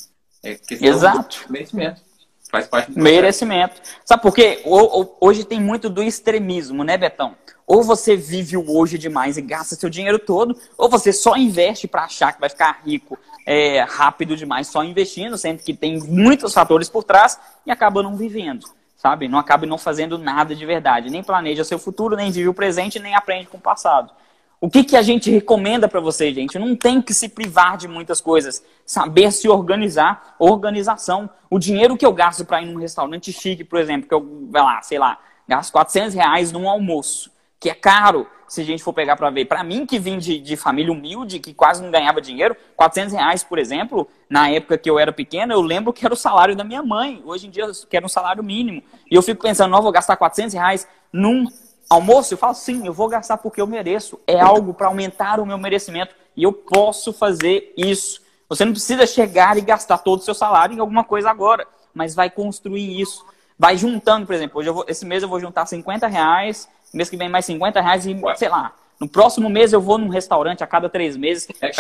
É 0.44 0.56
questão 0.56 0.90
Exato. 0.90 1.46
merecimento. 1.50 2.02
Faz 2.50 2.66
parte 2.66 2.92
do 2.92 3.00
merecimento. 3.00 3.82
Sabe 4.06 4.22
por 4.22 4.34
quê? 4.34 4.64
Hoje 5.20 5.44
tem 5.44 5.60
muito 5.60 5.90
do 5.90 6.02
extremismo, 6.02 6.84
né, 6.84 6.98
Betão? 6.98 7.36
Ou 7.66 7.84
você 7.84 8.16
vive 8.16 8.56
o 8.56 8.72
hoje 8.72 8.98
demais 8.98 9.38
e 9.38 9.42
gasta 9.42 9.76
seu 9.76 9.90
dinheiro 9.90 10.18
todo, 10.18 10.58
ou 10.78 10.90
você 10.90 11.12
só 11.12 11.36
investe 11.36 11.88
para 11.88 12.06
achar 12.06 12.32
que 12.32 12.40
vai 12.40 12.50
ficar 12.50 12.82
rico 12.86 13.20
é, 13.46 13.82
rápido 13.82 14.36
demais 14.36 14.68
só 14.68 14.84
investindo, 14.84 15.38
sendo 15.38 15.62
que 15.62 15.74
tem 15.74 16.00
muitos 16.00 16.54
fatores 16.54 16.90
por 16.90 17.04
trás 17.04 17.38
e 17.66 17.72
acaba 17.72 18.02
não 18.02 18.16
vivendo, 18.16 18.66
sabe? 18.96 19.28
Não 19.28 19.38
acaba 19.38 19.66
não 19.66 19.78
fazendo 19.78 20.18
nada 20.18 20.56
de 20.56 20.66
verdade. 20.66 21.10
Nem 21.10 21.22
planeja 21.22 21.66
seu 21.66 21.78
futuro, 21.78 22.16
nem 22.16 22.32
vive 22.32 22.48
o 22.48 22.54
presente, 22.54 23.00
nem 23.00 23.14
aprende 23.14 23.48
com 23.48 23.58
o 23.58 23.62
passado. 23.62 24.12
O 24.60 24.72
que, 24.72 24.84
que 24.84 24.98
a 24.98 25.04
gente 25.04 25.30
recomenda 25.30 25.88
para 25.88 26.00
você, 26.00 26.34
gente? 26.34 26.58
Não 26.58 26.76
tem 26.76 27.00
que 27.00 27.14
se 27.14 27.30
privar 27.30 27.78
de 27.78 27.88
muitas 27.88 28.20
coisas. 28.20 28.64
Saber 28.84 29.32
se 29.32 29.48
organizar, 29.48 30.36
organização. 30.40 31.30
O 31.48 31.60
dinheiro 31.60 31.96
que 31.96 32.06
eu 32.06 32.12
gasto 32.12 32.44
para 32.44 32.62
ir 32.64 32.66
num 32.66 32.80
restaurante 32.80 33.32
chique, 33.32 33.64
por 33.64 33.80
exemplo, 33.80 34.08
que 34.08 34.14
eu, 34.16 34.48
vai 34.50 34.64
lá, 34.64 34.82
sei 34.82 34.98
lá, 34.98 35.20
gasto 35.48 35.72
400 35.72 36.16
reais 36.16 36.52
num 36.52 36.68
almoço, 36.68 37.32
que 37.60 37.70
é 37.70 37.76
caro, 37.76 38.26
se 38.48 38.62
a 38.62 38.64
gente 38.64 38.82
for 38.82 38.94
pegar 38.94 39.16
para 39.16 39.30
ver. 39.30 39.46
Para 39.46 39.64
mim, 39.64 39.86
que 39.86 40.00
vim 40.00 40.18
de, 40.18 40.40
de, 40.40 40.56
família 40.58 40.92
humilde, 40.92 41.40
que 41.40 41.54
quase 41.54 41.84
não 41.84 41.92
ganhava 41.92 42.20
dinheiro, 42.20 42.56
400 42.76 43.14
reais, 43.14 43.44
por 43.44 43.60
exemplo, 43.60 44.08
na 44.28 44.50
época 44.50 44.76
que 44.76 44.90
eu 44.90 44.98
era 44.98 45.12
pequeno, 45.12 45.54
eu 45.54 45.62
lembro 45.62 45.94
que 45.94 46.04
era 46.04 46.14
o 46.14 46.18
salário 46.18 46.56
da 46.56 46.64
minha 46.64 46.82
mãe. 46.82 47.22
Hoje 47.24 47.46
em 47.46 47.52
dia, 47.52 47.66
eu 47.66 47.72
quero 47.88 48.08
um 48.08 48.10
salário 48.10 48.44
mínimo. 48.44 48.82
E 49.12 49.14
eu 49.14 49.22
fico 49.22 49.44
pensando, 49.44 49.70
não, 49.70 49.84
vou 49.84 49.92
gastar 49.92 50.18
400 50.18 50.56
reais 50.56 50.88
num 51.14 51.46
almoço, 51.90 52.34
eu 52.34 52.38
falo 52.38 52.54
sim, 52.54 52.86
eu 52.86 52.94
vou 52.94 53.08
gastar 53.08 53.38
porque 53.38 53.62
eu 53.62 53.68
mereço. 53.68 54.20
É 54.28 54.40
algo 54.40 54.74
para 54.74 54.88
aumentar 54.88 55.40
o 55.40 55.46
meu 55.46 55.58
merecimento 55.58 56.16
e 56.36 56.44
eu 56.44 56.54
posso 56.54 57.14
fazer 57.14 57.74
isso. 57.76 58.22
Você 58.50 58.64
não 58.64 58.72
precisa 58.72 59.06
chegar 59.06 59.58
e 59.58 59.62
gastar 59.62 59.98
todo 60.00 60.20
o 60.20 60.24
seu 60.24 60.34
salário 60.34 60.76
em 60.76 60.80
alguma 60.80 61.04
coisa 61.04 61.30
agora, 61.30 61.68
mas 61.94 62.16
vai 62.16 62.30
construir 62.30 63.00
isso. 63.00 63.26
Vai 63.60 63.76
juntando, 63.76 64.26
por 64.26 64.36
exemplo, 64.36 64.60
hoje 64.60 64.70
vou, 64.70 64.86
esse 64.88 65.06
mês 65.06 65.24
eu 65.24 65.30
vou 65.30 65.40
juntar 65.40 65.66
50 65.66 66.08
reais, 66.08 66.70
mês 66.94 67.10
que 67.10 67.18
vem 67.18 67.28
mais 67.28 67.46
50 67.46 67.82
reais 67.82 68.06
e, 68.06 68.16
sei 68.36 68.50
lá, 68.50 68.74
no 69.00 69.08
próximo 69.08 69.50
mês 69.50 69.74
eu 69.74 69.82
vou 69.82 69.98
num 69.98 70.10
restaurante 70.10 70.64
a 70.64 70.68
cada 70.68 70.90
três 70.90 71.18
meses, 71.18 71.48
é, 71.62 71.72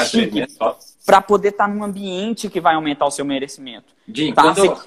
para 1.06 1.22
poder 1.22 1.50
estar 1.50 1.68
tá 1.68 1.74
num 1.74 1.84
ambiente 1.84 2.50
que 2.50 2.60
vai 2.60 2.76
aumentar 2.76 3.06
o 3.06 3.12
seu 3.12 3.24
merecimento. 3.24 3.94
Jim, 4.08 4.34
tá? 4.34 4.42
quando, 4.42 4.82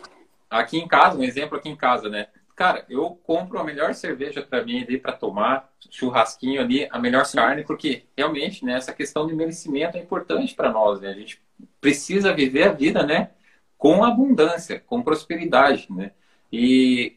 aqui 0.51 0.79
em 0.79 0.89
casa, 0.89 1.17
um 1.17 1.23
exemplo 1.23 1.57
aqui 1.57 1.69
em 1.69 1.77
casa, 1.77 2.09
né? 2.09 2.27
Cara, 2.61 2.85
eu 2.91 3.19
compro 3.25 3.59
a 3.59 3.65
melhor 3.65 3.95
cerveja 3.95 4.43
para 4.43 4.63
mim 4.63 4.83
ali 4.83 4.99
para 4.99 5.15
tomar, 5.15 5.73
churrasquinho 5.89 6.61
ali, 6.61 6.87
a 6.91 6.99
melhor 6.99 7.25
Sim. 7.25 7.39
carne, 7.39 7.65
porque 7.65 8.05
realmente, 8.15 8.67
né, 8.67 8.75
essa 8.75 8.93
questão 8.93 9.27
de 9.27 9.33
merecimento 9.33 9.97
é 9.97 10.01
importante 10.01 10.55
para 10.55 10.71
nós, 10.71 11.01
né? 11.01 11.09
A 11.09 11.15
gente 11.15 11.43
precisa 11.81 12.35
viver 12.35 12.65
a 12.65 12.73
vida, 12.73 13.03
né, 13.03 13.31
com 13.79 14.05
abundância, 14.05 14.79
com 14.79 15.03
prosperidade, 15.03 15.87
né? 15.89 16.13
E 16.53 17.17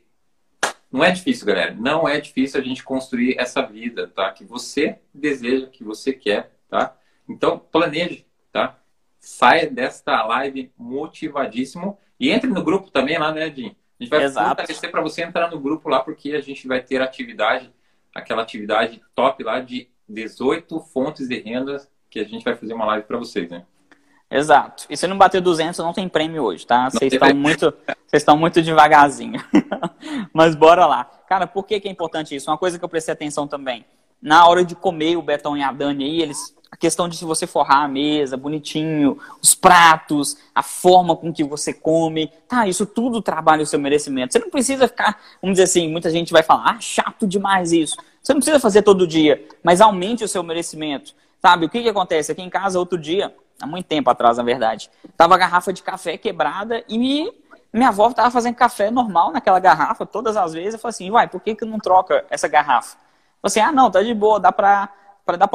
não 0.89 1.03
é 1.03 1.11
difícil, 1.11 1.45
galera. 1.45 1.75
Não 1.77 2.07
é 2.07 2.21
difícil 2.21 2.61
a 2.61 2.63
gente 2.63 2.81
construir 2.81 3.35
essa 3.37 3.61
vida, 3.63 4.07
tá? 4.07 4.31
Que 4.31 4.45
você 4.45 4.99
deseja, 5.13 5.67
que 5.67 5.83
você 5.83 6.13
quer, 6.13 6.55
tá? 6.69 6.95
Então, 7.27 7.59
planeje, 7.59 8.25
tá? 8.49 8.79
Saia 9.19 9.69
desta 9.69 10.23
live 10.25 10.71
motivadíssimo 10.77 11.99
e 12.17 12.29
entre 12.29 12.49
no 12.49 12.63
grupo 12.63 12.89
também 12.89 13.17
lá, 13.17 13.33
né, 13.33 13.53
Jim? 13.53 13.75
A 14.03 14.05
gente 14.05 14.09
vai 14.09 14.23
Exato. 14.23 14.47
fortalecer 14.47 14.91
para 14.91 15.01
você 15.01 15.23
entrar 15.23 15.49
no 15.49 15.59
grupo 15.59 15.87
lá, 15.87 15.99
porque 15.99 16.33
a 16.33 16.41
gente 16.41 16.67
vai 16.67 16.81
ter 16.81 17.01
atividade, 17.01 17.71
aquela 18.13 18.41
atividade 18.41 19.01
top 19.15 19.43
lá 19.43 19.59
de 19.59 19.87
18 20.09 20.79
fontes 20.81 21.27
de 21.27 21.39
renda 21.39 21.87
que 22.09 22.19
a 22.19 22.23
gente 22.23 22.43
vai 22.43 22.55
fazer 22.55 22.73
uma 22.73 22.85
live 22.85 23.05
para 23.05 23.17
vocês, 23.17 23.49
né? 23.49 23.65
Exato. 24.29 24.85
E 24.89 24.97
se 24.97 25.07
não 25.07 25.17
bater 25.17 25.41
200, 25.41 25.77
não 25.79 25.93
tem 25.93 26.09
prêmio 26.09 26.43
hoje, 26.43 26.65
tá? 26.65 26.89
Vocês 26.89 27.13
estão 27.13 27.33
muito, 27.33 27.73
vocês 27.85 28.21
estão 28.21 28.37
muito 28.37 28.61
devagarzinho. 28.61 29.39
Mas 30.33 30.55
bora 30.55 30.85
lá. 30.85 31.05
Cara, 31.05 31.45
por 31.47 31.63
que, 31.65 31.79
que 31.79 31.87
é 31.87 31.91
importante 31.91 32.35
isso? 32.35 32.49
Uma 32.49 32.57
coisa 32.57 32.77
que 32.77 32.83
eu 32.83 32.89
prestei 32.89 33.13
atenção 33.13 33.47
também. 33.47 33.85
Na 34.21 34.47
hora 34.47 34.65
de 34.65 34.75
comer, 34.75 35.17
o 35.17 35.21
Betão 35.21 35.55
e 35.55 35.61
a 35.61 35.71
Dani 35.71 36.03
aí, 36.03 36.21
eles 36.21 36.55
a 36.73 36.75
questão 36.75 37.07
de 37.07 37.15
se 37.15 37.23
você 37.23 37.45
forrar 37.45 37.83
a 37.83 37.87
mesa 37.87 38.35
bonitinho, 38.35 39.19
os 39.39 39.53
pratos, 39.53 40.35
a 40.55 40.63
forma 40.63 41.15
com 41.15 41.31
que 41.31 41.43
você 41.43 41.71
come, 41.71 42.33
tá? 42.47 42.67
Isso 42.67 42.83
tudo 42.83 43.21
trabalha 43.21 43.61
o 43.61 43.65
seu 43.65 43.79
merecimento. 43.79 44.33
Você 44.33 44.39
não 44.39 44.49
precisa 44.49 44.87
ficar, 44.87 45.21
vamos 45.39 45.53
dizer 45.53 45.65
assim, 45.65 45.87
muita 45.87 46.09
gente 46.09 46.33
vai 46.33 46.41
falar, 46.41 46.71
ah, 46.71 46.77
chato 46.79 47.27
demais 47.27 47.71
isso. 47.71 47.95
Você 48.19 48.33
não 48.33 48.39
precisa 48.39 48.59
fazer 48.59 48.81
todo 48.81 49.05
dia, 49.05 49.47
mas 49.61 49.81
aumente 49.81 50.23
o 50.23 50.27
seu 50.27 50.41
merecimento. 50.41 51.13
Sabe, 51.39 51.67
o 51.67 51.69
que, 51.69 51.83
que 51.83 51.89
acontece? 51.89 52.31
Aqui 52.31 52.41
em 52.41 52.49
casa, 52.49 52.79
outro 52.79 52.97
dia, 52.97 53.31
há 53.61 53.67
muito 53.67 53.85
tempo 53.85 54.09
atrás, 54.09 54.37
na 54.37 54.43
verdade, 54.43 54.89
tava 55.15 55.35
a 55.35 55.37
garrafa 55.37 55.71
de 55.71 55.83
café 55.83 56.17
quebrada 56.17 56.83
e 56.89 56.97
minha 57.71 57.89
avó 57.89 58.11
tava 58.11 58.31
fazendo 58.31 58.55
café 58.55 58.89
normal 58.89 59.31
naquela 59.31 59.59
garrafa 59.59 60.07
todas 60.07 60.35
as 60.35 60.53
vezes. 60.53 60.73
Eu 60.73 60.79
falei 60.79 60.89
assim, 60.89 61.11
uai, 61.11 61.27
por 61.27 61.39
que, 61.39 61.53
que 61.53 61.65
não 61.65 61.77
troca 61.77 62.25
essa 62.31 62.47
garrafa? 62.47 62.95
Eu 63.43 63.51
falei 63.51 63.59
assim, 63.59 63.59
ah, 63.59 63.71
não, 63.71 63.91
tá 63.91 64.01
de 64.01 64.15
boa, 64.15 64.39
dá 64.39 64.51
para 64.51 64.89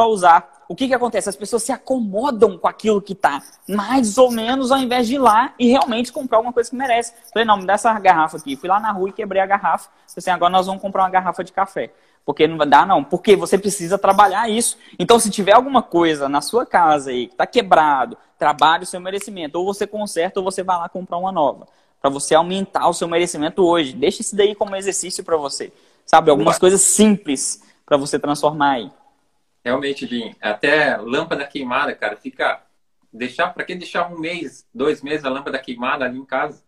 usar. 0.06 0.57
O 0.68 0.76
que, 0.76 0.86
que 0.86 0.94
acontece? 0.94 1.30
As 1.30 1.34
pessoas 1.34 1.62
se 1.62 1.72
acomodam 1.72 2.58
com 2.58 2.68
aquilo 2.68 3.00
que 3.00 3.14
está 3.14 3.42
mais 3.66 4.18
ou 4.18 4.30
menos 4.30 4.70
ao 4.70 4.78
invés 4.78 5.06
de 5.06 5.14
ir 5.14 5.18
lá 5.18 5.54
e 5.58 5.68
realmente 5.68 6.12
comprar 6.12 6.38
uma 6.38 6.52
coisa 6.52 6.68
que 6.68 6.76
merece. 6.76 7.14
Falei, 7.32 7.46
não, 7.46 7.56
me 7.56 7.64
dá 7.64 7.72
essa 7.72 7.98
garrafa 7.98 8.36
aqui. 8.36 8.54
Fui 8.54 8.68
lá 8.68 8.78
na 8.78 8.92
rua 8.92 9.08
e 9.08 9.12
quebrei 9.12 9.40
a 9.40 9.46
garrafa. 9.46 9.88
Falei 9.88 10.18
assim, 10.18 10.30
agora 10.30 10.52
nós 10.52 10.66
vamos 10.66 10.82
comprar 10.82 11.04
uma 11.04 11.10
garrafa 11.10 11.42
de 11.42 11.52
café. 11.52 11.90
Porque 12.22 12.46
não 12.46 12.58
vai 12.58 12.66
dar, 12.66 12.86
não. 12.86 13.02
Porque 13.02 13.34
você 13.34 13.56
precisa 13.56 13.96
trabalhar 13.96 14.50
isso. 14.50 14.76
Então, 14.98 15.18
se 15.18 15.30
tiver 15.30 15.52
alguma 15.52 15.80
coisa 15.80 16.28
na 16.28 16.42
sua 16.42 16.66
casa 16.66 17.08
aí 17.08 17.28
que 17.28 17.32
está 17.32 17.46
quebrado, 17.46 18.18
trabalhe 18.38 18.84
o 18.84 18.86
seu 18.86 19.00
merecimento. 19.00 19.58
Ou 19.58 19.64
você 19.64 19.86
conserta 19.86 20.38
ou 20.38 20.44
você 20.44 20.62
vai 20.62 20.76
lá 20.76 20.86
comprar 20.90 21.16
uma 21.16 21.32
nova. 21.32 21.66
Para 21.98 22.10
você 22.10 22.34
aumentar 22.34 22.86
o 22.86 22.92
seu 22.92 23.08
merecimento 23.08 23.64
hoje. 23.64 23.94
Deixa 23.94 24.20
isso 24.20 24.36
daí 24.36 24.54
como 24.54 24.76
exercício 24.76 25.24
para 25.24 25.38
você. 25.38 25.72
Sabe? 26.04 26.30
Algumas 26.30 26.58
coisas 26.58 26.82
simples 26.82 27.62
para 27.86 27.96
você 27.96 28.18
transformar 28.18 28.72
aí. 28.72 28.92
Realmente, 29.68 30.06
Jim, 30.06 30.34
até 30.40 30.96
lâmpada 30.96 31.46
queimada, 31.46 31.94
cara, 31.94 32.16
fica. 32.16 32.62
Deixar, 33.12 33.48
para 33.52 33.64
que 33.64 33.74
deixar 33.74 34.10
um 34.10 34.18
mês, 34.18 34.66
dois 34.72 35.02
meses 35.02 35.26
a 35.26 35.28
lâmpada 35.28 35.58
queimada 35.58 36.06
ali 36.06 36.18
em 36.18 36.24
casa? 36.24 36.64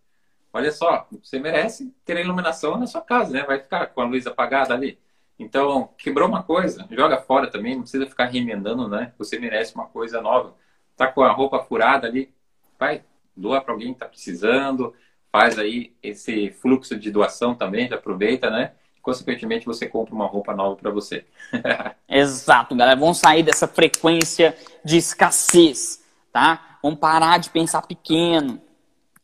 Olha 0.52 0.70
só, 0.70 1.08
você 1.22 1.38
merece 1.38 1.94
ter 2.04 2.18
a 2.18 2.20
iluminação 2.20 2.76
na 2.76 2.86
sua 2.86 3.00
casa, 3.00 3.32
né? 3.32 3.42
Vai 3.44 3.58
ficar 3.58 3.86
com 3.86 4.02
a 4.02 4.04
luz 4.04 4.26
apagada 4.26 4.74
ali. 4.74 4.98
Então, 5.38 5.94
quebrou 5.96 6.28
uma 6.28 6.42
coisa, 6.42 6.86
joga 6.90 7.16
fora 7.22 7.50
também, 7.50 7.74
não 7.74 7.82
precisa 7.82 8.06
ficar 8.06 8.26
remendando, 8.26 8.86
né? 8.86 9.14
Você 9.16 9.38
merece 9.38 9.74
uma 9.74 9.86
coisa 9.86 10.20
nova. 10.20 10.54
Tá 10.94 11.10
com 11.10 11.22
a 11.22 11.32
roupa 11.32 11.62
furada 11.62 12.06
ali, 12.06 12.34
vai, 12.78 13.02
doa 13.34 13.62
para 13.62 13.72
alguém 13.72 13.94
que 13.94 14.00
tá 14.00 14.06
precisando, 14.06 14.94
faz 15.32 15.58
aí 15.58 15.94
esse 16.02 16.50
fluxo 16.50 16.98
de 16.98 17.10
doação 17.10 17.54
também, 17.54 17.88
já 17.88 17.96
aproveita, 17.96 18.50
né? 18.50 18.72
Consequentemente 19.02 19.66
você 19.66 19.86
compra 19.86 20.14
uma 20.14 20.26
roupa 20.26 20.54
nova 20.54 20.76
para 20.76 20.90
você. 20.90 21.24
Exato, 22.08 22.74
galera. 22.74 22.98
Vamos 22.98 23.18
sair 23.18 23.42
dessa 23.42 23.66
frequência 23.66 24.56
de 24.84 24.96
escassez, 24.96 26.02
tá? 26.32 26.78
Vamos 26.82 26.98
parar 26.98 27.38
de 27.38 27.50
pensar 27.50 27.82
pequeno. 27.82 28.60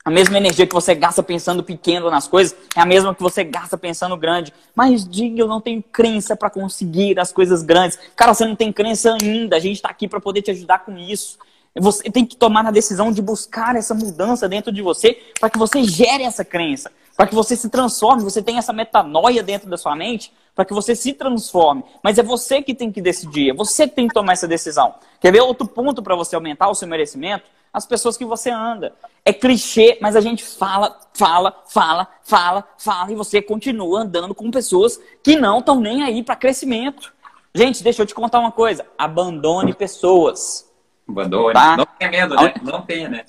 A 0.04 0.10
mesma 0.10 0.36
energia 0.36 0.66
que 0.66 0.74
você 0.74 0.94
gasta 0.94 1.20
pensando 1.20 1.64
pequeno 1.64 2.08
nas 2.08 2.28
coisas 2.28 2.56
é 2.76 2.80
a 2.80 2.86
mesma 2.86 3.12
que 3.12 3.20
você 3.20 3.42
gasta 3.42 3.76
pensando 3.76 4.16
grande. 4.16 4.52
Mas 4.72 5.06
diga, 5.06 5.40
eu 5.40 5.48
não 5.48 5.60
tenho 5.60 5.82
crença 5.82 6.36
para 6.36 6.48
conseguir 6.48 7.18
as 7.18 7.32
coisas 7.32 7.62
grandes. 7.62 7.98
Cara, 8.14 8.32
você 8.32 8.46
não 8.46 8.54
tem 8.54 8.72
crença 8.72 9.16
ainda. 9.20 9.56
A 9.56 9.58
gente 9.58 9.76
está 9.76 9.88
aqui 9.88 10.06
para 10.06 10.20
poder 10.20 10.42
te 10.42 10.50
ajudar 10.52 10.84
com 10.84 10.96
isso. 10.96 11.38
Você 11.74 12.04
tem 12.04 12.24
que 12.24 12.36
tomar 12.36 12.64
a 12.64 12.70
decisão 12.70 13.10
de 13.10 13.20
buscar 13.20 13.74
essa 13.74 13.94
mudança 13.94 14.48
dentro 14.48 14.70
de 14.70 14.80
você 14.80 15.20
para 15.40 15.50
que 15.50 15.58
você 15.58 15.82
gere 15.82 16.22
essa 16.22 16.44
crença 16.44 16.90
para 17.16 17.26
que 17.26 17.34
você 17.34 17.56
se 17.56 17.70
transforme, 17.70 18.22
você 18.22 18.42
tenha 18.42 18.58
essa 18.58 18.72
metanoia 18.72 19.42
dentro 19.42 19.70
da 19.70 19.78
sua 19.78 19.96
mente, 19.96 20.32
para 20.54 20.64
que 20.64 20.74
você 20.74 20.94
se 20.94 21.14
transforme. 21.14 21.82
Mas 22.02 22.18
é 22.18 22.22
você 22.22 22.60
que 22.60 22.74
tem 22.74 22.92
que 22.92 23.00
decidir, 23.00 23.50
é 23.50 23.54
você 23.54 23.88
que 23.88 23.94
tem 23.94 24.06
que 24.06 24.14
tomar 24.14 24.34
essa 24.34 24.46
decisão. 24.46 24.94
Quer 25.20 25.32
ver 25.32 25.40
outro 25.40 25.66
ponto 25.66 26.02
para 26.02 26.14
você 26.14 26.34
aumentar 26.34 26.68
o 26.68 26.74
seu 26.74 26.86
merecimento? 26.86 27.44
As 27.72 27.86
pessoas 27.86 28.16
que 28.16 28.24
você 28.24 28.50
anda. 28.50 28.94
É 29.24 29.32
clichê, 29.32 29.98
mas 30.00 30.14
a 30.14 30.20
gente 30.20 30.44
fala, 30.44 30.98
fala, 31.12 31.62
fala, 31.68 32.06
fala, 32.22 32.64
fala, 32.78 33.12
e 33.12 33.14
você 33.14 33.42
continua 33.42 34.00
andando 34.00 34.34
com 34.34 34.50
pessoas 34.50 35.00
que 35.22 35.36
não 35.36 35.58
estão 35.58 35.80
nem 35.80 36.02
aí 36.02 36.22
para 36.22 36.36
crescimento. 36.36 37.12
Gente, 37.54 37.82
deixa 37.82 38.02
eu 38.02 38.06
te 38.06 38.14
contar 38.14 38.40
uma 38.40 38.52
coisa: 38.52 38.86
abandone 38.98 39.74
pessoas. 39.74 40.70
Abandone. 41.08 41.54
Tá? 41.54 41.76
Não 41.76 41.86
tenha 41.86 42.10
medo, 42.10 42.36
né? 42.36 42.54
Não 42.62 42.82
tenha, 42.82 43.08
né? 43.08 43.24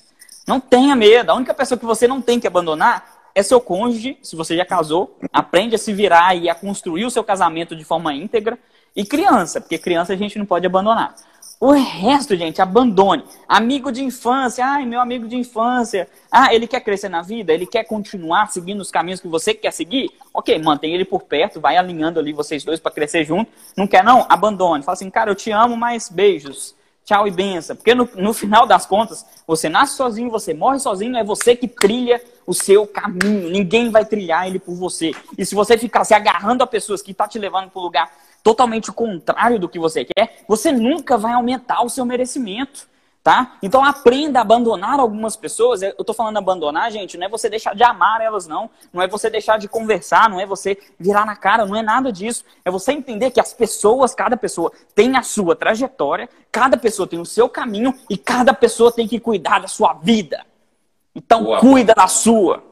Não 0.46 0.60
tenha 0.60 0.96
medo. 0.96 1.30
A 1.30 1.34
única 1.34 1.54
pessoa 1.54 1.78
que 1.78 1.84
você 1.84 2.06
não 2.06 2.20
tem 2.20 2.38
que 2.38 2.46
abandonar 2.46 3.17
é 3.38 3.42
seu 3.42 3.60
cônjuge, 3.60 4.18
se 4.22 4.34
você 4.34 4.56
já 4.56 4.64
casou. 4.64 5.16
Aprende 5.32 5.74
a 5.74 5.78
se 5.78 5.92
virar 5.92 6.34
e 6.34 6.48
a 6.48 6.54
construir 6.54 7.04
o 7.04 7.10
seu 7.10 7.22
casamento 7.22 7.76
de 7.76 7.84
forma 7.84 8.12
íntegra. 8.12 8.58
E 8.96 9.04
criança, 9.04 9.60
porque 9.60 9.78
criança 9.78 10.12
a 10.12 10.16
gente 10.16 10.38
não 10.38 10.44
pode 10.44 10.66
abandonar. 10.66 11.14
O 11.60 11.72
resto, 11.72 12.36
gente, 12.36 12.62
abandone. 12.62 13.24
Amigo 13.48 13.90
de 13.90 14.02
infância, 14.02 14.64
ai, 14.64 14.86
meu 14.86 15.00
amigo 15.00 15.26
de 15.26 15.36
infância. 15.36 16.08
Ah, 16.30 16.54
ele 16.54 16.66
quer 16.66 16.80
crescer 16.80 17.08
na 17.08 17.20
vida? 17.20 17.52
Ele 17.52 17.66
quer 17.66 17.84
continuar 17.84 18.50
seguindo 18.50 18.80
os 18.80 18.90
caminhos 18.90 19.20
que 19.20 19.26
você 19.26 19.52
quer 19.52 19.72
seguir? 19.72 20.10
Ok, 20.32 20.56
mantém 20.60 20.94
ele 20.94 21.04
por 21.04 21.22
perto, 21.22 21.60
vai 21.60 21.76
alinhando 21.76 22.20
ali 22.20 22.32
vocês 22.32 22.62
dois 22.64 22.78
para 22.78 22.92
crescer 22.92 23.24
junto. 23.24 23.50
Não 23.76 23.88
quer 23.88 24.04
não? 24.04 24.24
Abandone. 24.28 24.84
Fala 24.84 24.94
assim, 24.94 25.10
cara, 25.10 25.30
eu 25.30 25.34
te 25.34 25.50
amo, 25.50 25.76
mas 25.76 26.08
beijos. 26.08 26.74
Tchau 27.08 27.26
e 27.26 27.30
benção. 27.30 27.74
Porque 27.74 27.94
no, 27.94 28.06
no 28.16 28.34
final 28.34 28.66
das 28.66 28.84
contas, 28.84 29.24
você 29.46 29.70
nasce 29.70 29.96
sozinho, 29.96 30.30
você 30.30 30.52
morre 30.52 30.78
sozinho, 30.78 31.16
é 31.16 31.24
você 31.24 31.56
que 31.56 31.66
trilha 31.66 32.22
o 32.46 32.52
seu 32.52 32.86
caminho. 32.86 33.48
Ninguém 33.48 33.88
vai 33.88 34.04
trilhar 34.04 34.46
ele 34.46 34.58
por 34.58 34.74
você. 34.74 35.12
E 35.38 35.46
se 35.46 35.54
você 35.54 35.78
ficar 35.78 36.04
se 36.04 36.12
agarrando 36.12 36.62
a 36.62 36.66
pessoas 36.66 37.00
que 37.00 37.14
tá 37.14 37.26
te 37.26 37.38
levando 37.38 37.70
para 37.70 37.80
o 37.80 37.82
lugar 37.82 38.12
totalmente 38.42 38.92
contrário 38.92 39.58
do 39.58 39.70
que 39.70 39.78
você 39.78 40.04
quer, 40.04 40.44
você 40.46 40.70
nunca 40.70 41.16
vai 41.16 41.32
aumentar 41.32 41.82
o 41.82 41.88
seu 41.88 42.04
merecimento. 42.04 42.86
Tá? 43.28 43.58
Então 43.62 43.84
aprenda 43.84 44.38
a 44.38 44.40
abandonar 44.40 44.98
algumas 44.98 45.36
pessoas. 45.36 45.82
Eu 45.82 45.90
estou 45.90 46.14
falando 46.14 46.38
abandonar, 46.38 46.90
gente, 46.90 47.18
não 47.18 47.26
é 47.26 47.28
você 47.28 47.50
deixar 47.50 47.74
de 47.74 47.82
amar 47.82 48.22
elas, 48.22 48.46
não. 48.46 48.70
Não 48.90 49.02
é 49.02 49.06
você 49.06 49.28
deixar 49.28 49.58
de 49.58 49.68
conversar, 49.68 50.30
não 50.30 50.40
é 50.40 50.46
você 50.46 50.78
virar 50.98 51.26
na 51.26 51.36
cara, 51.36 51.66
não 51.66 51.76
é 51.76 51.82
nada 51.82 52.10
disso. 52.10 52.42
É 52.64 52.70
você 52.70 52.92
entender 52.92 53.30
que 53.30 53.38
as 53.38 53.52
pessoas, 53.52 54.14
cada 54.14 54.34
pessoa 54.34 54.72
tem 54.94 55.14
a 55.14 55.22
sua 55.22 55.54
trajetória, 55.54 56.26
cada 56.50 56.78
pessoa 56.78 57.06
tem 57.06 57.20
o 57.20 57.26
seu 57.26 57.50
caminho 57.50 57.92
e 58.08 58.16
cada 58.16 58.54
pessoa 58.54 58.90
tem 58.90 59.06
que 59.06 59.20
cuidar 59.20 59.58
da 59.58 59.68
sua 59.68 59.92
vida. 59.92 60.46
Então 61.14 61.44
Boa. 61.44 61.60
cuida 61.60 61.94
da 61.94 62.08
sua. 62.08 62.64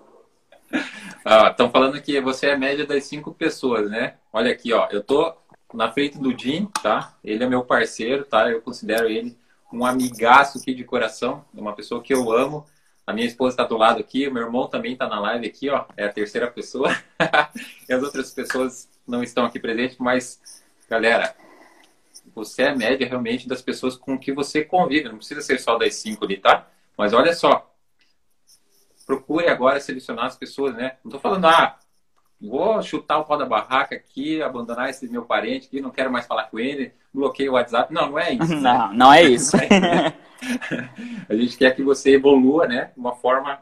Estão 1.20 1.66
ah, 1.66 1.70
falando 1.70 2.00
que 2.00 2.18
você 2.22 2.46
é 2.46 2.54
a 2.54 2.58
média 2.58 2.86
das 2.86 3.04
cinco 3.04 3.30
pessoas, 3.30 3.90
né? 3.90 4.14
Olha 4.32 4.52
aqui, 4.52 4.72
ó. 4.72 4.88
Eu 4.90 5.04
tô 5.04 5.34
na 5.74 5.92
frente 5.92 6.16
do 6.16 6.34
Jim, 6.34 6.66
tá? 6.82 7.12
Ele 7.22 7.44
é 7.44 7.46
meu 7.46 7.62
parceiro, 7.62 8.24
tá? 8.24 8.50
Eu 8.50 8.62
considero 8.62 9.06
ele 9.06 9.36
um 9.72 9.84
amigaço 9.84 10.58
aqui 10.58 10.74
de 10.74 10.84
coração, 10.84 11.44
uma 11.52 11.74
pessoa 11.74 12.02
que 12.02 12.14
eu 12.14 12.30
amo. 12.30 12.66
A 13.06 13.12
minha 13.12 13.26
esposa 13.26 13.54
está 13.54 13.64
do 13.64 13.76
lado 13.76 14.00
aqui, 14.00 14.26
o 14.26 14.32
meu 14.32 14.44
irmão 14.44 14.66
também 14.66 14.92
está 14.92 15.08
na 15.08 15.20
live 15.20 15.46
aqui, 15.46 15.68
ó. 15.70 15.84
É 15.96 16.04
a 16.06 16.12
terceira 16.12 16.50
pessoa. 16.50 16.90
e 17.88 17.92
as 17.92 18.02
outras 18.02 18.32
pessoas 18.32 18.88
não 19.06 19.22
estão 19.22 19.44
aqui 19.44 19.60
presentes, 19.60 19.98
mas, 19.98 20.40
galera, 20.88 21.36
você 22.34 22.64
é 22.64 22.74
média 22.74 23.06
realmente 23.06 23.48
das 23.48 23.62
pessoas 23.62 23.96
com 23.96 24.18
que 24.18 24.32
você 24.32 24.64
convive. 24.64 25.08
Não 25.08 25.18
precisa 25.18 25.40
ser 25.40 25.60
só 25.60 25.78
das 25.78 25.94
cinco 25.94 26.24
ali, 26.24 26.36
tá? 26.36 26.68
Mas 26.96 27.12
olha 27.12 27.32
só. 27.32 27.72
Procure 29.06 29.46
agora 29.48 29.78
selecionar 29.78 30.26
as 30.26 30.36
pessoas, 30.36 30.74
né? 30.74 30.96
Não 31.04 31.10
estou 31.10 31.20
falando, 31.20 31.46
ah, 31.46 31.78
vou 32.40 32.82
chutar 32.82 33.18
o 33.18 33.24
pau 33.24 33.38
da 33.38 33.46
barraca 33.46 33.94
aqui, 33.94 34.42
abandonar 34.42 34.90
esse 34.90 35.08
meu 35.08 35.24
parente 35.24 35.68
aqui, 35.68 35.80
não 35.80 35.90
quero 35.90 36.10
mais 36.10 36.26
falar 36.26 36.44
com 36.50 36.58
ele, 36.58 36.92
bloqueei 37.16 37.48
o 37.48 37.52
WhatsApp. 37.52 37.92
Não, 37.92 38.10
não 38.10 38.18
é 38.18 38.34
isso. 38.34 38.54
Né? 38.54 38.60
Não, 38.60 38.92
não 38.92 39.12
é 39.12 39.22
isso. 39.22 39.56
a 41.28 41.34
gente 41.34 41.56
quer 41.56 41.74
que 41.74 41.82
você 41.82 42.14
evolua, 42.14 42.68
né? 42.68 42.90
De 42.94 43.00
uma 43.00 43.14
forma 43.14 43.58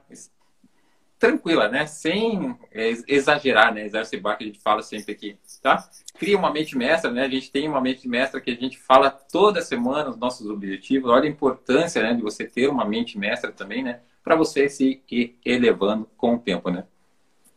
tranquila, 1.19 1.69
né? 1.69 1.87
Sem 1.87 2.59
exagerar, 3.07 3.73
né? 3.73 3.87
Exacerbar 3.87 4.37
que 4.37 4.45
a 4.45 4.47
gente 4.49 4.61
fala 4.61 4.83
sempre 4.83 5.13
aqui, 5.13 5.39
tá? 5.63 5.89
Cria 6.19 6.37
uma 6.37 6.53
mente 6.53 6.77
mestra, 6.77 7.11
né? 7.11 7.25
A 7.25 7.29
gente 7.29 7.51
tem 7.51 7.69
uma 7.69 7.81
mente 7.81 8.09
mestra 8.09 8.41
que 8.41 8.51
a 8.51 8.57
gente 8.57 8.77
fala 8.77 9.11
toda 9.11 9.63
semana 9.63 10.11
os 10.11 10.19
nossos 10.19 10.51
objetivos. 10.51 11.11
Olha 11.11 11.25
a 11.25 11.31
importância, 11.31 12.03
né, 12.03 12.13
de 12.13 12.23
você 12.23 12.45
ter 12.45 12.69
uma 12.69 12.85
mente 12.85 13.17
mestra 13.17 13.53
também, 13.53 13.83
né? 13.83 14.01
Para 14.23 14.35
você 14.35 14.69
se 14.69 15.03
ir 15.11 15.39
elevando 15.45 16.09
com 16.17 16.35
o 16.35 16.39
tempo, 16.39 16.71
né? 16.71 16.85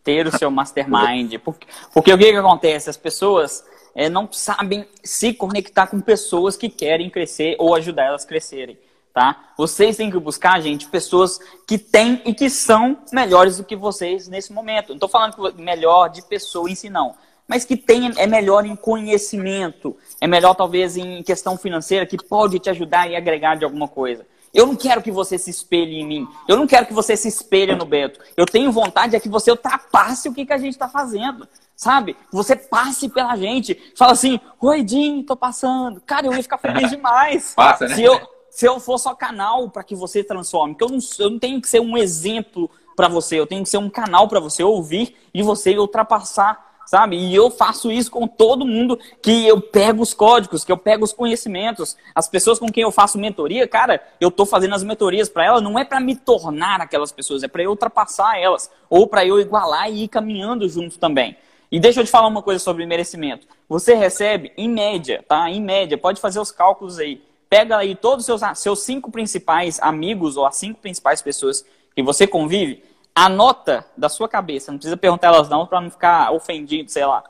ter 0.08 0.26
o 0.26 0.38
seu 0.38 0.50
mastermind. 0.52 1.38
Porque, 1.44 1.68
porque 1.94 2.14
o 2.14 2.18
que, 2.18 2.32
que 2.32 2.38
acontece? 2.38 2.90
As 2.90 2.96
pessoas 2.96 3.66
é, 3.96 4.10
não 4.10 4.32
sabem 4.32 4.88
se 5.04 5.34
conectar 5.34 5.88
com 5.88 6.00
pessoas 6.00 6.56
que 6.56 6.70
querem 6.70 7.10
crescer 7.10 7.56
ou 7.60 7.76
ajudar 7.76 8.06
elas 8.06 8.24
a 8.24 8.28
crescerem. 8.28 8.78
Tá? 9.14 9.52
Vocês 9.58 9.98
têm 9.98 10.12
que 10.12 10.20
buscar, 10.20 10.62
gente, 10.62 10.88
pessoas 10.88 11.40
que 11.66 11.80
têm 11.80 12.22
e 12.24 12.36
que 12.36 12.50
são 12.52 13.00
melhores 13.12 13.58
do 13.58 13.64
que 13.64 13.76
vocês 13.76 14.28
nesse 14.28 14.54
momento. 14.54 14.90
Não 14.90 14.98
estou 14.98 15.10
falando 15.10 15.36
melhor 15.58 16.10
de 16.10 16.22
pessoa 16.22 16.70
em 16.70 16.76
si, 16.76 16.88
não. 16.88 17.16
Mas 17.48 17.66
que 17.66 17.76
tem, 17.76 18.12
é 18.18 18.28
melhor 18.28 18.66
em 18.66 18.76
conhecimento, 18.76 19.98
é 20.22 20.28
melhor 20.28 20.54
talvez 20.54 20.98
em 20.98 21.24
questão 21.24 21.58
financeira, 21.58 22.06
que 22.06 22.18
pode 22.18 22.60
te 22.60 22.70
ajudar 22.70 23.10
e 23.10 23.16
agregar 23.16 23.56
de 23.56 23.66
alguma 23.66 23.88
coisa. 23.88 24.24
Eu 24.54 24.68
não 24.68 24.76
quero 24.76 25.02
que 25.02 25.12
você 25.12 25.38
se 25.38 25.50
espelhe 25.50 26.00
em 26.00 26.06
mim. 26.06 26.28
Eu 26.48 26.58
não 26.58 26.68
quero 26.68 26.86
que 26.86 26.94
você 26.94 27.16
se 27.16 27.28
espelhe 27.28 27.76
no 27.76 27.86
Beto. 27.86 28.20
Eu 28.36 28.46
tenho 28.46 28.72
vontade 28.72 29.16
é 29.16 29.20
que 29.20 29.30
você 29.30 29.52
ultrapasse 29.52 30.28
o 30.28 30.34
que, 30.34 30.46
que 30.46 30.54
a 30.54 30.58
gente 30.58 30.74
está 30.74 30.90
fazendo. 30.90 31.48
Sabe? 31.76 32.18
Você 32.32 32.56
passe 32.56 33.08
pela 33.10 33.36
gente. 33.36 33.94
Fala 33.96 34.14
assim, 34.14 34.40
oi, 34.60 34.86
Jim, 34.88 35.22
tô 35.24 35.36
passando. 35.36 36.02
Cara, 36.02 36.26
eu 36.26 36.34
ia 36.34 36.42
ficar 36.42 36.58
feliz 36.58 36.90
demais. 36.92 37.54
Passa, 37.56 37.88
né? 37.88 37.96
Se 37.96 38.04
eu, 38.04 38.20
se 38.50 38.66
eu 38.66 38.80
for 38.80 38.98
só 38.98 39.14
canal 39.14 39.70
para 39.70 39.84
que 39.84 39.96
você 39.96 40.24
transforme. 40.24 40.74
Porque 40.74 40.92
eu 40.92 40.98
não, 40.98 41.00
eu 41.20 41.30
não 41.30 41.40
tenho 41.40 41.62
que 41.62 41.70
ser 41.70 41.80
um 41.80 41.96
exemplo 41.96 42.70
para 42.96 43.08
você. 43.08 43.40
Eu 43.40 43.46
tenho 43.46 43.64
que 43.64 43.70
ser 43.70 43.78
um 43.78 43.90
canal 43.90 44.28
para 44.28 44.40
você 44.40 44.64
ouvir 44.64 45.16
e 45.34 45.44
você 45.44 45.78
ultrapassar 45.78 46.67
sabe? 46.88 47.18
E 47.18 47.36
eu 47.36 47.52
faço 47.52 47.92
isso 47.92 48.10
com 48.10 48.26
todo 48.26 48.66
mundo 48.66 48.98
que 49.22 49.46
eu 49.46 49.62
pego 49.62 50.02
os 50.02 50.14
códigos, 50.14 50.64
que 50.64 50.72
eu 50.72 50.78
pego 50.78 51.04
os 51.04 51.12
conhecimentos. 51.14 51.98
As 52.16 52.28
pessoas 52.28 52.58
com 52.58 52.72
quem 52.72 52.82
eu 52.82 52.92
faço 52.92 53.20
mentoria, 53.20 53.68
cara, 53.68 54.02
eu 54.20 54.32
tô 54.32 54.46
fazendo 54.46 54.74
as 54.74 54.84
mentorias 54.84 55.28
para 55.28 55.46
elas, 55.46 55.62
não 55.62 55.78
é 55.78 55.84
para 55.84 56.00
me 56.00 56.16
tornar 56.16 56.82
aquelas 56.82 57.12
pessoas, 57.12 57.44
é 57.44 57.48
para 57.48 57.62
eu 57.62 57.72
ultrapassar 57.72 58.40
elas, 58.40 58.72
ou 58.90 59.06
para 59.06 59.26
eu 59.26 59.40
igualar 59.40 59.92
e 59.92 60.06
ir 60.06 60.08
caminhando 60.08 60.68
junto 60.68 60.98
também. 60.98 61.38
E 61.70 61.80
deixa 61.80 62.00
eu 62.00 62.06
te 62.06 62.10
falar 62.10 62.28
uma 62.28 62.42
coisa 62.42 62.64
sobre 62.64 62.86
merecimento. 62.86 63.46
Você 63.68 63.94
recebe, 63.94 64.54
em 64.58 64.70
média, 64.70 65.24
tá? 65.28 65.50
Em 65.52 65.62
média, 65.62 65.98
pode 65.98 66.22
fazer 66.22 66.40
os 66.40 66.52
cálculos 66.52 66.98
aí. 66.98 67.22
Pega 67.50 67.78
aí 67.78 67.96
todos 67.96 68.28
os 68.28 68.40
seus, 68.40 68.60
seus 68.60 68.80
cinco 68.84 69.12
principais 69.12 69.78
amigos 69.82 70.38
ou 70.38 70.46
as 70.46 70.56
cinco 70.56 70.80
principais 70.80 71.22
pessoas 71.22 71.66
que 71.94 72.02
você 72.02 72.26
convive, 72.26 72.84
anota 73.18 73.84
da 73.98 74.10
sua 74.10 74.30
cabeça, 74.30 74.72
não 74.72 74.78
precisa 74.78 74.96
perguntar 74.96 75.30
elas 75.30 75.50
não 75.50 75.66
para 75.66 75.82
não 75.82 75.90
ficar 75.90 76.32
ofendido, 76.32 76.92
sei 76.92 77.04
lá. 77.04 77.24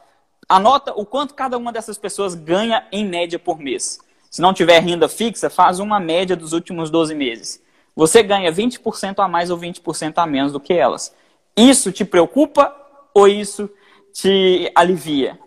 Anota 0.50 0.92
o 0.94 1.06
quanto 1.06 1.34
cada 1.34 1.58
uma 1.58 1.72
dessas 1.72 1.98
pessoas 1.98 2.36
ganha 2.36 2.86
em 2.92 3.06
média 3.06 3.40
por 3.40 3.58
mês. 3.58 4.00
Se 4.30 4.42
não 4.42 4.54
tiver 4.54 4.80
renda 4.80 5.08
fixa, 5.08 5.50
faz 5.50 5.80
uma 5.80 5.98
média 5.98 6.36
dos 6.36 6.52
últimos 6.52 6.90
12 6.90 7.16
meses. 7.16 7.64
Você 7.96 8.22
ganha 8.22 8.52
20% 8.52 9.24
a 9.24 9.30
mais 9.30 9.50
ou 9.50 9.58
20% 9.58 10.14
a 10.18 10.26
menos 10.26 10.52
do 10.52 10.60
que 10.60 10.74
elas. 10.74 11.16
Isso 11.56 11.90
te 11.90 12.04
preocupa 12.04 12.76
ou 13.14 13.26
isso 13.26 13.70
te 14.12 14.70
alivia? 14.76 15.40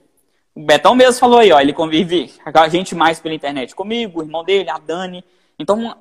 O 0.55 0.65
Betão 0.65 0.95
mesmo 0.95 1.21
falou 1.21 1.39
aí, 1.39 1.53
ó, 1.53 1.61
ele 1.61 1.75
convive 1.75 2.33
a 2.45 2.69
gente 2.69 2.95
mais 2.95 3.21
pela 3.21 3.35
internet 3.35 3.75
comigo, 3.75 4.21
o 4.21 4.23
irmão 4.23 4.43
dele, 4.43 4.71
a 4.71 4.79
Dani. 4.79 5.23
Então, 5.59 5.95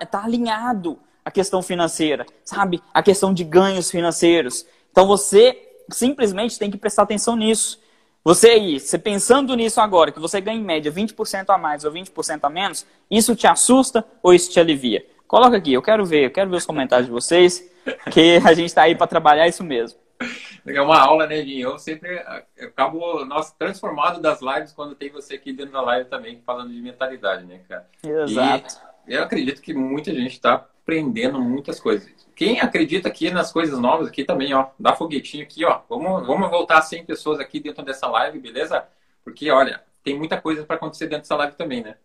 está 0.00 0.24
alinhado 0.24 0.98
a 1.24 1.30
questão 1.30 1.62
financeira, 1.62 2.26
sabe? 2.44 2.82
A 2.92 3.02
questão 3.02 3.32
de 3.32 3.44
ganhos 3.44 3.90
financeiros. 3.90 4.66
Então 4.90 5.06
você 5.06 5.56
simplesmente 5.90 6.58
tem 6.58 6.70
que 6.70 6.76
prestar 6.76 7.02
atenção 7.02 7.36
nisso. 7.36 7.80
Você 8.22 8.48
aí, 8.48 8.80
você 8.80 8.98
pensando 8.98 9.54
nisso 9.54 9.80
agora, 9.80 10.10
que 10.10 10.20
você 10.20 10.40
ganha 10.40 10.58
em 10.58 10.64
média 10.64 10.90
20% 10.90 11.44
a 11.48 11.58
mais 11.58 11.84
ou 11.84 11.92
20% 11.92 12.40
a 12.42 12.48
menos, 12.48 12.86
isso 13.10 13.36
te 13.36 13.46
assusta 13.46 14.04
ou 14.22 14.32
isso 14.32 14.50
te 14.50 14.58
alivia? 14.58 15.04
Coloca 15.26 15.56
aqui, 15.56 15.72
eu 15.72 15.82
quero 15.82 16.04
ver, 16.06 16.24
eu 16.24 16.30
quero 16.30 16.50
ver 16.50 16.56
os 16.56 16.64
comentários 16.64 17.06
de 17.06 17.12
vocês, 17.12 17.70
que 18.10 18.40
a 18.44 18.54
gente 18.54 18.68
está 18.68 18.82
aí 18.82 18.94
para 18.94 19.06
trabalhar 19.06 19.46
isso 19.46 19.62
mesmo. 19.62 19.98
É 20.66 20.80
uma 20.80 20.98
aula, 20.98 21.26
né, 21.26 21.42
Dinho? 21.42 21.70
Eu 21.70 21.78
sempre 21.78 22.08
eu 22.56 22.68
acabo 22.68 23.24
nossa, 23.26 23.54
transformado 23.58 24.22
das 24.22 24.40
lives 24.40 24.72
quando 24.72 24.94
tem 24.94 25.10
você 25.10 25.34
aqui 25.34 25.52
dentro 25.52 25.72
da 25.72 25.82
live 25.82 26.08
também, 26.08 26.40
falando 26.46 26.72
de 26.72 26.80
mentalidade, 26.80 27.44
né, 27.44 27.60
cara? 27.68 27.86
Exato. 28.02 28.80
E 29.06 29.14
eu 29.14 29.22
acredito 29.22 29.60
que 29.60 29.74
muita 29.74 30.14
gente 30.14 30.32
está 30.32 30.66
aprendendo 30.84 31.40
muitas 31.40 31.80
coisas. 31.80 32.08
Quem 32.36 32.60
acredita 32.60 33.08
aqui 33.08 33.30
nas 33.30 33.50
coisas 33.50 33.78
novas 33.78 34.08
aqui 34.08 34.22
também, 34.22 34.52
ó, 34.52 34.66
dá 34.78 34.94
foguetinho 34.94 35.42
aqui, 35.42 35.64
ó. 35.64 35.80
Vamos, 35.88 36.26
vamos 36.26 36.50
voltar 36.50 36.78
a 36.78 36.82
100 36.82 37.06
pessoas 37.06 37.40
aqui 37.40 37.58
dentro 37.58 37.82
dessa 37.82 38.06
live, 38.06 38.38
beleza? 38.38 38.84
Porque, 39.24 39.50
olha, 39.50 39.82
tem 40.02 40.16
muita 40.16 40.38
coisa 40.38 40.62
para 40.64 40.76
acontecer 40.76 41.06
dentro 41.06 41.22
dessa 41.22 41.36
live 41.36 41.56
também, 41.56 41.82
né? 41.82 41.96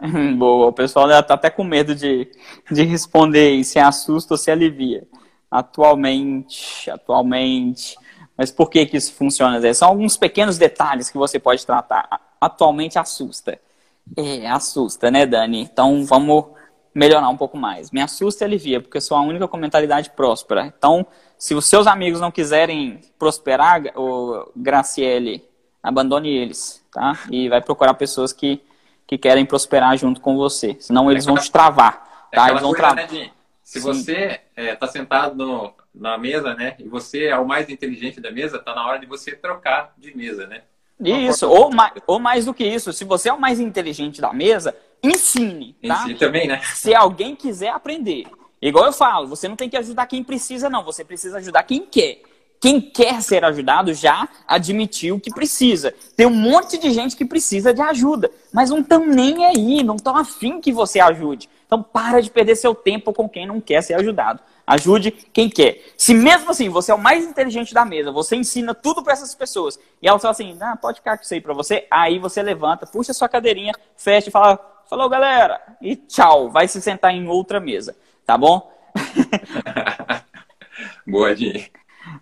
Boa, 0.38 0.68
o 0.68 0.72
pessoal 0.72 1.08
já 1.08 1.22
tá 1.22 1.34
até 1.34 1.50
com 1.50 1.62
medo 1.62 1.94
de, 1.94 2.30
de 2.70 2.82
responder 2.84 3.62
se 3.64 3.78
assusta 3.78 4.34
ou 4.34 4.38
se 4.38 4.50
alivia. 4.50 5.06
Atualmente, 5.50 6.90
atualmente. 6.90 7.96
Mas 8.36 8.50
por 8.50 8.70
que 8.70 8.86
que 8.86 8.96
isso 8.96 9.12
funciona? 9.14 9.74
São 9.74 9.88
alguns 9.88 10.16
pequenos 10.16 10.58
detalhes 10.58 11.10
que 11.10 11.18
você 11.18 11.38
pode 11.38 11.64
tratar. 11.66 12.08
Atualmente 12.40 12.98
assusta. 12.98 13.58
É, 14.16 14.46
assusta, 14.48 15.10
né, 15.10 15.26
Dani? 15.26 15.62
Então 15.62 16.04
vamos 16.04 16.55
melhorar 16.96 17.28
um 17.28 17.36
pouco 17.36 17.58
mais. 17.58 17.90
Me 17.90 18.00
assusta 18.00 18.42
e 18.42 18.46
alivia, 18.46 18.80
porque 18.80 18.96
eu 18.96 19.02
sou 19.02 19.18
a 19.18 19.20
única 19.20 19.46
com 19.46 19.58
mentalidade 19.58 20.08
próspera. 20.08 20.72
Então, 20.78 21.06
se 21.36 21.54
os 21.54 21.66
seus 21.66 21.86
amigos 21.86 22.22
não 22.22 22.30
quiserem 22.30 23.02
prosperar, 23.18 23.82
o 23.94 24.50
Graciele, 24.56 25.44
abandone 25.82 26.30
eles, 26.30 26.82
tá? 26.90 27.18
E 27.30 27.50
vai 27.50 27.60
procurar 27.60 27.92
pessoas 27.92 28.32
que, 28.32 28.62
que 29.06 29.18
querem 29.18 29.44
prosperar 29.44 29.94
junto 29.98 30.22
com 30.22 30.38
você. 30.38 30.74
Senão 30.80 31.10
eles 31.10 31.26
vão 31.26 31.36
te 31.36 31.52
travar. 31.52 32.28
É 32.32 32.36
tá? 32.36 32.48
Eles 32.48 32.62
vão 32.62 32.72
travar. 32.72 33.12
Né, 33.12 33.30
Se 33.62 33.78
Sim. 33.78 33.86
você 33.86 34.40
está 34.56 34.62
é, 34.62 34.74
tá 34.74 34.86
sentado 34.86 35.36
no, 35.36 35.74
na 35.94 36.16
mesa, 36.16 36.54
né? 36.54 36.76
E 36.78 36.88
você 36.88 37.26
é 37.26 37.36
o 37.36 37.46
mais 37.46 37.68
inteligente 37.68 38.22
da 38.22 38.30
mesa, 38.30 38.58
tá 38.58 38.74
na 38.74 38.86
hora 38.86 38.98
de 38.98 39.04
você 39.04 39.36
trocar 39.36 39.92
de 39.98 40.16
mesa, 40.16 40.46
né? 40.46 40.62
Isso, 40.98 41.46
ou 41.46 41.70
mais, 41.70 41.92
ou 42.06 42.18
mais 42.18 42.46
do 42.46 42.54
que 42.54 42.64
isso. 42.64 42.90
Se 42.90 43.04
você 43.04 43.28
é 43.28 43.32
o 43.34 43.38
mais 43.38 43.60
inteligente 43.60 44.18
da 44.18 44.32
mesa, 44.32 44.74
ensine. 45.02 45.76
Tá? 45.86 45.94
Ensine 45.94 46.14
também, 46.14 46.48
né? 46.48 46.60
Se 46.74 46.94
alguém 46.94 47.34
quiser 47.34 47.70
aprender. 47.70 48.26
Igual 48.60 48.86
eu 48.86 48.92
falo, 48.92 49.28
você 49.28 49.48
não 49.48 49.56
tem 49.56 49.68
que 49.68 49.76
ajudar 49.76 50.06
quem 50.06 50.24
precisa, 50.24 50.68
não. 50.68 50.84
Você 50.84 51.04
precisa 51.04 51.38
ajudar 51.38 51.62
quem 51.62 51.82
quer. 51.82 52.22
Quem 52.60 52.80
quer 52.80 53.22
ser 53.22 53.44
ajudado 53.44 53.92
já 53.92 54.28
admitiu 54.48 55.20
que 55.20 55.30
precisa. 55.30 55.94
Tem 56.16 56.26
um 56.26 56.34
monte 56.34 56.78
de 56.78 56.90
gente 56.90 57.14
que 57.14 57.24
precisa 57.24 57.72
de 57.72 57.82
ajuda, 57.82 58.30
mas 58.52 58.70
não 58.70 58.80
estão 58.80 59.04
nem 59.06 59.44
aí, 59.44 59.82
não 59.82 59.96
estão 59.96 60.16
afim 60.16 60.60
que 60.60 60.72
você 60.72 60.98
ajude. 60.98 61.48
Então 61.66 61.82
para 61.82 62.22
de 62.22 62.30
perder 62.30 62.56
seu 62.56 62.74
tempo 62.74 63.12
com 63.12 63.28
quem 63.28 63.46
não 63.46 63.60
quer 63.60 63.82
ser 63.82 63.94
ajudado. 63.94 64.40
Ajude 64.66 65.10
quem 65.10 65.48
quer. 65.48 65.80
Se 65.96 66.14
mesmo 66.14 66.50
assim 66.50 66.68
você 66.68 66.90
é 66.90 66.94
o 66.94 66.98
mais 66.98 67.24
inteligente 67.24 67.74
da 67.74 67.84
mesa, 67.84 68.10
você 68.10 68.36
ensina 68.36 68.74
tudo 68.74 69.02
para 69.02 69.12
essas 69.12 69.34
pessoas 69.34 69.78
e 70.00 70.08
elas 70.08 70.22
falam 70.22 70.32
assim, 70.32 70.56
ah, 70.60 70.76
pode 70.76 70.98
ficar 70.98 71.16
com 71.16 71.24
isso 71.24 71.34
aí 71.34 71.40
para 71.40 71.54
você, 71.54 71.86
aí 71.90 72.18
você 72.18 72.42
levanta, 72.42 72.86
puxa 72.86 73.12
sua 73.12 73.28
cadeirinha, 73.28 73.74
fecha 73.96 74.28
e 74.28 74.32
fala, 74.32 74.58
falou 74.88 75.08
galera, 75.08 75.60
e 75.80 75.96
tchau, 75.96 76.50
vai 76.50 76.68
se 76.68 76.80
sentar 76.80 77.12
em 77.12 77.26
outra 77.28 77.60
mesa, 77.60 77.96
tá 78.24 78.36
bom? 78.36 78.72
Boa, 81.06 81.34
Dinho. 81.34 81.64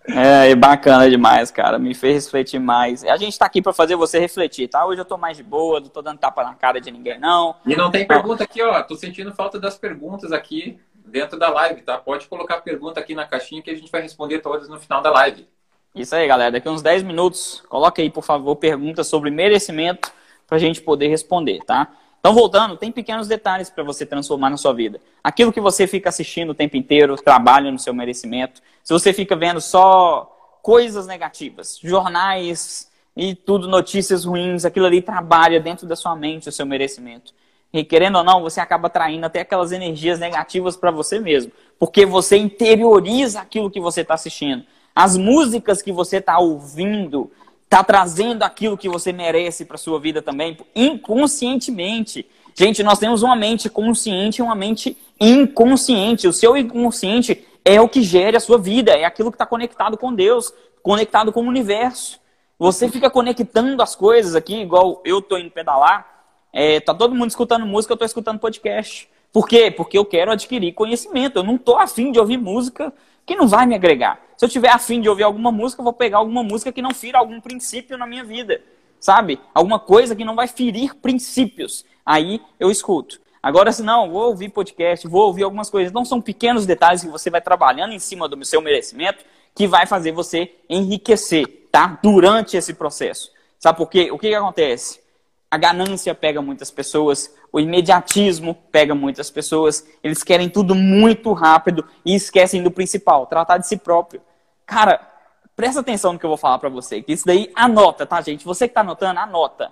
É, 0.07 0.53
bacana 0.55 1.09
demais, 1.09 1.51
cara. 1.51 1.77
Me 1.77 1.93
fez 1.93 2.25
refletir 2.25 2.59
mais. 2.59 3.03
A 3.03 3.17
gente 3.17 3.37
tá 3.37 3.45
aqui 3.45 3.61
para 3.61 3.73
fazer 3.73 3.95
você 3.95 4.19
refletir, 4.19 4.67
tá? 4.67 4.85
Hoje 4.85 5.01
eu 5.01 5.05
tô 5.05 5.17
mais 5.17 5.37
de 5.37 5.43
boa, 5.43 5.79
não 5.79 5.89
tô 5.89 6.01
dando 6.01 6.19
tapa 6.19 6.43
na 6.43 6.55
cara 6.55 6.79
de 6.79 6.91
ninguém, 6.91 7.19
não. 7.19 7.55
E 7.65 7.75
não 7.75 7.91
tem 7.91 8.05
pergunta 8.05 8.43
aqui, 8.43 8.61
ó. 8.61 8.81
Tô 8.83 8.95
sentindo 8.95 9.33
falta 9.33 9.59
das 9.59 9.77
perguntas 9.77 10.31
aqui 10.31 10.79
dentro 11.05 11.37
da 11.37 11.49
live, 11.49 11.81
tá? 11.81 11.97
Pode 11.97 12.27
colocar 12.27 12.61
pergunta 12.61 12.99
aqui 12.99 13.15
na 13.15 13.25
caixinha 13.25 13.61
que 13.61 13.69
a 13.69 13.75
gente 13.75 13.91
vai 13.91 14.01
responder 14.01 14.39
todas 14.39 14.67
no 14.67 14.79
final 14.79 15.01
da 15.01 15.11
live. 15.11 15.47
Isso 15.93 16.15
aí, 16.15 16.27
galera. 16.27 16.51
Daqui 16.51 16.67
uns 16.67 16.81
10 16.81 17.03
minutos, 17.03 17.63
coloque 17.69 18.01
aí, 18.01 18.09
por 18.09 18.23
favor, 18.23 18.55
perguntas 18.55 19.07
sobre 19.07 19.31
merecimento 19.31 20.11
pra 20.47 20.57
gente 20.57 20.81
poder 20.81 21.07
responder, 21.07 21.63
tá? 21.63 21.89
Então, 22.25 22.33
voltando, 22.33 22.75
tem 22.75 22.91
pequenos 22.91 23.27
detalhes 23.27 23.69
para 23.69 23.83
você 23.83 24.03
transformar 24.03 24.49
na 24.49 24.57
sua 24.57 24.73
vida. 24.73 24.99
Aquilo 25.23 25.53
que 25.53 25.61
você 25.61 25.85
fica 25.85 26.09
assistindo 26.09 26.49
o 26.49 26.55
tempo 26.55 26.75
inteiro, 26.75 27.15
trabalha 27.17 27.71
no 27.71 27.77
seu 27.77 27.93
merecimento. 27.93 28.63
Se 28.83 28.91
você 28.91 29.13
fica 29.13 29.35
vendo 29.35 29.61
só 29.61 30.57
coisas 30.63 31.05
negativas, 31.05 31.77
jornais 31.83 32.89
e 33.15 33.35
tudo, 33.35 33.67
notícias 33.67 34.25
ruins, 34.25 34.65
aquilo 34.65 34.87
ali 34.87 35.03
trabalha 35.03 35.59
dentro 35.59 35.85
da 35.85 35.95
sua 35.95 36.15
mente 36.15 36.49
o 36.49 36.51
seu 36.51 36.65
merecimento. 36.65 37.31
E 37.71 37.83
querendo 37.83 38.17
ou 38.17 38.23
não, 38.23 38.41
você 38.41 38.59
acaba 38.59 38.89
traindo 38.89 39.27
até 39.27 39.41
aquelas 39.41 39.71
energias 39.71 40.17
negativas 40.17 40.75
para 40.75 40.89
você 40.89 41.19
mesmo. 41.19 41.51
Porque 41.77 42.07
você 42.07 42.37
interioriza 42.37 43.41
aquilo 43.41 43.69
que 43.69 43.79
você 43.79 44.01
está 44.01 44.15
assistindo. 44.15 44.65
As 44.95 45.15
músicas 45.15 45.79
que 45.79 45.91
você 45.91 46.17
está 46.17 46.39
ouvindo, 46.39 47.29
está 47.65 47.83
trazendo 47.83 48.43
aquilo 48.43 48.77
que 48.77 48.87
você 48.87 49.11
merece 49.11 49.65
para 49.65 49.77
sua 49.77 49.99
vida 49.99 50.21
também, 50.21 50.57
inconscientemente. 50.75 52.25
Gente, 52.55 52.81
nós 52.83 52.99
temos 52.99 53.21
uma 53.21 53.35
mente 53.35 53.69
consciente 53.69 54.39
e 54.39 54.41
uma 54.41 54.55
mente 54.55 54.97
inconsciente. 55.19 56.27
O 56.27 56.33
seu 56.33 56.55
inconsciente 56.55 57.45
é 57.65 57.81
o 57.81 57.89
que 57.89 58.01
gera 58.01 58.37
a 58.37 58.39
sua 58.39 58.57
vida, 58.57 58.91
é 58.91 59.03
aquilo 59.03 59.31
que 59.31 59.35
está 59.35 59.45
conectado 59.45 59.97
com 59.97 60.13
Deus, 60.13 60.53
conectado 60.81 61.33
com 61.33 61.41
o 61.41 61.47
universo. 61.47 62.19
Você 62.57 62.87
fica 62.87 63.09
conectando 63.09 63.81
as 63.81 63.95
coisas 63.95 64.35
aqui, 64.35 64.55
igual 64.55 65.01
eu 65.03 65.19
estou 65.19 65.37
indo 65.37 65.51
pedalar, 65.51 66.15
é, 66.53 66.79
tá 66.79 66.93
todo 66.93 67.13
mundo 67.13 67.29
escutando 67.29 67.65
música, 67.65 67.91
eu 67.91 67.95
estou 67.95 68.05
escutando 68.05 68.39
podcast. 68.39 69.09
Por 69.33 69.45
quê? 69.45 69.69
Porque 69.69 69.97
eu 69.97 70.05
quero 70.05 70.31
adquirir 70.31 70.71
conhecimento. 70.71 71.39
Eu 71.39 71.43
não 71.43 71.55
estou 71.55 71.77
afim 71.77 72.09
de 72.09 72.17
ouvir 72.17 72.37
música 72.37 72.93
que 73.25 73.35
não 73.35 73.49
vai 73.49 73.65
me 73.65 73.75
agregar. 73.75 74.24
Se 74.37 74.45
eu 74.45 74.49
tiver 74.49 74.69
afim 74.69 75.01
de 75.01 75.09
ouvir 75.09 75.23
alguma 75.23 75.51
música, 75.51 75.81
eu 75.81 75.83
vou 75.83 75.93
pegar 75.93 76.17
alguma 76.17 76.43
música 76.43 76.71
que 76.71 76.81
não 76.81 76.93
fira 76.93 77.17
algum 77.17 77.39
princípio 77.39 77.97
na 77.97 78.05
minha 78.05 78.23
vida. 78.23 78.61
Sabe? 78.99 79.39
Alguma 79.53 79.79
coisa 79.79 80.15
que 80.15 80.25
não 80.25 80.35
vai 80.35 80.47
ferir 80.47 80.95
princípios. 80.95 81.85
Aí 82.05 82.41
eu 82.59 82.69
escuto. 82.69 83.19
Agora, 83.41 83.71
se 83.71 83.83
não, 83.83 84.09
vou 84.09 84.29
ouvir 84.29 84.49
podcast, 84.49 85.07
vou 85.07 85.27
ouvir 85.27 85.43
algumas 85.43 85.69
coisas. 85.69 85.91
Então, 85.91 86.03
são 86.03 86.19
pequenos 86.19 86.65
detalhes 86.65 87.03
que 87.03 87.09
você 87.09 87.29
vai 87.29 87.39
trabalhando 87.39 87.93
em 87.93 87.99
cima 87.99 88.27
do 88.27 88.43
seu 88.43 88.59
merecimento 88.61 89.23
que 89.53 89.67
vai 89.67 89.85
fazer 89.85 90.11
você 90.11 90.53
enriquecer, 90.69 91.67
tá? 91.71 91.99
Durante 92.03 92.57
esse 92.57 92.73
processo. 92.73 93.31
Sabe 93.59 93.77
por 93.77 93.89
quê? 93.89 94.11
O 94.11 94.19
que, 94.19 94.29
que 94.29 94.35
acontece? 94.35 94.99
A 95.49 95.57
ganância 95.57 96.13
pega 96.13 96.41
muitas 96.41 96.69
pessoas, 96.69 97.33
o 97.55 97.59
imediatismo 97.61 98.53
pega 98.69 98.93
muitas 98.93 99.31
pessoas, 99.31 99.87
eles 100.03 100.21
querem 100.21 100.49
tudo 100.49 100.75
muito 100.75 101.31
rápido 101.31 101.87
e 102.03 102.13
esquecem 102.13 102.61
do 102.61 102.69
principal, 102.69 103.27
tratar 103.27 103.57
de 103.59 103.65
si 103.65 103.77
próprio. 103.77 104.21
Cara, 104.65 104.99
presta 105.55 105.79
atenção 105.79 106.11
no 106.11 106.19
que 106.19 106.25
eu 106.25 106.29
vou 106.29 106.35
falar 106.35 106.59
para 106.59 106.67
você, 106.67 107.01
que 107.01 107.13
isso 107.13 107.25
daí 107.25 107.49
anota, 107.55 108.05
tá, 108.05 108.21
gente? 108.21 108.43
Você 108.43 108.67
que 108.67 108.73
tá 108.73 108.81
anotando, 108.81 109.21
anota. 109.21 109.71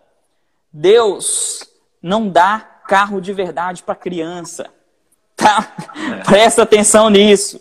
Deus 0.71 1.69
não 2.01 2.29
dá 2.29 2.57
carro 2.88 3.19
de 3.19 3.34
verdade 3.34 3.84
para 3.84 3.95
criança. 3.95 4.73
Tá? 5.36 5.75
Presta 6.23 6.63
atenção 6.63 7.09
nisso. 7.09 7.59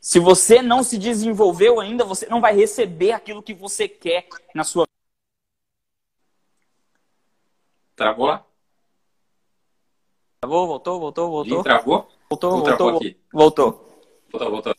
Se 0.00 0.18
você 0.18 0.60
não 0.60 0.82
se 0.82 0.98
desenvolveu 0.98 1.78
ainda, 1.78 2.04
você 2.04 2.26
não 2.26 2.40
vai 2.40 2.52
receber 2.52 3.12
aquilo 3.12 3.40
que 3.40 3.54
você 3.54 3.86
quer 3.86 4.26
na 4.56 4.64
sua 4.64 4.88
Travou? 7.94 8.51
Travou, 10.42 10.66
voltou, 10.66 10.98
voltou, 10.98 11.30
voltou. 11.30 11.60
Ih, 11.60 11.62
travou? 11.62 12.08
Voltou, 12.28 12.50
voltou, 12.50 12.76
voltou. 12.76 12.96
Aqui. 12.96 13.16
Voltou. 13.32 14.02
Voltou, 14.32 14.50
voltou. 14.50 14.74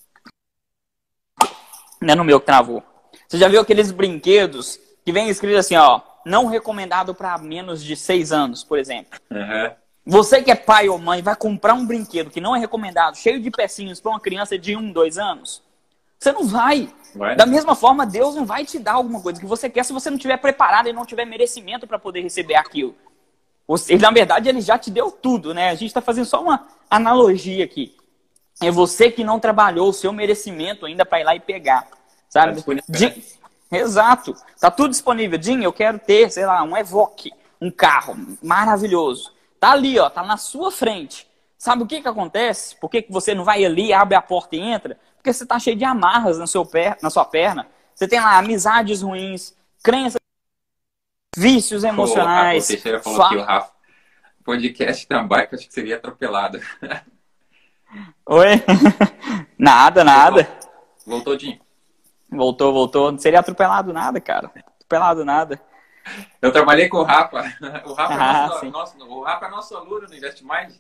Não 2.02 2.14
é 2.14 2.16
no 2.16 2.26
meu 2.26 2.42
que 2.42 2.46
travou. 2.46 2.84
Você 3.26 3.38
já 3.38 3.48
viu 3.48 3.62
aqueles 3.62 3.90
brinquedos 3.90 4.78
que 5.06 5.14
vem 5.14 5.30
escrito 5.30 5.58
assim, 5.58 5.78
ó, 5.78 6.02
não 6.26 6.48
recomendado 6.48 7.16
para 7.16 7.38
menos 7.38 7.82
de 7.82 7.96
seis 7.96 8.34
anos, 8.34 8.62
por 8.62 8.78
exemplo. 8.78 9.18
Uhum. 9.32 9.72
Você 10.06 10.44
que 10.44 10.52
é 10.52 10.56
pai 10.56 10.90
ou 10.90 11.00
mãe 11.00 11.22
vai 11.22 11.36
comprar 11.38 11.76
um 11.76 11.88
brinquedo 11.88 12.30
que 12.30 12.42
não 12.42 12.54
é 12.54 12.60
recomendado, 12.60 13.16
cheio 13.16 13.40
de 13.40 13.50
pecinhos 13.50 14.02
para 14.02 14.12
uma 14.12 14.20
criança 14.20 14.58
de 14.58 14.76
um, 14.76 14.92
dois 14.92 15.18
anos? 15.18 15.64
Você 16.20 16.34
não 16.34 16.46
vai. 16.46 16.94
vai. 17.16 17.38
Da 17.38 17.46
mesma 17.46 17.74
forma, 17.74 18.06
Deus 18.06 18.36
não 18.36 18.46
vai 18.46 18.66
te 18.66 18.78
dar 18.80 18.96
alguma 18.96 19.22
coisa 19.22 19.40
que 19.40 19.46
você 19.46 19.70
quer 19.70 19.86
se 19.86 19.94
você 19.94 20.10
não 20.10 20.18
tiver 20.18 20.36
preparado 20.36 20.90
e 20.90 20.94
não 20.94 21.06
tiver 21.06 21.24
merecimento 21.24 21.88
para 21.88 21.98
poder 21.98 22.20
receber 22.20 22.56
aquilo. 22.56 22.94
Ele, 23.88 24.02
na 24.02 24.12
verdade, 24.12 24.50
ele 24.50 24.62
já 24.62 24.78
te 24.78 24.92
deu 24.92 25.12
tudo, 25.12 25.54
né? 25.54 25.70
A 25.70 25.76
gente 25.76 25.88
está 25.88 26.02
fazendo 26.02 26.26
só 26.26 26.42
uma 26.42 26.68
analogia 26.90 27.64
aqui. 27.64 27.96
É 28.62 28.70
você 28.70 29.10
que 29.10 29.24
não 29.24 29.40
trabalhou 29.40 29.90
o 29.90 29.94
seu 29.94 30.12
merecimento 30.14 30.86
ainda 30.86 31.06
para 31.06 31.22
ir 31.22 31.24
lá 31.24 31.36
e 31.36 31.40
pegar. 31.40 31.88
Sabe? 32.30 32.62
Tá. 32.62 33.78
Exato. 33.78 34.36
Tá 34.60 34.70
tudo 34.70 34.92
disponível. 34.92 35.42
Jim, 35.42 35.64
eu 35.64 35.74
quero 35.74 36.00
ter, 36.00 36.32
sei 36.32 36.46
lá, 36.46 36.62
um 36.64 36.78
Evoque, 36.78 37.32
um 37.60 37.72
carro 37.72 38.16
maravilhoso. 38.42 39.32
Tá 39.60 39.72
ali, 39.72 39.98
ó, 39.98 40.10
tá 40.10 40.24
na 40.24 40.38
sua 40.38 40.72
frente. 40.72 41.28
Sabe 41.58 41.84
o 41.84 41.88
que 41.88 42.02
que 42.02 42.08
acontece? 42.08 42.76
Por 42.76 42.90
que, 42.90 43.02
que 43.02 43.12
você 43.12 43.34
não 43.34 43.46
vai 43.46 43.64
ali, 43.64 43.94
abre 43.94 44.16
a 44.16 44.22
porta 44.22 44.56
e 44.56 44.60
entra? 44.60 45.00
Porque 45.16 45.32
você 45.32 45.44
está 45.44 45.58
cheio 45.58 45.78
de 45.78 45.86
amarras 45.86 46.38
no 46.38 46.46
seu 46.46 46.66
per... 46.66 46.98
na 47.02 47.10
sua 47.10 47.24
perna. 47.24 47.66
Você 47.96 48.08
tem 48.08 48.20
lá 48.20 48.38
amizades 48.38 49.02
ruins, 49.02 49.54
crenças, 49.82 50.20
vícios 51.36 51.84
emocionais. 51.84 52.66
Oh, 52.66 52.68
Teixeira 52.68 53.00
falou 53.02 53.22
aqui, 53.22 53.36
o 53.36 53.42
Rafa. 53.42 53.72
Podcast 54.44 55.08
bike, 55.08 55.56
acho 55.56 55.68
que 55.68 55.74
seria 55.74 55.96
atropelado. 55.96 56.60
Oi? 58.26 58.48
nada, 59.58 60.04
nada. 60.04 60.48
Voltou, 61.06 61.38
Jim. 61.38 61.60
Voltou, 62.30 62.74
voltou. 62.74 63.12
Não 63.12 63.20
seria 63.20 63.40
atropelado 63.40 63.94
nada, 63.94 64.20
cara. 64.20 64.52
Atropelado 64.76 65.24
nada. 65.24 65.62
Eu 66.42 66.52
trabalhei 66.52 66.90
com 66.90 66.98
o 66.98 67.04
Rafa. 67.04 67.44
O 67.86 67.94
Rafa, 67.94 68.14
é 68.14 68.18
ah, 68.18 68.44
é, 68.44 68.48
nosso, 68.48 68.98
nosso, 68.98 68.98
o 69.08 69.24
Rafa 69.24 69.46
é 69.46 69.50
nosso 69.50 69.78
aluno 69.78 70.08
no 70.08 70.16
InvestMind. 70.16 70.74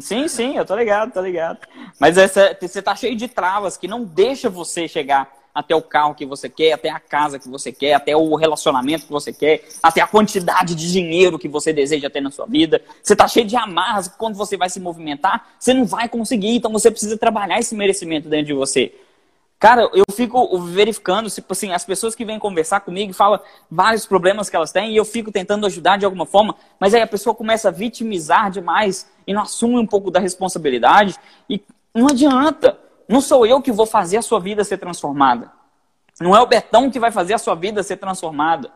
Sim, 0.00 0.26
sim, 0.26 0.56
eu 0.56 0.64
tô 0.64 0.74
ligado, 0.74 1.12
tô 1.12 1.20
ligado. 1.20 1.60
Mas 2.00 2.18
essa, 2.18 2.56
você 2.60 2.82
tá 2.82 2.94
cheio 2.96 3.16
de 3.16 3.28
travas 3.28 3.76
que 3.76 3.86
não 3.86 4.04
deixa 4.04 4.50
você 4.50 4.88
chegar 4.88 5.30
até 5.56 5.74
o 5.74 5.80
carro 5.80 6.14
que 6.14 6.26
você 6.26 6.50
quer, 6.50 6.72
até 6.72 6.90
a 6.90 7.00
casa 7.00 7.38
que 7.38 7.48
você 7.48 7.72
quer, 7.72 7.94
até 7.94 8.14
o 8.14 8.34
relacionamento 8.34 9.06
que 9.06 9.10
você 9.10 9.32
quer, 9.32 9.64
até 9.82 10.02
a 10.02 10.06
quantidade 10.06 10.74
de 10.74 10.92
dinheiro 10.92 11.38
que 11.38 11.48
você 11.48 11.72
deseja 11.72 12.10
ter 12.10 12.20
na 12.20 12.30
sua 12.30 12.44
vida. 12.44 12.82
Você 13.02 13.16
tá 13.16 13.26
cheio 13.26 13.46
de 13.46 13.56
amarras 13.56 14.06
quando 14.06 14.34
você 14.34 14.54
vai 14.54 14.68
se 14.68 14.78
movimentar, 14.78 15.48
você 15.58 15.72
não 15.72 15.86
vai 15.86 16.10
conseguir, 16.10 16.56
então 16.56 16.70
você 16.70 16.90
precisa 16.90 17.16
trabalhar 17.16 17.58
esse 17.58 17.74
merecimento 17.74 18.28
dentro 18.28 18.48
de 18.48 18.52
você. 18.52 18.92
Cara, 19.58 19.88
eu 19.94 20.04
fico 20.12 20.58
verificando, 20.58 21.30
tipo 21.30 21.50
assim, 21.50 21.72
as 21.72 21.86
pessoas 21.86 22.14
que 22.14 22.26
vêm 22.26 22.38
conversar 22.38 22.80
comigo 22.80 23.14
falam 23.14 23.40
vários 23.70 24.04
problemas 24.04 24.50
que 24.50 24.56
elas 24.56 24.70
têm 24.70 24.92
e 24.92 24.96
eu 24.98 25.06
fico 25.06 25.32
tentando 25.32 25.64
ajudar 25.64 25.96
de 25.96 26.04
alguma 26.04 26.26
forma, 26.26 26.54
mas 26.78 26.92
aí 26.92 27.00
a 27.00 27.06
pessoa 27.06 27.34
começa 27.34 27.68
a 27.68 27.72
vitimizar 27.72 28.50
demais 28.50 29.10
e 29.26 29.32
não 29.32 29.40
assume 29.40 29.78
um 29.78 29.86
pouco 29.86 30.10
da 30.10 30.20
responsabilidade 30.20 31.16
e 31.48 31.62
não 31.94 32.08
adianta. 32.08 32.78
Não 33.08 33.20
sou 33.20 33.46
eu 33.46 33.60
que 33.62 33.72
vou 33.72 33.86
fazer 33.86 34.16
a 34.16 34.22
sua 34.22 34.40
vida 34.40 34.64
ser 34.64 34.78
transformada. 34.78 35.50
Não 36.20 36.34
é 36.34 36.40
o 36.40 36.46
Betão 36.46 36.90
que 36.90 36.98
vai 36.98 37.10
fazer 37.10 37.34
a 37.34 37.38
sua 37.38 37.54
vida 37.54 37.82
ser 37.82 37.96
transformada. 37.98 38.70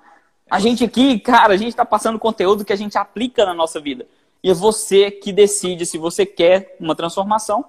A 0.50 0.58
gente 0.58 0.84
aqui, 0.84 1.18
cara, 1.18 1.54
a 1.54 1.56
gente 1.56 1.70
está 1.70 1.84
passando 1.84 2.18
conteúdo 2.18 2.64
que 2.64 2.72
a 2.72 2.76
gente 2.76 2.98
aplica 2.98 3.46
na 3.46 3.54
nossa 3.54 3.80
vida. 3.80 4.06
E 4.42 4.50
é 4.50 4.54
você 4.54 5.10
que 5.10 5.32
decide 5.32 5.86
se 5.86 5.98
você 5.98 6.24
quer 6.26 6.76
uma 6.80 6.94
transformação 6.94 7.64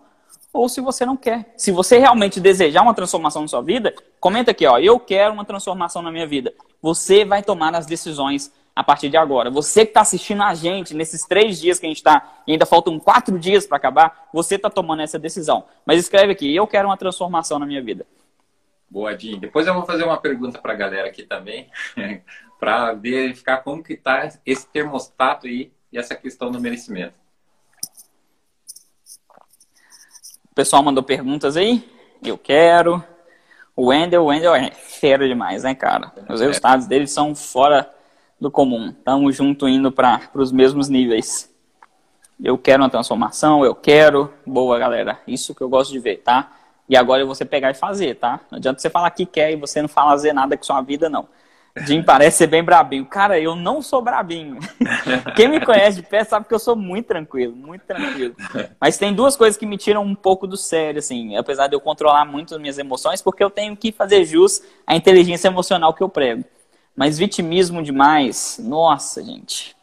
ou 0.53 0.67
se 0.67 0.81
você 0.81 1.05
não 1.05 1.15
quer. 1.15 1.53
Se 1.55 1.71
você 1.71 1.97
realmente 1.97 2.39
desejar 2.39 2.81
uma 2.81 2.93
transformação 2.93 3.41
na 3.41 3.47
sua 3.47 3.61
vida, 3.61 3.93
comenta 4.19 4.51
aqui, 4.51 4.65
ó, 4.65 4.77
eu 4.77 4.99
quero 4.99 5.33
uma 5.33 5.45
transformação 5.45 6.01
na 6.01 6.11
minha 6.11 6.27
vida. 6.27 6.53
Você 6.81 7.23
vai 7.23 7.41
tomar 7.41 7.73
as 7.75 7.85
decisões 7.85 8.51
a 8.75 8.83
partir 8.83 9.09
de 9.09 9.17
agora. 9.17 9.49
Você 9.49 9.85
que 9.85 9.91
está 9.91 10.01
assistindo 10.01 10.41
a 10.43 10.53
gente 10.53 10.93
nesses 10.93 11.25
três 11.25 11.59
dias 11.59 11.79
que 11.79 11.85
a 11.85 11.89
gente 11.89 11.97
está, 11.97 12.41
e 12.47 12.53
ainda 12.53 12.65
faltam 12.65 12.99
quatro 12.99 13.37
dias 13.37 13.65
para 13.65 13.77
acabar, 13.77 14.29
você 14.33 14.55
está 14.55 14.69
tomando 14.69 15.01
essa 15.01 15.19
decisão. 15.19 15.65
Mas 15.85 15.99
escreve 15.99 16.31
aqui, 16.31 16.55
eu 16.55 16.65
quero 16.67 16.87
uma 16.87 16.97
transformação 16.97 17.59
na 17.59 17.65
minha 17.65 17.81
vida. 17.81 18.05
Boa, 18.89 19.17
Jim. 19.17 19.39
Depois 19.39 19.67
eu 19.67 19.73
vou 19.73 19.85
fazer 19.85 20.03
uma 20.03 20.17
pergunta 20.17 20.59
para 20.59 20.73
a 20.73 20.75
galera 20.75 21.07
aqui 21.07 21.23
também, 21.23 21.69
para 22.59 22.93
verificar 22.93 23.57
como 23.63 23.83
que 23.83 23.93
está 23.93 24.29
esse 24.45 24.67
termostato 24.67 25.47
aí 25.47 25.71
e 25.91 25.97
essa 25.97 26.15
questão 26.15 26.51
do 26.51 26.59
merecimento. 26.59 27.13
O 30.51 30.55
pessoal 30.55 30.83
mandou 30.83 31.01
perguntas 31.01 31.55
aí. 31.55 31.89
Eu 32.23 32.37
quero. 32.37 33.01
O 33.73 33.87
Wendel, 33.87 34.23
o 34.23 34.25
Wendel 34.25 34.53
é 34.53 34.69
fera 34.71 35.25
demais, 35.25 35.63
né, 35.63 35.73
cara? 35.73 36.11
Os 36.29 36.41
resultados 36.41 36.85
dele 36.85 37.07
são 37.07 37.33
fora 37.33 37.89
do 38.41 38.49
comum. 38.49 38.89
Estamos 38.89 39.35
junto 39.35 39.69
indo 39.69 39.91
para 39.91 40.19
os 40.33 40.51
mesmos 40.51 40.89
níveis. 40.89 41.47
Eu 42.43 42.57
quero 42.57 42.81
uma 42.81 42.89
transformação, 42.89 43.63
eu 43.63 43.75
quero. 43.75 44.33
Boa, 44.43 44.79
galera. 44.79 45.19
Isso 45.27 45.53
que 45.53 45.61
eu 45.61 45.69
gosto 45.69 45.91
de 45.91 45.99
ver, 45.99 46.17
tá? 46.17 46.51
E 46.89 46.97
agora 46.97 47.21
é 47.21 47.25
você 47.25 47.45
pegar 47.45 47.69
e 47.69 47.75
fazer, 47.75 48.15
tá? 48.15 48.39
Não 48.49 48.57
adianta 48.57 48.81
você 48.81 48.89
falar 48.89 49.11
que 49.11 49.27
quer 49.27 49.51
e 49.51 49.55
você 49.55 49.79
não 49.79 49.87
fazer 49.87 50.33
nada 50.33 50.57
com 50.57 50.63
sua 50.63 50.81
vida, 50.81 51.07
não. 51.07 51.27
Jim 51.85 52.01
parece 52.03 52.39
ser 52.39 52.47
bem 52.47 52.63
brabinho. 52.63 53.05
Cara, 53.05 53.39
eu 53.39 53.55
não 53.55 53.79
sou 53.79 54.01
brabinho. 54.01 54.57
Quem 55.37 55.47
me 55.47 55.63
conhece 55.63 56.01
de 56.01 56.07
pé 56.07 56.23
sabe 56.23 56.47
que 56.47 56.53
eu 56.53 56.59
sou 56.59 56.75
muito 56.75 57.05
tranquilo, 57.05 57.55
muito 57.55 57.83
tranquilo. 57.85 58.35
Mas 58.79 58.97
tem 58.97 59.13
duas 59.13 59.37
coisas 59.37 59.55
que 59.55 59.67
me 59.67 59.77
tiram 59.77 60.03
um 60.03 60.15
pouco 60.15 60.47
do 60.47 60.57
sério, 60.57 60.97
assim, 60.97 61.37
apesar 61.37 61.67
de 61.67 61.75
eu 61.75 61.79
controlar 61.79 62.25
muito 62.25 62.55
as 62.55 62.59
minhas 62.59 62.79
emoções, 62.79 63.21
porque 63.21 63.43
eu 63.43 63.51
tenho 63.51 63.77
que 63.77 63.91
fazer 63.91 64.25
jus 64.25 64.63
à 64.85 64.95
inteligência 64.95 65.47
emocional 65.47 65.93
que 65.93 66.01
eu 66.01 66.09
prego. 66.09 66.43
Mas 66.95 67.17
vitimismo 67.17 67.81
demais, 67.81 68.59
nossa, 68.61 69.23
gente, 69.23 69.75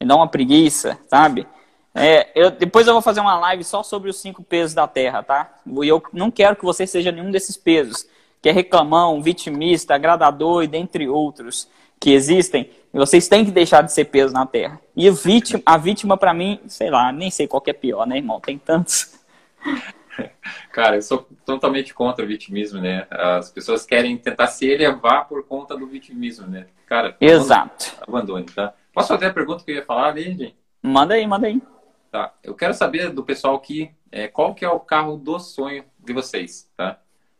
me 0.00 0.06
dá 0.06 0.16
uma 0.16 0.28
preguiça, 0.28 0.98
sabe? 1.08 1.46
É, 1.94 2.28
eu, 2.34 2.50
depois 2.50 2.86
eu 2.86 2.92
vou 2.92 3.00
fazer 3.00 3.20
uma 3.20 3.38
live 3.38 3.64
só 3.64 3.82
sobre 3.82 4.10
os 4.10 4.16
cinco 4.18 4.42
pesos 4.42 4.74
da 4.74 4.86
Terra, 4.86 5.22
tá? 5.22 5.54
E 5.66 5.88
eu 5.88 6.02
não 6.12 6.30
quero 6.30 6.56
que 6.56 6.64
você 6.64 6.86
seja 6.86 7.10
nenhum 7.10 7.30
desses 7.30 7.56
pesos 7.56 8.06
que 8.42 8.50
é 8.50 8.52
reclamão, 8.52 9.20
vitimista, 9.22 9.94
agradador 9.94 10.62
e 10.62 10.68
dentre 10.68 11.08
outros 11.08 11.68
que 11.98 12.12
existem, 12.12 12.70
vocês 12.92 13.26
têm 13.28 13.44
que 13.44 13.50
deixar 13.50 13.82
de 13.82 13.92
ser 13.92 14.04
peso 14.04 14.32
na 14.32 14.46
Terra. 14.46 14.80
E 14.94 15.08
a 15.08 15.12
vítima, 15.12 15.62
a 15.66 15.76
vítima 15.76 16.16
para 16.16 16.32
mim, 16.32 16.60
sei 16.68 16.90
lá, 16.90 17.10
nem 17.10 17.30
sei 17.30 17.48
qual 17.48 17.62
é 17.66 17.72
pior, 17.72 18.06
né, 18.06 18.18
irmão? 18.18 18.38
Tem 18.38 18.58
tantos. 18.58 19.18
Cara, 20.72 20.96
eu 20.96 21.02
sou 21.02 21.28
totalmente 21.44 21.94
contra 21.94 22.24
o 22.24 22.28
vitimismo, 22.28 22.80
né? 22.80 23.06
As 23.10 23.50
pessoas 23.50 23.84
querem 23.84 24.16
tentar 24.16 24.46
se 24.48 24.66
elevar 24.66 25.26
por 25.28 25.44
conta 25.44 25.76
do 25.76 25.86
vitimismo, 25.86 26.46
né? 26.46 26.66
Cara, 26.86 27.16
exato. 27.20 27.96
Abandone, 28.06 28.46
tá? 28.46 28.74
Posso 28.92 29.08
fazer 29.08 29.26
a 29.26 29.32
pergunta 29.32 29.64
que 29.64 29.70
eu 29.70 29.76
ia 29.76 29.84
falar 29.84 30.08
ali, 30.08 30.24
gente? 30.24 30.56
Manda 30.82 31.14
aí, 31.14 31.26
manda 31.26 31.46
aí. 31.46 31.60
Tá. 32.10 32.32
Eu 32.42 32.54
quero 32.54 32.72
saber 32.72 33.10
do 33.10 33.22
pessoal 33.22 33.56
aqui 33.56 33.90
é, 34.10 34.28
qual 34.28 34.54
que 34.54 34.64
é 34.64 34.68
o 34.68 34.80
carro 34.80 35.16
do 35.16 35.38
sonho 35.38 35.84
de 35.98 36.12
vocês, 36.12 36.70
tá? 36.76 36.98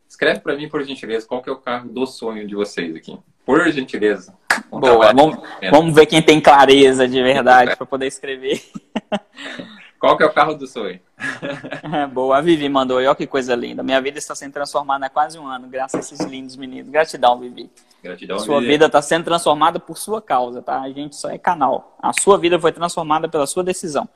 Escreve 0.09 0.41
para 0.41 0.57
mim, 0.57 0.69
por 0.69 0.83
gentileza, 0.85 1.27
qual 1.27 1.43
que 1.43 1.49
é 1.49 1.53
o 1.53 1.57
carro 1.57 1.89
do 1.89 2.07
sonho 2.07 2.47
de 2.47 2.55
vocês 2.55 2.95
aqui. 2.95 3.19
Por 3.45 3.69
gentileza. 3.71 4.37
Boa, 4.71 5.13
vamos, 5.13 5.39
vamos 5.71 5.95
ver 5.95 6.07
quem 6.07 6.23
tem 6.23 6.41
clareza 6.41 7.07
de 7.07 7.23
verdade 7.23 7.75
para 7.77 7.87
poder 7.87 8.07
escrever. 8.07 8.63
Qual 10.07 10.17
que 10.17 10.23
é 10.23 10.27
o 10.27 10.33
carro 10.33 10.55
do 10.55 10.67
sonho? 10.69 11.01
Boa, 12.13 12.39
a 12.39 12.41
Vivi 12.41 12.69
mandou. 12.69 12.99
Olha 12.99 13.15
que 13.15 13.27
coisa 13.27 13.57
linda. 13.57 13.83
Minha 13.83 14.01
vida 14.01 14.19
está 14.19 14.37
sendo 14.37 14.53
transformada 14.53 15.07
há 15.07 15.11
quase 15.11 15.37
um 15.37 15.47
ano, 15.47 15.67
graças 15.67 15.97
a 15.97 15.99
esses 15.99 16.25
lindos 16.25 16.55
meninos. 16.55 16.89
Gratidão, 16.91 17.41
Vivi. 17.41 17.69
Gratidão, 18.03 18.39
Sua 18.39 18.61
Vivi. 18.61 18.73
vida 18.73 18.87
está 18.87 19.03
sendo 19.03 19.25
transformada 19.25 19.81
por 19.81 19.99
sua 19.99 20.23
causa, 20.23 20.63
tá? 20.63 20.81
A 20.81 20.91
gente 20.91 21.17
só 21.17 21.29
é 21.29 21.39
canal. 21.39 21.97
A 22.01 22.13
sua 22.13 22.39
vida 22.39 22.59
foi 22.61 22.71
transformada 22.71 23.29
pela 23.29 23.49
sua 23.49 23.65
decisão. 23.65 24.09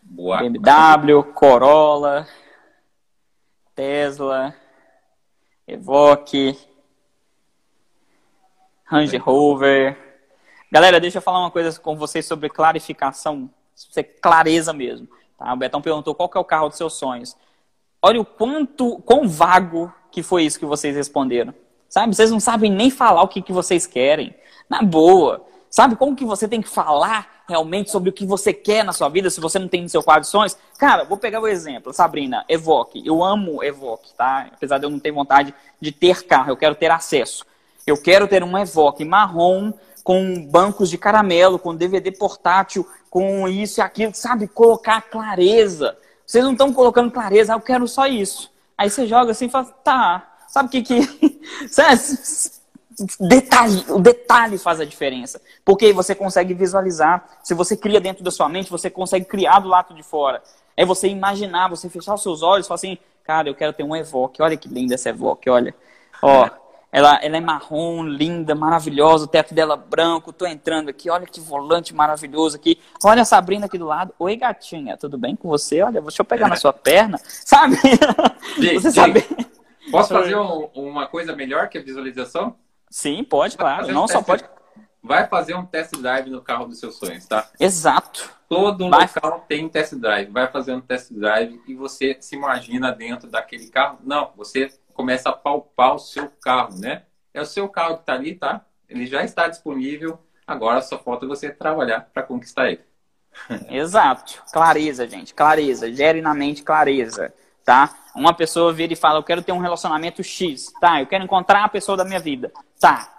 Boa. 0.00 0.38
BMW, 0.38 1.24
Corolla, 1.34 2.28
Tesla, 3.74 4.54
Evoque, 5.66 6.56
Range 8.84 9.16
Rover. 9.16 9.98
Galera, 10.70 11.00
deixa 11.00 11.18
eu 11.18 11.22
falar 11.22 11.40
uma 11.40 11.50
coisa 11.50 11.76
com 11.80 11.96
vocês 11.96 12.24
sobre 12.24 12.48
clarificação, 12.48 13.50
sobre 13.74 14.04
clareza 14.04 14.72
mesmo. 14.72 15.08
Tá? 15.38 15.52
O 15.52 15.56
Betão 15.56 15.80
perguntou 15.80 16.14
qual 16.14 16.28
que 16.28 16.38
é 16.38 16.40
o 16.40 16.44
carro 16.44 16.68
dos 16.68 16.78
seus 16.78 16.94
sonhos. 16.94 17.36
Olha 18.02 18.20
o 18.20 18.24
quanto, 18.24 18.98
quão 18.98 19.26
vago 19.28 19.92
que 20.10 20.22
foi 20.22 20.44
isso 20.44 20.58
que 20.58 20.66
vocês 20.66 20.94
responderam. 20.94 21.54
Sabe? 21.88 22.14
Vocês 22.14 22.30
não 22.30 22.40
sabem 22.40 22.70
nem 22.70 22.90
falar 22.90 23.22
o 23.22 23.28
que, 23.28 23.40
que 23.40 23.52
vocês 23.52 23.86
querem. 23.86 24.34
Na 24.68 24.82
boa. 24.82 25.44
Sabe 25.70 25.96
como 25.96 26.14
que 26.14 26.24
você 26.24 26.46
tem 26.46 26.62
que 26.62 26.68
falar 26.68 27.44
realmente 27.48 27.90
sobre 27.90 28.08
o 28.08 28.12
que 28.12 28.24
você 28.24 28.52
quer 28.52 28.84
na 28.84 28.92
sua 28.92 29.08
vida, 29.08 29.28
se 29.28 29.40
você 29.40 29.58
não 29.58 29.68
tem 29.68 29.82
no 29.82 29.88
seu 29.88 30.02
quadro 30.02 30.22
de 30.22 30.28
sonhos? 30.28 30.56
Cara, 30.78 31.04
vou 31.04 31.18
pegar 31.18 31.40
o 31.40 31.48
exemplo, 31.48 31.92
Sabrina, 31.92 32.44
Evoque. 32.48 33.02
Eu 33.04 33.22
amo 33.24 33.62
Evoque, 33.62 34.14
tá? 34.14 34.48
Apesar 34.54 34.78
de 34.78 34.86
eu 34.86 34.90
não 34.90 34.98
ter 34.98 35.10
vontade 35.10 35.52
de 35.80 35.92
ter 35.92 36.24
carro, 36.24 36.50
eu 36.50 36.56
quero 36.56 36.74
ter 36.74 36.90
acesso. 36.90 37.44
Eu 37.86 38.00
quero 38.00 38.28
ter 38.28 38.42
um 38.42 38.56
Evoque 38.56 39.04
marrom 39.04 39.72
com 40.04 40.46
bancos 40.46 40.90
de 40.90 40.98
caramelo, 40.98 41.58
com 41.58 41.74
DVD 41.74 42.12
portátil, 42.12 42.86
com 43.14 43.46
isso 43.46 43.78
e 43.78 43.80
aquilo, 43.80 44.12
sabe? 44.12 44.48
Colocar 44.48 45.00
clareza. 45.02 45.96
Vocês 46.26 46.42
não 46.42 46.50
estão 46.50 46.72
colocando 46.72 47.12
clareza, 47.12 47.54
ah, 47.54 47.56
eu 47.56 47.60
quero 47.60 47.86
só 47.86 48.08
isso. 48.08 48.52
Aí 48.76 48.90
você 48.90 49.06
joga 49.06 49.30
assim 49.30 49.46
e 49.46 49.48
fala, 49.48 49.66
tá. 49.66 50.34
Sabe 50.48 50.66
o 50.66 50.70
que 50.72 50.82
que. 50.82 51.00
Detalhe, 53.20 53.84
o 53.88 53.98
detalhe 54.00 54.58
faz 54.58 54.80
a 54.80 54.84
diferença. 54.84 55.40
Porque 55.64 55.92
você 55.92 56.12
consegue 56.12 56.54
visualizar. 56.54 57.38
Se 57.44 57.54
você 57.54 57.76
cria 57.76 58.00
dentro 58.00 58.24
da 58.24 58.32
sua 58.32 58.48
mente, 58.48 58.68
você 58.68 58.90
consegue 58.90 59.26
criar 59.26 59.60
do 59.60 59.68
lado 59.68 59.94
de 59.94 60.02
fora. 60.02 60.42
É 60.76 60.84
você 60.84 61.06
imaginar, 61.06 61.68
você 61.68 61.88
fechar 61.88 62.14
os 62.14 62.22
seus 62.22 62.42
olhos 62.42 62.66
e 62.66 62.68
falar 62.68 62.76
assim, 62.76 62.98
cara, 63.22 63.48
eu 63.48 63.54
quero 63.54 63.72
ter 63.72 63.84
um 63.84 63.94
Evoque. 63.94 64.42
Olha 64.42 64.56
que 64.56 64.68
linda 64.68 64.94
essa 64.94 65.10
Evoque, 65.10 65.48
olha. 65.48 65.72
Ó, 66.20 66.48
ela, 66.94 67.18
ela 67.20 67.36
é 67.36 67.40
marrom, 67.40 68.04
linda, 68.04 68.54
maravilhosa, 68.54 69.24
o 69.24 69.26
teto 69.26 69.52
dela 69.52 69.76
branco. 69.76 70.32
Tô 70.32 70.46
entrando 70.46 70.90
aqui, 70.90 71.10
olha 71.10 71.26
que 71.26 71.40
volante 71.40 71.92
maravilhoso 71.92 72.54
aqui. 72.54 72.80
Olha 73.02 73.22
a 73.22 73.24
Sabrina 73.24 73.66
aqui 73.66 73.76
do 73.76 73.84
lado. 73.84 74.14
Oi, 74.16 74.36
gatinha, 74.36 74.96
tudo 74.96 75.18
bem 75.18 75.34
com 75.34 75.48
você? 75.48 75.82
Olha, 75.82 76.00
deixa 76.00 76.22
eu 76.22 76.24
pegar 76.24 76.48
na 76.48 76.54
sua 76.54 76.72
perna. 76.72 77.18
Sabe? 77.26 77.74
Sim, 77.74 78.74
você 78.74 78.92
sim. 78.92 79.00
sabe. 79.00 79.26
Posso 79.90 80.14
fazer 80.14 80.36
um, 80.36 80.70
uma 80.72 81.08
coisa 81.08 81.34
melhor 81.34 81.68
que 81.68 81.78
a 81.78 81.82
visualização? 81.82 82.54
Sim, 82.88 83.24
pode, 83.24 83.56
claro. 83.58 83.92
Não 83.92 84.04
um 84.04 84.08
só 84.08 84.22
pode. 84.22 84.44
Vai 85.02 85.26
fazer 85.26 85.56
um 85.56 85.66
test 85.66 85.96
drive 85.96 86.30
no 86.30 86.42
carro 86.42 86.66
dos 86.66 86.78
seus 86.78 86.96
sonhos, 86.96 87.26
tá? 87.26 87.50
Exato. 87.58 88.30
Todo 88.48 88.88
Vai... 88.88 89.00
local 89.00 89.44
tem 89.48 89.68
test 89.68 89.94
drive. 89.96 90.30
Vai 90.30 90.46
fazer 90.46 90.72
um 90.72 90.80
test 90.80 91.12
drive 91.12 91.60
e 91.66 91.74
você 91.74 92.16
se 92.20 92.36
imagina 92.36 92.92
dentro 92.92 93.28
daquele 93.28 93.66
carro. 93.66 93.98
Não, 94.04 94.30
você 94.36 94.70
começa 94.94 95.28
a 95.28 95.32
palpar 95.32 95.94
o 95.94 95.98
seu 95.98 96.30
carro, 96.40 96.78
né? 96.78 97.04
É 97.32 97.40
o 97.40 97.46
seu 97.46 97.68
carro 97.68 97.96
que 97.96 98.02
está 98.02 98.14
ali, 98.14 98.34
tá? 98.34 98.64
Ele 98.88 99.06
já 99.06 99.22
está 99.22 99.48
disponível. 99.48 100.18
Agora 100.46 100.80
só 100.80 100.98
falta 100.98 101.26
você 101.26 101.50
trabalhar 101.50 102.08
para 102.12 102.22
conquistar 102.22 102.70
ele. 102.70 102.84
Exato. 103.68 104.42
Clareza, 104.52 105.06
gente. 105.06 105.34
Clareza. 105.34 105.92
Gere 105.92 106.22
na 106.22 106.32
mente 106.32 106.62
clareza 106.62 107.34
tá? 107.64 107.90
Uma 108.14 108.34
pessoa 108.34 108.72
vira 108.72 108.92
e 108.92 108.96
fala, 108.96 109.18
eu 109.18 109.22
quero 109.22 109.42
ter 109.42 109.52
um 109.52 109.58
relacionamento 109.58 110.22
X, 110.22 110.72
tá? 110.80 111.00
Eu 111.00 111.06
quero 111.06 111.24
encontrar 111.24 111.64
a 111.64 111.68
pessoa 111.68 111.96
da 111.96 112.04
minha 112.04 112.20
vida, 112.20 112.52
tá? 112.78 113.10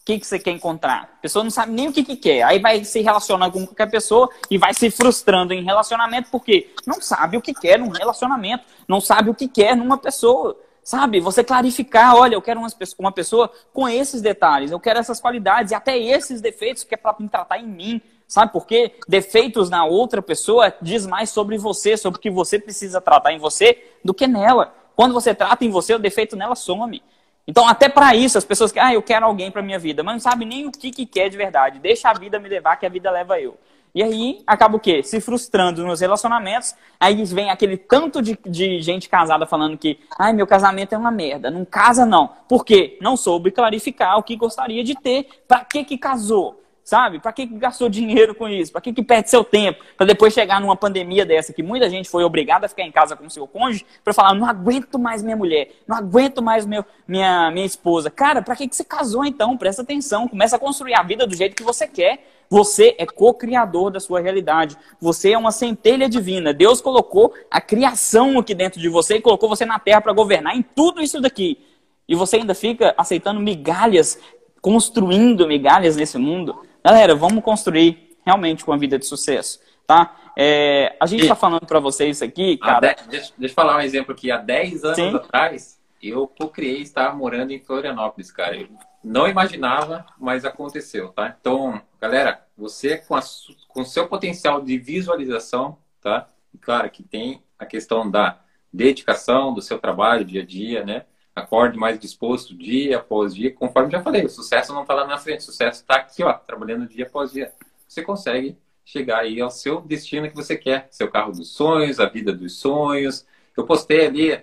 O 0.00 0.04
que, 0.04 0.18
que 0.18 0.26
você 0.26 0.38
quer 0.38 0.50
encontrar? 0.50 1.02
A 1.02 1.22
pessoa 1.22 1.44
não 1.44 1.50
sabe 1.50 1.70
nem 1.72 1.88
o 1.88 1.92
que, 1.92 2.02
que 2.02 2.16
quer. 2.16 2.42
Aí 2.42 2.58
vai 2.58 2.84
se 2.84 3.00
relacionar 3.00 3.52
com 3.52 3.64
qualquer 3.64 3.88
pessoa 3.88 4.28
e 4.50 4.58
vai 4.58 4.74
se 4.74 4.90
frustrando 4.90 5.54
em 5.54 5.62
relacionamento 5.62 6.28
porque 6.28 6.74
não 6.84 7.00
sabe 7.00 7.36
o 7.36 7.40
que 7.40 7.54
quer 7.54 7.78
num 7.78 7.88
relacionamento, 7.88 8.64
não 8.88 9.00
sabe 9.00 9.30
o 9.30 9.34
que 9.34 9.46
quer 9.46 9.76
numa 9.76 9.96
pessoa. 9.96 10.58
Sabe? 10.82 11.20
Você 11.20 11.44
clarificar, 11.44 12.16
olha, 12.16 12.34
eu 12.34 12.42
quero 12.42 12.60
uma 12.98 13.12
pessoa 13.12 13.50
com 13.72 13.88
esses 13.88 14.20
detalhes, 14.20 14.70
eu 14.70 14.80
quero 14.80 14.98
essas 14.98 15.20
qualidades 15.20 15.72
e 15.72 15.74
até 15.74 15.96
esses 15.96 16.40
defeitos 16.40 16.82
que 16.82 16.94
é 16.94 16.98
para 16.98 17.14
me 17.18 17.28
tratar 17.28 17.58
em 17.58 17.66
mim, 17.66 18.02
Sabe 18.32 18.50
por 18.50 18.66
quê? 18.66 18.94
Defeitos 19.06 19.68
na 19.68 19.84
outra 19.84 20.22
pessoa 20.22 20.74
diz 20.80 21.06
mais 21.06 21.28
sobre 21.28 21.58
você, 21.58 21.98
sobre 21.98 22.18
o 22.18 22.22
que 22.22 22.30
você 22.30 22.58
precisa 22.58 22.98
tratar 22.98 23.30
em 23.30 23.38
você, 23.38 23.84
do 24.02 24.14
que 24.14 24.26
nela. 24.26 24.74
Quando 24.96 25.12
você 25.12 25.34
trata 25.34 25.66
em 25.66 25.68
você, 25.68 25.92
o 25.92 25.98
defeito 25.98 26.34
nela 26.34 26.54
some. 26.54 27.02
Então, 27.46 27.68
até 27.68 27.90
para 27.90 28.14
isso, 28.14 28.38
as 28.38 28.44
pessoas 28.46 28.72
que, 28.72 28.78
ah, 28.78 28.94
eu 28.94 29.02
quero 29.02 29.26
alguém 29.26 29.50
para 29.50 29.60
minha 29.60 29.78
vida, 29.78 30.02
mas 30.02 30.14
não 30.14 30.20
sabe 30.20 30.46
nem 30.46 30.66
o 30.66 30.72
que, 30.72 30.90
que 30.90 31.04
quer 31.04 31.28
de 31.28 31.36
verdade. 31.36 31.78
Deixa 31.78 32.08
a 32.08 32.14
vida 32.14 32.38
me 32.38 32.48
levar, 32.48 32.76
que 32.76 32.86
a 32.86 32.88
vida 32.88 33.10
leva 33.10 33.38
eu. 33.38 33.54
E 33.94 34.02
aí, 34.02 34.42
acaba 34.46 34.76
o 34.76 34.80
quê? 34.80 35.02
Se 35.02 35.20
frustrando 35.20 35.84
nos 35.86 36.00
relacionamentos. 36.00 36.74
Aí 36.98 37.22
vem 37.26 37.50
aquele 37.50 37.76
tanto 37.76 38.22
de, 38.22 38.38
de 38.46 38.80
gente 38.80 39.06
casada 39.06 39.46
falando 39.46 39.76
que, 39.76 40.00
ai, 40.18 40.32
meu 40.32 40.46
casamento 40.46 40.94
é 40.94 40.98
uma 40.98 41.10
merda. 41.10 41.50
Não 41.50 41.64
casa, 41.64 42.06
não. 42.06 42.30
Por 42.48 42.64
quê? 42.64 42.96
Não 43.02 43.18
soube 43.18 43.50
clarificar 43.50 44.18
o 44.18 44.22
que 44.22 44.34
gostaria 44.34 44.82
de 44.82 44.94
ter. 44.94 45.26
Para 45.46 45.62
que 45.64 45.84
que 45.84 45.98
casou? 45.98 46.62
Sabe? 46.84 47.20
Para 47.20 47.32
que, 47.32 47.46
que 47.46 47.54
gastou 47.58 47.88
dinheiro 47.88 48.34
com 48.34 48.48
isso? 48.48 48.72
Para 48.72 48.80
que, 48.80 48.92
que 48.92 49.02
perde 49.02 49.30
seu 49.30 49.44
tempo? 49.44 49.84
Para 49.96 50.06
depois 50.06 50.32
chegar 50.32 50.60
numa 50.60 50.74
pandemia 50.74 51.24
dessa 51.24 51.52
que 51.52 51.62
muita 51.62 51.88
gente 51.88 52.08
foi 52.08 52.24
obrigada 52.24 52.66
a 52.66 52.68
ficar 52.68 52.82
em 52.82 52.90
casa 52.90 53.14
com 53.14 53.28
seu 53.30 53.46
cônjuge 53.46 53.86
para 54.02 54.12
falar: 54.12 54.34
não 54.34 54.46
aguento 54.48 54.98
mais 54.98 55.22
minha 55.22 55.36
mulher, 55.36 55.70
não 55.86 55.96
aguento 55.96 56.42
mais 56.42 56.66
meu, 56.66 56.84
minha, 57.06 57.52
minha 57.52 57.66
esposa. 57.66 58.10
Cara, 58.10 58.42
para 58.42 58.56
que, 58.56 58.66
que 58.66 58.74
você 58.74 58.82
casou 58.82 59.24
então? 59.24 59.56
Presta 59.56 59.82
atenção, 59.82 60.26
começa 60.26 60.56
a 60.56 60.58
construir 60.58 60.94
a 60.94 61.02
vida 61.04 61.24
do 61.24 61.36
jeito 61.36 61.54
que 61.54 61.62
você 61.62 61.86
quer. 61.86 62.31
Você 62.52 62.94
é 62.98 63.06
co-criador 63.06 63.90
da 63.90 63.98
sua 63.98 64.20
realidade. 64.20 64.76
Você 65.00 65.32
é 65.32 65.38
uma 65.38 65.50
centelha 65.50 66.06
divina. 66.06 66.52
Deus 66.52 66.82
colocou 66.82 67.32
a 67.50 67.62
criação 67.62 68.38
aqui 68.38 68.54
dentro 68.54 68.78
de 68.78 68.90
você 68.90 69.16
e 69.16 69.22
colocou 69.22 69.48
você 69.48 69.64
na 69.64 69.78
terra 69.78 70.02
para 70.02 70.12
governar 70.12 70.54
em 70.54 70.60
tudo 70.60 71.00
isso 71.00 71.18
daqui. 71.18 71.58
E 72.06 72.14
você 72.14 72.36
ainda 72.36 72.54
fica 72.54 72.94
aceitando 72.98 73.40
migalhas, 73.40 74.18
construindo 74.60 75.48
migalhas 75.48 75.96
nesse 75.96 76.18
mundo. 76.18 76.60
Galera, 76.84 77.14
vamos 77.14 77.42
construir 77.42 78.18
realmente 78.22 78.66
uma 78.66 78.76
vida 78.76 78.98
de 78.98 79.06
sucesso, 79.06 79.58
tá? 79.86 80.14
É, 80.36 80.94
a 81.00 81.06
gente 81.06 81.22
está 81.22 81.34
falando 81.34 81.64
para 81.64 81.80
vocês 81.80 82.20
aqui, 82.20 82.58
cara. 82.58 82.80
Dez, 82.80 82.96
deixa, 83.08 83.32
deixa, 83.38 83.52
eu 83.52 83.54
falar 83.54 83.78
um 83.78 83.80
exemplo 83.80 84.12
aqui. 84.12 84.30
Há 84.30 84.36
10 84.36 84.84
anos 84.84 84.96
Sim. 84.96 85.16
atrás, 85.16 85.80
eu 86.02 86.28
criei 86.52 86.82
estar 86.82 87.16
morando 87.16 87.50
em 87.50 87.60
Florianópolis, 87.60 88.30
cara. 88.30 88.58
Eu 88.58 88.68
não 89.02 89.28
imaginava, 89.28 90.06
mas 90.18 90.44
aconteceu, 90.44 91.08
tá? 91.10 91.36
Então, 91.40 91.80
galera, 92.00 92.46
você 92.56 92.98
com, 92.98 93.14
a, 93.14 93.20
com 93.68 93.84
seu 93.84 94.08
potencial 94.08 94.60
de 94.60 94.78
visualização, 94.78 95.78
tá? 96.00 96.28
E 96.54 96.58
claro 96.58 96.90
que 96.90 97.02
tem 97.02 97.42
a 97.58 97.66
questão 97.66 98.10
da 98.10 98.40
dedicação 98.72 99.52
do 99.52 99.62
seu 99.62 99.78
trabalho 99.78 100.24
dia 100.24 100.42
a 100.42 100.46
dia, 100.46 100.84
né? 100.84 101.04
acorde 101.34 101.78
mais 101.78 101.98
disposto 101.98 102.54
dia 102.54 102.98
após 102.98 103.34
dia, 103.34 103.52
conforme 103.52 103.90
já 103.90 104.02
falei, 104.02 104.24
o 104.24 104.28
sucesso 104.28 104.72
não 104.72 104.82
está 104.82 104.94
lá 104.94 105.06
na 105.06 105.18
frente, 105.18 105.40
o 105.40 105.44
sucesso 105.44 105.80
está 105.80 105.96
aqui, 105.96 106.22
ó, 106.22 106.32
trabalhando 106.32 106.86
dia 106.86 107.06
após 107.06 107.32
dia. 107.32 107.52
Você 107.88 108.02
consegue 108.02 108.58
chegar 108.84 109.20
aí 109.20 109.40
ao 109.40 109.50
seu 109.50 109.80
destino 109.80 110.28
que 110.28 110.36
você 110.36 110.56
quer, 110.56 110.88
seu 110.90 111.10
carro 111.10 111.32
dos 111.32 111.48
sonhos, 111.54 112.00
a 112.00 112.06
vida 112.06 112.32
dos 112.32 112.58
sonhos. 112.58 113.26
Eu 113.56 113.64
postei 113.64 114.06
ali 114.06 114.40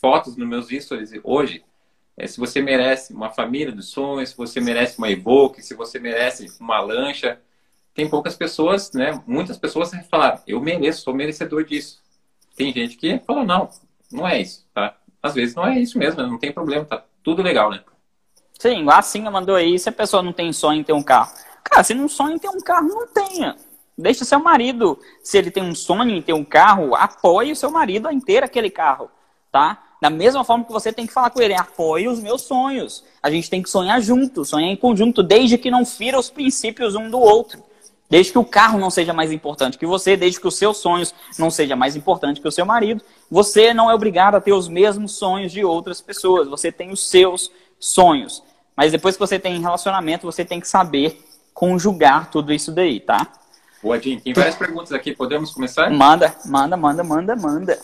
fotos 0.00 0.36
nos 0.36 0.48
meus 0.48 0.68
stories 0.68 1.12
hoje. 1.22 1.64
É, 2.20 2.26
se 2.26 2.38
você 2.38 2.60
merece 2.60 3.14
uma 3.14 3.30
família 3.30 3.72
dos 3.72 3.88
sonhos, 3.88 4.30
se 4.30 4.36
você 4.36 4.60
merece 4.60 4.98
uma 4.98 5.10
Evoque, 5.10 5.62
se 5.62 5.74
você 5.74 5.98
merece 5.98 6.46
uma 6.60 6.80
lancha. 6.80 7.40
Tem 7.94 8.08
poucas 8.08 8.36
pessoas, 8.36 8.92
né? 8.92 9.20
Muitas 9.26 9.56
pessoas 9.56 9.90
falaram, 10.08 10.40
eu 10.46 10.60
mereço, 10.60 11.02
sou 11.02 11.14
merecedor 11.14 11.64
disso. 11.64 12.00
Tem 12.56 12.72
gente 12.72 12.96
que 12.96 13.18
falou, 13.20 13.44
não, 13.44 13.68
não 14.12 14.28
é 14.28 14.40
isso, 14.40 14.66
tá? 14.72 14.96
às 15.22 15.34
vezes 15.34 15.54
não 15.54 15.66
é 15.66 15.78
isso 15.78 15.98
mesmo, 15.98 16.22
não 16.22 16.38
tem 16.38 16.52
problema, 16.52 16.84
tá 16.84 17.04
tudo 17.22 17.42
legal, 17.42 17.70
né? 17.70 17.82
Sim, 18.58 18.86
a 18.88 19.02
Singa 19.02 19.30
mandou 19.30 19.54
aí, 19.54 19.78
se 19.78 19.88
a 19.88 19.92
pessoa 19.92 20.22
não 20.22 20.32
tem 20.32 20.52
sonho 20.52 20.80
em 20.80 20.84
ter 20.84 20.92
um 20.92 21.02
carro. 21.02 21.32
Cara, 21.64 21.82
se 21.82 21.94
não 21.94 22.08
sonha 22.08 22.34
em 22.34 22.38
ter 22.38 22.48
um 22.48 22.60
carro, 22.60 22.88
não 22.88 23.06
tenha. 23.06 23.56
Deixa 23.96 24.24
seu 24.24 24.40
marido, 24.40 24.98
se 25.22 25.38
ele 25.38 25.50
tem 25.50 25.62
um 25.62 25.74
sonho 25.74 26.10
em 26.10 26.22
ter 26.22 26.32
um 26.32 26.44
carro, 26.44 26.94
apoie 26.94 27.52
o 27.52 27.56
seu 27.56 27.70
marido 27.70 28.08
a 28.08 28.20
ter 28.20 28.42
aquele 28.42 28.70
carro, 28.70 29.10
tá? 29.50 29.82
Da 30.00 30.08
mesma 30.08 30.42
forma 30.42 30.64
que 30.64 30.72
você 30.72 30.92
tem 30.92 31.06
que 31.06 31.12
falar 31.12 31.30
com 31.30 31.40
ele, 31.42 31.54
apoie 31.54 32.08
os 32.08 32.20
meus 32.20 32.42
sonhos. 32.42 33.04
A 33.22 33.30
gente 33.30 33.50
tem 33.50 33.62
que 33.62 33.68
sonhar 33.68 34.00
junto, 34.00 34.44
sonhar 34.44 34.70
em 34.70 34.76
conjunto, 34.76 35.22
desde 35.22 35.58
que 35.58 35.70
não 35.70 35.84
fira 35.84 36.18
os 36.18 36.30
princípios 36.30 36.94
um 36.94 37.10
do 37.10 37.18
outro. 37.18 37.62
Desde 38.08 38.32
que 38.32 38.38
o 38.38 38.44
carro 38.44 38.78
não 38.78 38.90
seja 38.90 39.12
mais 39.12 39.30
importante 39.30 39.78
que 39.78 39.86
você, 39.86 40.16
desde 40.16 40.40
que 40.40 40.48
os 40.48 40.56
seus 40.56 40.78
sonhos 40.78 41.14
não 41.38 41.48
sejam 41.48 41.76
mais 41.76 41.94
importantes 41.94 42.42
que 42.42 42.48
o 42.48 42.50
seu 42.50 42.66
marido, 42.66 43.02
você 43.30 43.72
não 43.72 43.88
é 43.90 43.94
obrigado 43.94 44.34
a 44.34 44.40
ter 44.40 44.52
os 44.52 44.68
mesmos 44.68 45.12
sonhos 45.12 45.52
de 45.52 45.64
outras 45.64 46.00
pessoas. 46.00 46.48
Você 46.48 46.72
tem 46.72 46.90
os 46.90 47.08
seus 47.08 47.52
sonhos. 47.78 48.42
Mas 48.74 48.90
depois 48.90 49.14
que 49.14 49.20
você 49.20 49.38
tem 49.38 49.60
relacionamento, 49.60 50.26
você 50.26 50.44
tem 50.44 50.58
que 50.58 50.66
saber 50.66 51.22
conjugar 51.52 52.30
tudo 52.30 52.52
isso 52.52 52.72
daí, 52.72 52.98
tá? 52.98 53.28
Boa, 53.82 54.00
Jim. 54.00 54.18
Tem 54.18 54.32
várias 54.32 54.56
perguntas 54.56 54.92
aqui. 54.92 55.14
Podemos 55.14 55.52
começar? 55.52 55.90
Manda, 55.90 56.34
manda, 56.46 56.76
manda, 56.76 57.04
manda, 57.04 57.36
manda. 57.36 57.78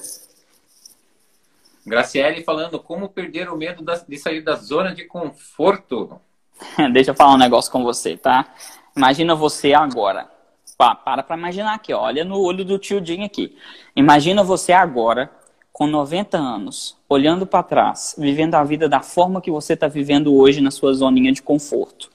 Graciele 1.87 2.43
falando 2.43 2.81
como 2.81 3.09
perder 3.09 3.49
o 3.49 3.57
medo 3.57 3.85
de 4.09 4.19
sair 4.19 4.41
da 4.43 4.57
zona 4.57 4.93
de 4.93 5.05
conforto. 5.05 6.21
Deixa 6.93 7.13
eu 7.13 7.15
falar 7.15 7.35
um 7.35 7.39
negócio 7.39 7.71
com 7.71 7.85
você, 7.85 8.17
tá? 8.17 8.53
Imagina 8.97 9.37
você 9.37 9.73
agora. 9.73 10.29
Pá, 10.77 10.95
para 10.95 11.23
para 11.23 11.37
imaginar 11.37 11.75
aqui, 11.75 11.93
ó. 11.95 12.03
olha 12.03 12.25
no 12.25 12.41
olho 12.41 12.65
do 12.65 12.79
tio 12.79 13.05
Jim 13.05 13.23
aqui. 13.23 13.57
Imagina 13.95 14.43
você 14.43 14.73
agora, 14.73 15.31
com 15.73 15.87
90 15.87 16.37
anos, 16.37 16.99
olhando 17.09 17.47
para 17.47 17.63
trás, 17.63 18.15
vivendo 18.19 18.57
a 18.57 18.65
vida 18.65 18.89
da 18.89 19.01
forma 19.01 19.41
que 19.41 19.51
você 19.51 19.75
está 19.75 19.87
vivendo 19.87 20.35
hoje 20.35 20.61
na 20.61 20.71
sua 20.71 20.93
zoninha 20.93 21.33
de 21.33 21.41
conforto. 21.41 22.11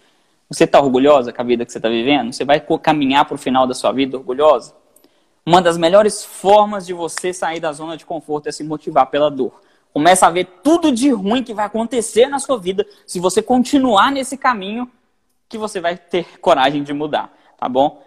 Você 0.49 0.65
está 0.65 0.81
orgulhosa 0.81 1.31
com 1.31 1.41
a 1.41 1.45
vida 1.45 1.65
que 1.65 1.71
você 1.71 1.77
está 1.77 1.87
vivendo? 1.87 2.33
Você 2.33 2.43
vai 2.43 2.61
caminhar 2.83 3.23
para 3.25 3.35
o 3.35 3.37
final 3.37 3.65
da 3.65 3.73
sua 3.73 3.93
vida 3.93 4.17
orgulhosa? 4.17 4.75
Uma 5.45 5.61
das 5.61 5.77
melhores 5.77 6.23
formas 6.23 6.85
de 6.85 6.93
você 6.93 7.33
sair 7.33 7.59
da 7.59 7.71
zona 7.71 7.97
de 7.97 8.05
conforto 8.05 8.47
é 8.47 8.51
se 8.51 8.63
motivar 8.63 9.07
pela 9.07 9.29
dor. 9.29 9.59
Começa 9.91 10.27
a 10.27 10.29
ver 10.29 10.45
tudo 10.63 10.91
de 10.91 11.09
ruim 11.09 11.43
que 11.43 11.53
vai 11.53 11.65
acontecer 11.65 12.27
na 12.27 12.39
sua 12.39 12.57
vida 12.57 12.85
se 13.05 13.19
você 13.19 13.41
continuar 13.41 14.11
nesse 14.11 14.37
caminho 14.37 14.89
que 15.49 15.57
você 15.57 15.81
vai 15.81 15.97
ter 15.97 16.39
coragem 16.39 16.83
de 16.83 16.93
mudar, 16.93 17.33
tá 17.59 17.67
bom? 17.67 18.01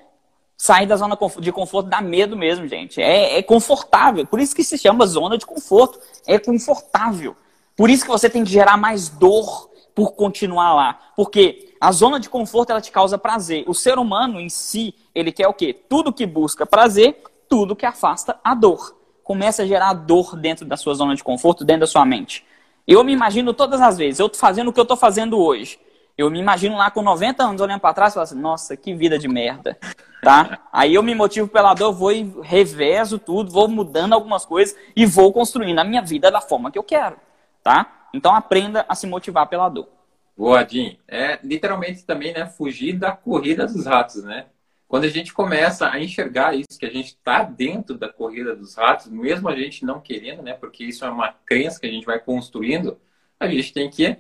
Sair 0.57 0.87
da 0.87 0.97
zona 0.97 1.19
de 1.41 1.53
conforto 1.53 1.91
dá 1.91 2.01
medo 2.01 2.37
mesmo, 2.37 2.67
gente. 2.67 3.03
É, 3.03 3.39
é 3.39 3.43
confortável. 3.43 4.25
Por 4.25 4.41
isso 4.41 4.55
que 4.55 4.65
se 4.65 4.79
chama 4.79 5.05
zona 5.05 5.37
de 5.37 5.45
conforto. 5.45 5.99
É 6.27 6.39
confortável. 6.39 7.37
Por 7.77 7.91
isso 7.91 8.05
que 8.05 8.11
você 8.11 8.31
tem 8.31 8.45
que 8.45 8.51
gerar 8.51 8.77
mais 8.77 9.09
dor 9.09 9.69
por 9.95 10.13
continuar 10.13 10.75
lá. 10.75 10.99
Porque 11.17 11.75
a 11.81 11.93
zona 11.93 12.19
de 12.19 12.29
conforto 12.29 12.71
ela 12.71 12.81
te 12.81 12.91
causa 12.91 13.17
prazer. 13.17 13.65
O 13.67 13.75
ser 13.75 13.99
humano 13.99 14.41
em 14.41 14.49
si, 14.49 14.95
ele 15.15 15.31
quer 15.31 15.47
o 15.49 15.55
quê? 15.55 15.73
Tudo 15.73 16.13
que 16.13 16.27
busca 16.27 16.67
prazer, 16.67 17.23
tudo 17.49 17.77
que 17.77 17.87
afasta 17.87 18.39
a 18.43 18.55
dor. 18.55 18.97
Começa 19.23 19.63
a 19.63 19.67
gerar 19.67 19.93
dor 19.95 20.37
dentro 20.37 20.67
da 20.67 20.77
sua 20.77 20.95
zona 20.95 21.15
de 21.15 21.23
conforto, 21.23 21.65
dentro 21.65 21.81
da 21.81 21.87
sua 21.87 22.05
mente. 22.05 22.45
Eu 22.87 23.03
me 23.03 23.13
imagino 23.13 23.55
todas 23.55 23.81
as 23.81 23.97
vezes, 23.97 24.21
eu 24.21 24.31
fazendo 24.35 24.69
o 24.69 24.73
que 24.73 24.81
eu 24.81 24.85
tô 24.85 24.97
fazendo 24.97 25.39
hoje. 25.39 25.79
Eu 26.17 26.31
me 26.31 26.39
imagino 26.39 26.77
lá 26.77 26.91
com 26.91 27.03
90 27.03 27.43
anos 27.43 27.61
olhando 27.61 27.81
para 27.81 27.95
trás 27.95 28.13
e 28.13 28.15
falando 28.15 28.29
assim, 28.29 28.41
nossa, 28.41 28.77
que 28.77 28.95
vida 28.95 29.19
de 29.19 29.27
merda, 29.27 29.77
tá? 30.23 30.61
Aí 30.73 30.95
eu 30.95 31.03
me 31.03 31.15
motivo 31.15 31.49
pela 31.49 31.75
dor, 31.75 31.93
vou 31.93 32.13
e 32.13 32.33
revezo 32.41 33.19
tudo, 33.19 33.51
vou 33.51 33.67
mudando 33.67 34.13
algumas 34.13 34.45
coisas 34.45 34.77
e 34.95 35.05
vou 35.05 35.33
construindo 35.33 35.79
a 35.79 35.85
minha 35.85 36.03
vida 36.03 36.31
da 36.31 36.41
forma 36.41 36.71
que 36.71 36.79
eu 36.79 36.85
quero, 36.85 37.17
tá? 37.65 38.04
Então 38.15 38.33
aprenda 38.33 38.87
a 38.89 38.95
se 38.95 39.09
motivar 39.09 39.49
pela 39.49 39.69
dor. 39.69 39.89
Boa, 40.37 40.65
Jim. 40.67 40.97
É 41.09 41.39
literalmente 41.43 42.05
também, 42.05 42.33
né, 42.33 42.47
fugir 42.47 42.93
da 42.93 43.11
corrida 43.11 43.67
dos 43.67 43.87
ratos, 43.87 44.23
né? 44.23 44.47
Quando 44.87 45.05
a 45.05 45.09
gente 45.09 45.35
começa 45.35 45.91
a 45.91 45.99
enxergar 46.01 46.55
isso, 46.55 46.79
que 46.79 46.87
a 46.87 46.91
gente 46.91 47.09
está 47.09 47.43
dentro 47.43 47.99
da 47.99 48.09
corrida 48.09 48.55
dos 48.55 48.77
ratos, 48.77 49.09
mesmo 49.09 49.49
a 49.49 49.57
gente 49.57 49.85
não 49.85 50.01
querendo, 50.01 50.43
né? 50.43 50.53
Porque 50.53 50.85
isso 50.85 51.05
é 51.05 51.11
uma 51.11 51.33
crença 51.45 51.81
que 51.81 51.87
a 51.87 51.91
gente 51.91 52.07
vai 52.07 52.21
construindo, 52.21 52.97
a 53.41 53.49
gente 53.49 53.73
tem 53.73 53.91
que 53.91 54.17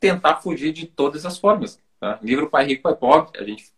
tentar 0.00 0.36
fugir 0.36 0.72
de 0.72 0.86
todas 0.86 1.26
as 1.26 1.36
formas. 1.36 1.78
Tá? 2.00 2.18
Livro 2.22 2.48
Pai 2.48 2.64
Rico, 2.64 2.82
Pai 2.82 2.96
Pobre, 2.96 3.38
a 3.38 3.44
gente 3.44 3.70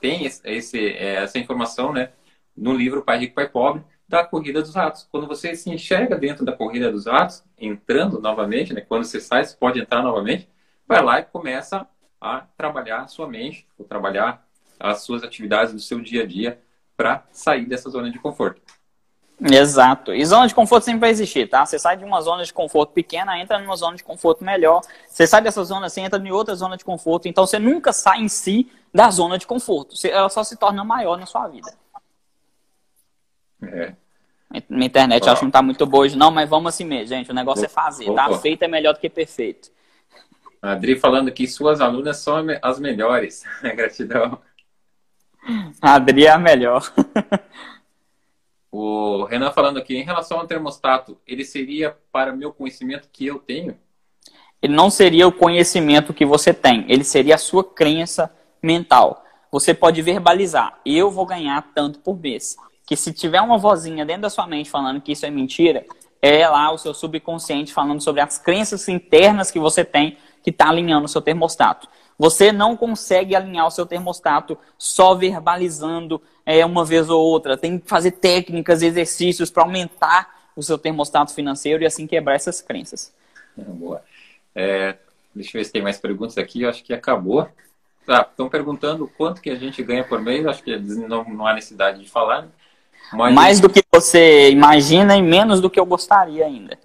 tem 0.00 0.24
esse, 0.24 0.78
é, 0.78 1.16
essa 1.16 1.38
informação 1.38 1.92
né, 1.92 2.10
no 2.56 2.72
livro 2.74 3.02
Pai 3.02 3.18
Rico, 3.18 3.34
Pai 3.34 3.48
Pobre, 3.48 3.82
da 4.12 4.22
corrida 4.22 4.60
dos 4.60 4.74
ratos. 4.74 5.08
Quando 5.10 5.26
você 5.26 5.56
se 5.56 5.70
enxerga 5.70 6.18
dentro 6.18 6.44
da 6.44 6.52
corrida 6.52 6.92
dos 6.92 7.06
ratos, 7.06 7.42
entrando 7.56 8.20
novamente, 8.20 8.74
né, 8.74 8.82
quando 8.82 9.04
você 9.04 9.18
sai, 9.18 9.42
você 9.42 9.56
pode 9.56 9.80
entrar 9.80 10.02
novamente, 10.02 10.46
vai 10.86 11.02
lá 11.02 11.20
e 11.20 11.24
começa 11.24 11.88
a 12.20 12.44
trabalhar 12.54 13.00
a 13.00 13.08
sua 13.08 13.26
mente, 13.26 13.66
ou 13.78 13.86
trabalhar 13.86 14.46
as 14.78 15.00
suas 15.00 15.24
atividades 15.24 15.72
do 15.72 15.80
seu 15.80 15.98
dia 15.98 16.24
a 16.24 16.26
dia 16.26 16.60
para 16.94 17.24
sair 17.32 17.64
dessa 17.64 17.88
zona 17.88 18.10
de 18.10 18.18
conforto. 18.18 18.60
Exato. 19.40 20.12
E 20.12 20.22
zona 20.26 20.46
de 20.46 20.54
conforto 20.54 20.84
sempre 20.84 21.00
vai 21.00 21.10
existir, 21.10 21.48
tá? 21.48 21.64
Você 21.64 21.78
sai 21.78 21.96
de 21.96 22.04
uma 22.04 22.20
zona 22.20 22.44
de 22.44 22.52
conforto 22.52 22.92
pequena, 22.92 23.38
entra 23.40 23.58
numa 23.58 23.76
zona 23.76 23.96
de 23.96 24.04
conforto 24.04 24.44
melhor. 24.44 24.82
Você 25.08 25.26
sai 25.26 25.40
dessa 25.40 25.64
zona, 25.64 25.88
você 25.88 26.02
entra 26.02 26.20
em 26.20 26.30
outra 26.30 26.54
zona 26.54 26.76
de 26.76 26.84
conforto. 26.84 27.28
Então 27.28 27.46
você 27.46 27.58
nunca 27.58 27.94
sai 27.94 28.20
em 28.20 28.28
si 28.28 28.70
da 28.92 29.10
zona 29.10 29.38
de 29.38 29.46
conforto. 29.46 29.94
Ela 30.06 30.28
só 30.28 30.44
se 30.44 30.54
torna 30.58 30.84
maior 30.84 31.18
na 31.18 31.24
sua 31.24 31.48
vida. 31.48 31.72
É. 33.62 34.01
Minha 34.68 34.86
internet 34.86 35.28
acho 35.28 35.40
que 35.40 35.44
não 35.44 35.50
tá 35.50 35.62
muito 35.62 35.86
boa 35.86 36.04
hoje, 36.04 36.16
não, 36.16 36.30
mas 36.30 36.48
vamos 36.48 36.74
assim 36.74 36.84
mesmo, 36.84 37.08
gente. 37.08 37.30
O 37.30 37.34
negócio 37.34 37.64
é 37.64 37.68
fazer, 37.68 38.12
tá? 38.12 38.32
Feito 38.38 38.62
é 38.62 38.68
melhor 38.68 38.92
do 38.94 39.00
que 39.00 39.08
perfeito. 39.08 39.70
A 40.60 40.72
Adri 40.72 40.98
falando 40.98 41.32
que 41.32 41.46
suas 41.48 41.80
alunas 41.80 42.18
são 42.18 42.36
as 42.60 42.78
melhores. 42.78 43.44
Gratidão. 43.74 44.38
A 45.80 45.94
Adri 45.94 46.26
é 46.26 46.30
a 46.30 46.38
melhor. 46.38 46.92
O 48.74 49.24
Renan 49.24 49.52
falando 49.52 49.78
aqui, 49.78 49.94
em 49.94 50.02
relação 50.02 50.40
ao 50.40 50.46
termostato, 50.46 51.18
ele 51.26 51.44
seria 51.44 51.94
para 52.10 52.32
meu 52.32 52.54
conhecimento 52.54 53.06
que 53.12 53.26
eu 53.26 53.38
tenho? 53.38 53.76
Ele 54.62 54.72
não 54.72 54.88
seria 54.88 55.28
o 55.28 55.32
conhecimento 55.32 56.14
que 56.14 56.24
você 56.24 56.54
tem, 56.54 56.86
ele 56.88 57.04
seria 57.04 57.34
a 57.34 57.38
sua 57.38 57.62
crença 57.62 58.34
mental. 58.62 59.22
Você 59.50 59.74
pode 59.74 60.00
verbalizar, 60.00 60.80
eu 60.86 61.10
vou 61.10 61.26
ganhar 61.26 61.70
tanto 61.74 61.98
por 61.98 62.18
mês. 62.18 62.56
Que 62.92 62.96
se 62.98 63.10
tiver 63.10 63.40
uma 63.40 63.56
vozinha 63.56 64.04
dentro 64.04 64.20
da 64.20 64.28
sua 64.28 64.46
mente 64.46 64.68
falando 64.68 65.00
que 65.00 65.12
isso 65.12 65.24
é 65.24 65.30
mentira, 65.30 65.82
é 66.20 66.46
lá 66.46 66.70
o 66.70 66.76
seu 66.76 66.92
subconsciente 66.92 67.72
falando 67.72 68.02
sobre 68.02 68.20
as 68.20 68.36
crenças 68.36 68.86
internas 68.86 69.50
que 69.50 69.58
você 69.58 69.82
tem 69.82 70.18
que 70.42 70.50
está 70.50 70.68
alinhando 70.68 71.06
o 71.06 71.08
seu 71.08 71.22
termostato. 71.22 71.88
Você 72.18 72.52
não 72.52 72.76
consegue 72.76 73.34
alinhar 73.34 73.66
o 73.66 73.70
seu 73.70 73.86
termostato 73.86 74.58
só 74.76 75.14
verbalizando 75.14 76.20
é, 76.44 76.66
uma 76.66 76.84
vez 76.84 77.08
ou 77.08 77.18
outra. 77.18 77.56
Tem 77.56 77.78
que 77.78 77.88
fazer 77.88 78.10
técnicas, 78.10 78.82
exercícios 78.82 79.50
para 79.50 79.62
aumentar 79.62 80.50
o 80.54 80.62
seu 80.62 80.76
termostato 80.76 81.32
financeiro 81.32 81.82
e 81.82 81.86
assim 81.86 82.06
quebrar 82.06 82.34
essas 82.34 82.60
crenças. 82.60 83.10
Boa. 83.56 84.02
É, 84.54 84.98
deixa 85.34 85.56
eu 85.56 85.60
ver 85.60 85.64
se 85.64 85.72
tem 85.72 85.80
mais 85.80 85.98
perguntas 85.98 86.36
aqui. 86.36 86.60
Eu 86.60 86.68
acho 86.68 86.84
que 86.84 86.92
acabou. 86.92 87.48
Tá, 88.04 88.20
estão 88.30 88.50
perguntando 88.50 89.10
quanto 89.16 89.40
que 89.40 89.48
a 89.48 89.56
gente 89.56 89.82
ganha 89.82 90.04
por 90.04 90.20
mês. 90.20 90.44
Acho 90.44 90.62
que 90.62 90.76
não, 90.76 91.24
não 91.24 91.46
há 91.46 91.54
necessidade 91.54 91.98
de 91.98 92.10
falar. 92.10 92.42
Né? 92.42 92.48
Mas... 93.12 93.34
Mais 93.34 93.60
do 93.60 93.68
que 93.68 93.82
você 93.92 94.50
imagina 94.50 95.16
e 95.16 95.22
menos 95.22 95.60
do 95.60 95.70
que 95.70 95.78
eu 95.78 95.86
gostaria 95.86 96.46
ainda. 96.46 96.78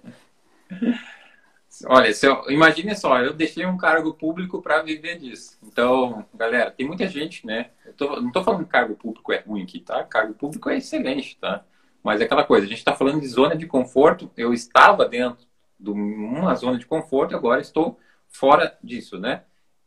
Olha, 1.86 2.12
se 2.12 2.26
eu, 2.26 2.42
imagine 2.50 2.94
só, 2.96 3.20
eu 3.20 3.32
deixei 3.32 3.64
um 3.64 3.76
cargo 3.76 4.12
público 4.12 4.60
para 4.60 4.82
viver 4.82 5.18
disso. 5.18 5.56
Então, 5.62 6.26
galera, 6.34 6.70
tem 6.70 6.86
muita 6.86 7.06
gente, 7.06 7.46
né? 7.46 7.70
Eu 7.86 7.92
tô, 7.92 8.20
não 8.20 8.28
estou 8.28 8.42
falando 8.42 8.64
que 8.64 8.70
cargo 8.70 8.96
público 8.96 9.32
é 9.32 9.38
ruim 9.38 9.62
aqui, 9.62 9.80
tá? 9.80 10.02
Cargo 10.04 10.34
público 10.34 10.68
é 10.68 10.78
excelente, 10.78 11.38
tá? 11.40 11.64
Mas 12.02 12.20
é 12.20 12.24
aquela 12.24 12.44
coisa, 12.44 12.66
a 12.66 12.68
gente 12.68 12.78
está 12.78 12.94
falando 12.94 13.20
de 13.20 13.28
zona 13.28 13.54
de 13.54 13.66
conforto. 13.66 14.30
Eu 14.36 14.52
estava 14.52 15.06
dentro 15.06 15.46
de 15.78 15.90
uma 15.90 16.54
zona 16.54 16.78
de 16.78 16.86
conforto, 16.86 17.36
agora 17.36 17.60
estou 17.60 17.98
fora 18.28 18.76
disso, 18.82 19.18
né? 19.18 19.42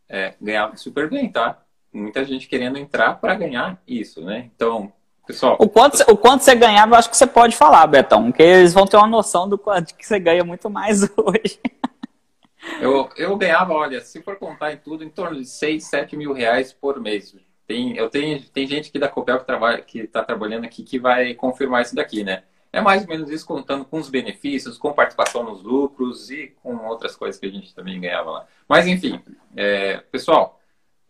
É, 0.07 0.35
ganhava 0.41 0.75
super 0.77 1.09
bem, 1.09 1.29
tá? 1.29 1.61
Muita 1.91 2.23
gente 2.23 2.47
querendo 2.47 2.77
entrar 2.77 3.15
para 3.15 3.35
ganhar 3.35 3.81
isso, 3.85 4.23
né? 4.23 4.49
Então, 4.55 4.93
pessoal. 5.32 5.57
O 5.59 5.67
quanto, 5.67 5.99
o 6.11 6.17
quanto 6.17 6.43
você 6.43 6.53
ganhava, 6.53 6.95
eu 6.95 6.99
acho 6.99 7.09
que 7.09 7.17
você 7.17 7.27
pode 7.27 7.55
falar, 7.55 7.88
Betão, 7.88 8.25
porque 8.25 8.43
eles 8.43 8.73
vão 8.73 8.86
ter 8.86 8.97
uma 8.97 9.07
noção 9.07 9.47
do 9.47 9.57
quanto 9.57 9.95
que 9.95 10.05
você 10.05 10.19
ganha 10.19 10.43
muito 10.43 10.69
mais 10.69 11.03
hoje. 11.17 11.59
Eu, 12.79 13.09
eu 13.17 13.36
ganhava, 13.38 13.73
olha, 13.73 14.01
se 14.01 14.21
for 14.21 14.36
contar 14.38 14.73
em 14.73 14.77
tudo, 14.77 15.03
em 15.03 15.09
torno 15.09 15.38
de 15.38 15.45
6, 15.45 15.84
7 15.84 16.15
mil 16.15 16.34
reais 16.34 16.71
por 16.71 16.99
mês. 16.99 17.36
Tem, 17.65 17.95
eu 17.95 18.09
tenho, 18.09 18.39
tem 18.49 18.67
gente 18.67 18.89
aqui 18.89 18.99
da 18.99 19.07
Copel 19.07 19.39
que 19.39 19.45
trabalha, 19.45 19.82
que 19.82 19.99
está 19.99 20.23
trabalhando 20.23 20.65
aqui 20.65 20.84
que 20.84 20.99
vai 20.99 21.34
confirmar 21.34 21.82
isso 21.82 21.95
daqui, 21.95 22.23
né? 22.23 22.43
É 22.73 22.79
mais 22.79 23.01
ou 23.01 23.07
menos 23.07 23.29
isso 23.29 23.45
contando 23.45 23.84
com 23.84 23.97
os 23.97 24.09
benefícios, 24.09 24.77
com 24.77 24.93
participação 24.93 25.43
nos 25.43 25.61
lucros 25.61 26.29
e 26.29 26.55
com 26.61 26.86
outras 26.86 27.15
coisas 27.15 27.39
que 27.39 27.45
a 27.45 27.49
gente 27.49 27.73
também 27.75 27.99
ganhava 27.99 28.32
lá. 28.32 28.47
Mas 28.67 28.88
enfim, 28.88 29.21
é, 29.55 29.97
pessoal, 30.11 30.59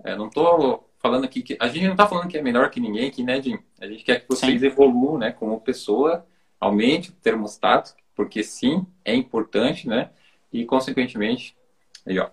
é, 0.03 0.15
não 0.15 0.27
estou 0.27 0.90
falando 1.01 1.25
aqui 1.25 1.41
que 1.41 1.57
a 1.59 1.67
gente 1.67 1.85
não 1.85 1.93
está 1.93 2.07
falando 2.07 2.27
que 2.27 2.37
é 2.37 2.41
melhor 2.41 2.69
que 2.69 2.79
ninguém 2.79 3.07
aqui, 3.07 3.23
né, 3.23 3.41
Jim? 3.41 3.59
A 3.79 3.87
gente 3.87 4.03
quer 4.03 4.21
que 4.21 4.29
vocês 4.29 4.59
sim. 4.59 4.65
evoluam, 4.65 5.17
né, 5.17 5.31
como 5.31 5.59
pessoa, 5.59 6.25
aumente 6.59 7.09
o 7.09 7.13
termostato, 7.13 7.93
porque 8.15 8.43
sim, 8.43 8.85
é 9.03 9.15
importante, 9.15 9.87
né? 9.87 10.09
E 10.53 10.63
consequentemente, 10.65 11.55
aí 12.05 12.19
ó, 12.19 12.29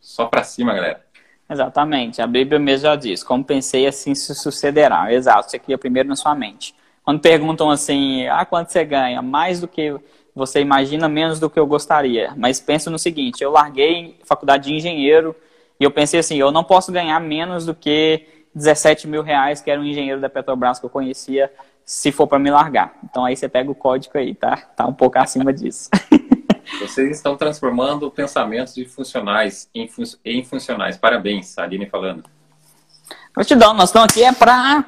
só 0.00 0.26
para 0.26 0.44
cima, 0.44 0.72
galera. 0.74 1.04
Exatamente. 1.50 2.22
A 2.22 2.26
Bíblia 2.26 2.58
mesmo 2.58 2.84
já 2.84 2.96
diz: 2.96 3.22
como 3.22 3.44
pensei, 3.44 3.86
assim 3.86 4.14
se 4.14 4.34
sucederá. 4.34 5.12
Exato. 5.12 5.50
Você 5.50 5.58
cria 5.58 5.76
primeiro 5.76 6.08
na 6.08 6.16
sua 6.16 6.34
mente. 6.34 6.74
Quando 7.02 7.20
perguntam 7.20 7.70
assim, 7.70 8.26
ah, 8.28 8.44
quanto 8.46 8.70
você 8.70 8.84
ganha? 8.84 9.20
Mais 9.20 9.60
do 9.60 9.68
que 9.68 9.94
você 10.34 10.60
imagina, 10.60 11.08
menos 11.08 11.38
do 11.38 11.50
que 11.50 11.58
eu 11.58 11.66
gostaria. 11.66 12.32
Mas 12.36 12.60
pensa 12.60 12.90
no 12.90 12.98
seguinte: 12.98 13.42
eu 13.42 13.50
larguei 13.50 14.18
faculdade 14.24 14.68
de 14.68 14.74
engenheiro 14.74 15.34
e 15.78 15.84
eu 15.84 15.90
pensei 15.90 16.20
assim, 16.20 16.36
eu 16.36 16.50
não 16.50 16.64
posso 16.64 16.92
ganhar 16.92 17.18
menos 17.20 17.66
do 17.66 17.74
que 17.74 18.26
17 18.54 19.08
mil 19.08 19.22
reais, 19.22 19.60
que 19.60 19.70
era 19.70 19.80
um 19.80 19.84
engenheiro 19.84 20.20
da 20.20 20.28
Petrobras 20.28 20.78
que 20.78 20.86
eu 20.86 20.90
conhecia, 20.90 21.52
se 21.84 22.12
for 22.12 22.26
para 22.26 22.38
me 22.38 22.50
largar. 22.50 22.96
Então 23.04 23.24
aí 23.24 23.36
você 23.36 23.48
pega 23.48 23.70
o 23.70 23.74
código 23.74 24.16
aí, 24.16 24.34
tá? 24.34 24.56
Tá 24.56 24.86
um 24.86 24.94
pouco 24.94 25.18
acima 25.18 25.52
disso. 25.52 25.90
Vocês 26.80 27.16
estão 27.16 27.36
transformando 27.36 28.10
pensamentos 28.10 28.74
de 28.74 28.86
funcionais 28.86 29.68
em, 29.74 29.86
fun 29.86 30.02
em 30.24 30.42
funcionais. 30.42 30.96
Parabéns, 30.96 31.58
Aline 31.58 31.86
falando. 31.86 32.24
Gratidão, 33.34 33.74
nós 33.74 33.90
estamos 33.90 34.08
aqui 34.08 34.24
é 34.24 34.32
para 34.32 34.84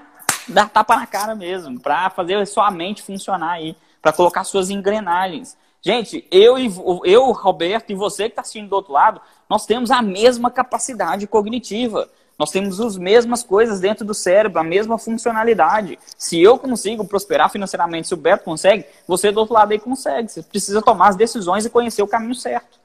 dar 0.49 0.68
tapa 0.70 0.97
na 0.97 1.07
cara 1.07 1.34
mesmo, 1.34 1.78
para 1.78 2.09
fazer 2.11 2.45
sua 2.47 2.70
mente 2.70 3.03
funcionar 3.03 3.53
aí, 3.53 3.76
para 4.01 4.12
colocar 4.12 4.45
suas 4.45 4.70
engrenagens. 4.70 5.57
Gente, 5.82 6.26
eu, 6.30 6.57
eu, 7.05 7.30
Roberto, 7.32 7.91
e 7.91 7.95
você 7.95 8.24
que 8.24 8.30
está 8.30 8.43
assistindo 8.43 8.68
do 8.68 8.74
outro 8.76 8.93
lado, 8.93 9.20
nós 9.49 9.66
temos 9.66 9.90
a 9.90 10.03
mesma 10.03 10.51
capacidade 10.51 11.26
cognitiva. 11.26 12.09
Nós 12.38 12.51
temos 12.51 12.80
as 12.80 12.99
mesmas 12.99 13.42
coisas 13.42 13.80
dentro 13.80 14.05
do 14.05 14.12
cérebro, 14.12 14.61
a 14.61 14.64
mesma 14.64 14.99
funcionalidade. 14.99 15.99
Se 16.18 16.40
eu 16.40 16.59
consigo 16.59 17.07
prosperar 17.07 17.51
financeiramente, 17.51 18.09
se 18.09 18.14
o 18.14 18.16
Beto 18.16 18.44
consegue, 18.44 18.84
você 19.09 19.32
do 19.32 19.40
outro 19.40 19.55
lado 19.55 19.72
aí 19.72 19.78
consegue. 19.78 20.30
Você 20.30 20.42
precisa 20.42 20.82
tomar 20.82 21.09
as 21.09 21.16
decisões 21.16 21.64
e 21.64 21.70
conhecer 21.70 22.03
o 22.03 22.09
caminho 22.09 22.34
certo. 22.34 22.78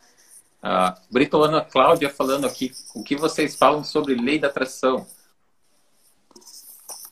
Ah, 0.64 0.96
Brito 1.10 1.42
Ana 1.42 1.62
Cláudia 1.62 2.10
falando 2.10 2.46
aqui, 2.46 2.72
o 2.96 3.04
que 3.04 3.16
vocês 3.16 3.56
falam 3.56 3.84
sobre 3.84 4.16
lei 4.16 4.40
da 4.40 4.48
atração? 4.48 5.06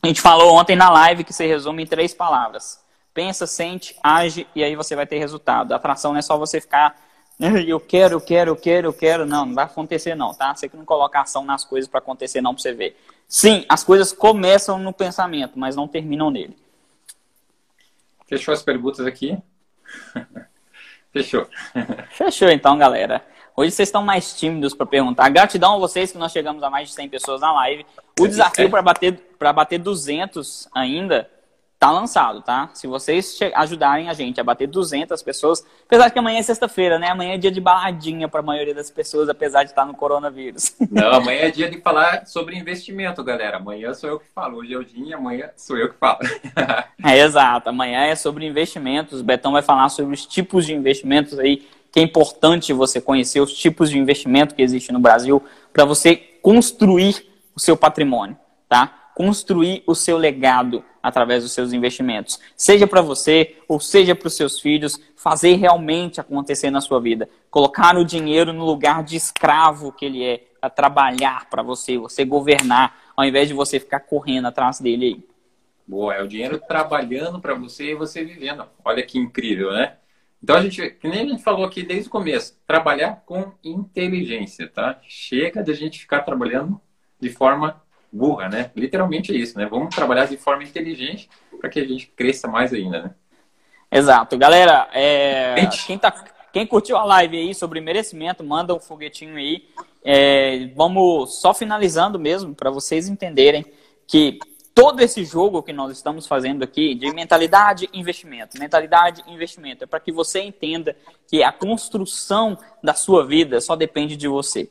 A 0.01 0.07
gente 0.07 0.21
falou 0.21 0.53
ontem 0.53 0.77
na 0.77 0.89
live 0.89 1.25
que 1.25 1.33
se 1.33 1.45
resume 1.45 1.83
em 1.83 1.87
três 1.87 2.13
palavras. 2.13 2.79
Pensa, 3.13 3.45
sente, 3.45 3.97
age 4.01 4.47
e 4.55 4.63
aí 4.63 4.75
você 4.75 4.95
vai 4.95 5.05
ter 5.05 5.17
resultado. 5.17 5.73
A 5.73 5.75
atração 5.75 6.11
não 6.11 6.19
é 6.19 6.21
só 6.21 6.37
você 6.37 6.61
ficar 6.61 6.95
eu 7.65 7.79
quero, 7.79 8.15
eu 8.15 8.21
quero, 8.21 8.51
eu 8.51 8.55
quero, 8.55 8.87
eu 8.87 8.93
quero. 8.93 9.25
Não, 9.25 9.45
não 9.45 9.55
vai 9.55 9.63
acontecer 9.63 10.13
não, 10.13 10.33
tá? 10.33 10.53
Você 10.53 10.67
que 10.67 10.75
não 10.75 10.83
coloca 10.83 11.21
ação 11.21 11.45
nas 11.45 11.63
coisas 11.63 11.89
para 11.89 11.99
acontecer 11.99 12.41
não 12.41 12.53
para 12.53 12.61
você 12.61 12.73
ver. 12.73 12.99
Sim, 13.27 13.65
as 13.69 13.83
coisas 13.83 14.11
começam 14.11 14.77
no 14.77 14.91
pensamento, 14.91 15.57
mas 15.57 15.75
não 15.75 15.87
terminam 15.87 16.29
nele. 16.29 16.57
Fechou 18.27 18.53
as 18.53 18.61
perguntas 18.61 19.05
aqui? 19.05 19.37
Fechou. 21.13 21.47
Fechou 22.11 22.49
então, 22.49 22.77
galera. 22.77 23.25
Hoje 23.55 23.71
vocês 23.71 23.87
estão 23.89 24.03
mais 24.03 24.37
tímidos 24.37 24.73
para 24.73 24.85
perguntar. 24.85 25.29
Gratidão 25.29 25.75
a 25.75 25.79
vocês 25.79 26.11
que 26.11 26.17
nós 26.17 26.31
chegamos 26.31 26.61
a 26.61 26.69
mais 26.69 26.89
de 26.89 26.93
100 26.93 27.09
pessoas 27.09 27.41
na 27.41 27.53
live. 27.53 27.85
O 28.19 28.27
desafio 28.27 28.69
para 28.69 28.81
bater, 28.81 29.19
bater 29.39 29.79
200 29.79 30.67
ainda 30.73 31.29
tá 31.79 31.91
lançado, 31.91 32.41
tá? 32.41 32.69
Se 32.73 32.85
vocês 32.87 33.39
ajudarem 33.55 34.09
a 34.09 34.13
gente 34.13 34.39
a 34.39 34.43
bater 34.43 34.67
200 34.67 35.23
pessoas, 35.23 35.65
apesar 35.85 36.09
que 36.09 36.19
amanhã 36.19 36.39
é 36.39 36.43
sexta-feira, 36.43 36.99
né? 36.99 37.09
Amanhã 37.09 37.35
é 37.35 37.37
dia 37.37 37.49
de 37.49 37.61
baladinha 37.61 38.27
para 38.27 38.41
a 38.41 38.43
maioria 38.43 38.75
das 38.75 38.91
pessoas, 38.91 39.29
apesar 39.29 39.63
de 39.63 39.69
estar 39.69 39.85
no 39.85 39.93
coronavírus. 39.93 40.75
Não, 40.91 41.13
amanhã 41.13 41.43
é 41.43 41.51
dia 41.51 41.69
de 41.69 41.79
falar 41.79 42.27
sobre 42.27 42.57
investimento, 42.57 43.23
galera. 43.23 43.57
Amanhã 43.57 43.93
sou 43.93 44.09
eu 44.09 44.19
que 44.19 44.25
falo. 44.35 44.57
Hoje 44.57 44.73
é 44.73 44.77
o 44.77 44.83
dia, 44.83 45.15
amanhã 45.15 45.49
sou 45.55 45.77
eu 45.77 45.89
que 45.89 45.97
falo. 45.97 46.19
é 47.01 47.17
exato. 47.17 47.69
Amanhã 47.69 48.01
é 48.01 48.15
sobre 48.15 48.45
investimentos. 48.45 49.21
O 49.21 49.23
Betão 49.23 49.53
vai 49.53 49.61
falar 49.61 49.87
sobre 49.87 50.13
os 50.13 50.25
tipos 50.25 50.65
de 50.65 50.73
investimentos 50.73 51.39
aí, 51.39 51.65
que 51.93 52.01
é 52.01 52.03
importante 52.03 52.73
você 52.73 52.99
conhecer 52.99 53.39
os 53.39 53.53
tipos 53.53 53.89
de 53.89 53.97
investimento 53.97 54.53
que 54.53 54.61
existe 54.61 54.91
no 54.91 54.99
Brasil 54.99 55.41
para 55.71 55.85
você 55.85 56.17
construir 56.41 57.25
o 57.55 57.59
seu 57.59 57.77
patrimônio, 57.77 58.37
tá? 58.67 58.98
Construir 59.19 59.83
o 59.85 59.93
seu 59.93 60.17
legado 60.17 60.81
através 61.03 61.43
dos 61.43 61.51
seus 61.51 61.73
investimentos. 61.73 62.39
Seja 62.55 62.87
para 62.87 63.01
você 63.01 63.57
ou 63.67 63.77
seja 63.77 64.15
para 64.15 64.29
os 64.29 64.33
seus 64.33 64.61
filhos, 64.61 64.97
fazer 65.13 65.55
realmente 65.55 66.21
acontecer 66.21 66.71
na 66.71 66.79
sua 66.79 67.01
vida. 67.01 67.29
Colocar 67.51 67.97
o 67.97 68.05
dinheiro 68.05 68.53
no 68.53 68.63
lugar 68.63 69.03
de 69.03 69.17
escravo 69.17 69.91
que 69.91 70.05
ele 70.05 70.23
é, 70.23 70.47
a 70.61 70.69
trabalhar 70.69 71.49
para 71.49 71.61
você, 71.61 71.97
você 71.97 72.23
governar, 72.23 72.97
ao 73.13 73.25
invés 73.25 73.49
de 73.49 73.53
você 73.53 73.77
ficar 73.77 73.99
correndo 73.99 74.47
atrás 74.47 74.79
dele 74.79 75.05
aí. 75.05 75.27
Boa, 75.85 76.15
é 76.15 76.23
o 76.23 76.27
dinheiro 76.27 76.57
trabalhando 76.57 77.41
para 77.41 77.53
você 77.53 77.91
e 77.91 77.95
você 77.95 78.23
vivendo. 78.23 78.65
Olha 78.85 79.03
que 79.03 79.19
incrível, 79.19 79.73
né? 79.73 79.97
Então 80.41 80.55
a 80.55 80.61
gente, 80.61 80.91
que 80.91 81.09
nem 81.09 81.23
a 81.23 81.27
gente 81.27 81.43
falou 81.43 81.65
aqui 81.65 81.83
desde 81.83 82.07
o 82.07 82.11
começo, 82.11 82.57
trabalhar 82.65 83.21
com 83.25 83.51
inteligência, 83.61 84.65
tá? 84.69 84.97
Chega 85.03 85.61
de 85.61 85.71
a 85.71 85.75
gente 85.75 85.99
ficar 85.99 86.21
trabalhando 86.21 86.79
de 87.19 87.29
forma 87.29 87.83
burra, 88.11 88.49
né? 88.49 88.71
Literalmente 88.75 89.31
é 89.33 89.35
isso, 89.37 89.57
né? 89.57 89.65
Vamos 89.65 89.95
trabalhar 89.95 90.25
de 90.25 90.37
forma 90.37 90.63
inteligente 90.63 91.29
para 91.59 91.69
que 91.69 91.79
a 91.79 91.85
gente 91.85 92.07
cresça 92.07 92.47
mais 92.47 92.73
ainda, 92.73 93.03
né? 93.03 93.11
Exato. 93.91 94.37
Galera, 94.37 94.87
é... 94.93 95.67
quem, 95.85 95.97
tá... 95.97 96.11
quem 96.51 96.65
curtiu 96.65 96.97
a 96.97 97.03
live 97.03 97.37
aí 97.37 97.55
sobre 97.55 97.81
merecimento, 97.81 98.43
manda 98.43 98.73
um 98.73 98.79
foguetinho 98.79 99.35
aí. 99.35 99.67
É... 100.03 100.67
Vamos 100.75 101.39
só 101.39 101.53
finalizando 101.53 102.19
mesmo, 102.19 102.55
para 102.55 102.69
vocês 102.69 103.07
entenderem 103.07 103.65
que 104.07 104.39
todo 104.73 105.01
esse 105.01 105.25
jogo 105.25 105.61
que 105.61 105.73
nós 105.73 105.91
estamos 105.91 106.25
fazendo 106.25 106.63
aqui 106.63 106.95
de 106.95 107.11
mentalidade 107.13 107.89
investimento, 107.91 108.57
mentalidade 108.57 109.21
investimento, 109.27 109.83
é 109.83 109.87
para 109.87 109.99
que 109.99 110.11
você 110.11 110.41
entenda 110.41 110.95
que 111.27 111.43
a 111.43 111.51
construção 111.51 112.57
da 112.81 112.93
sua 112.93 113.25
vida 113.25 113.59
só 113.59 113.75
depende 113.75 114.15
de 114.15 114.27
você. 114.27 114.69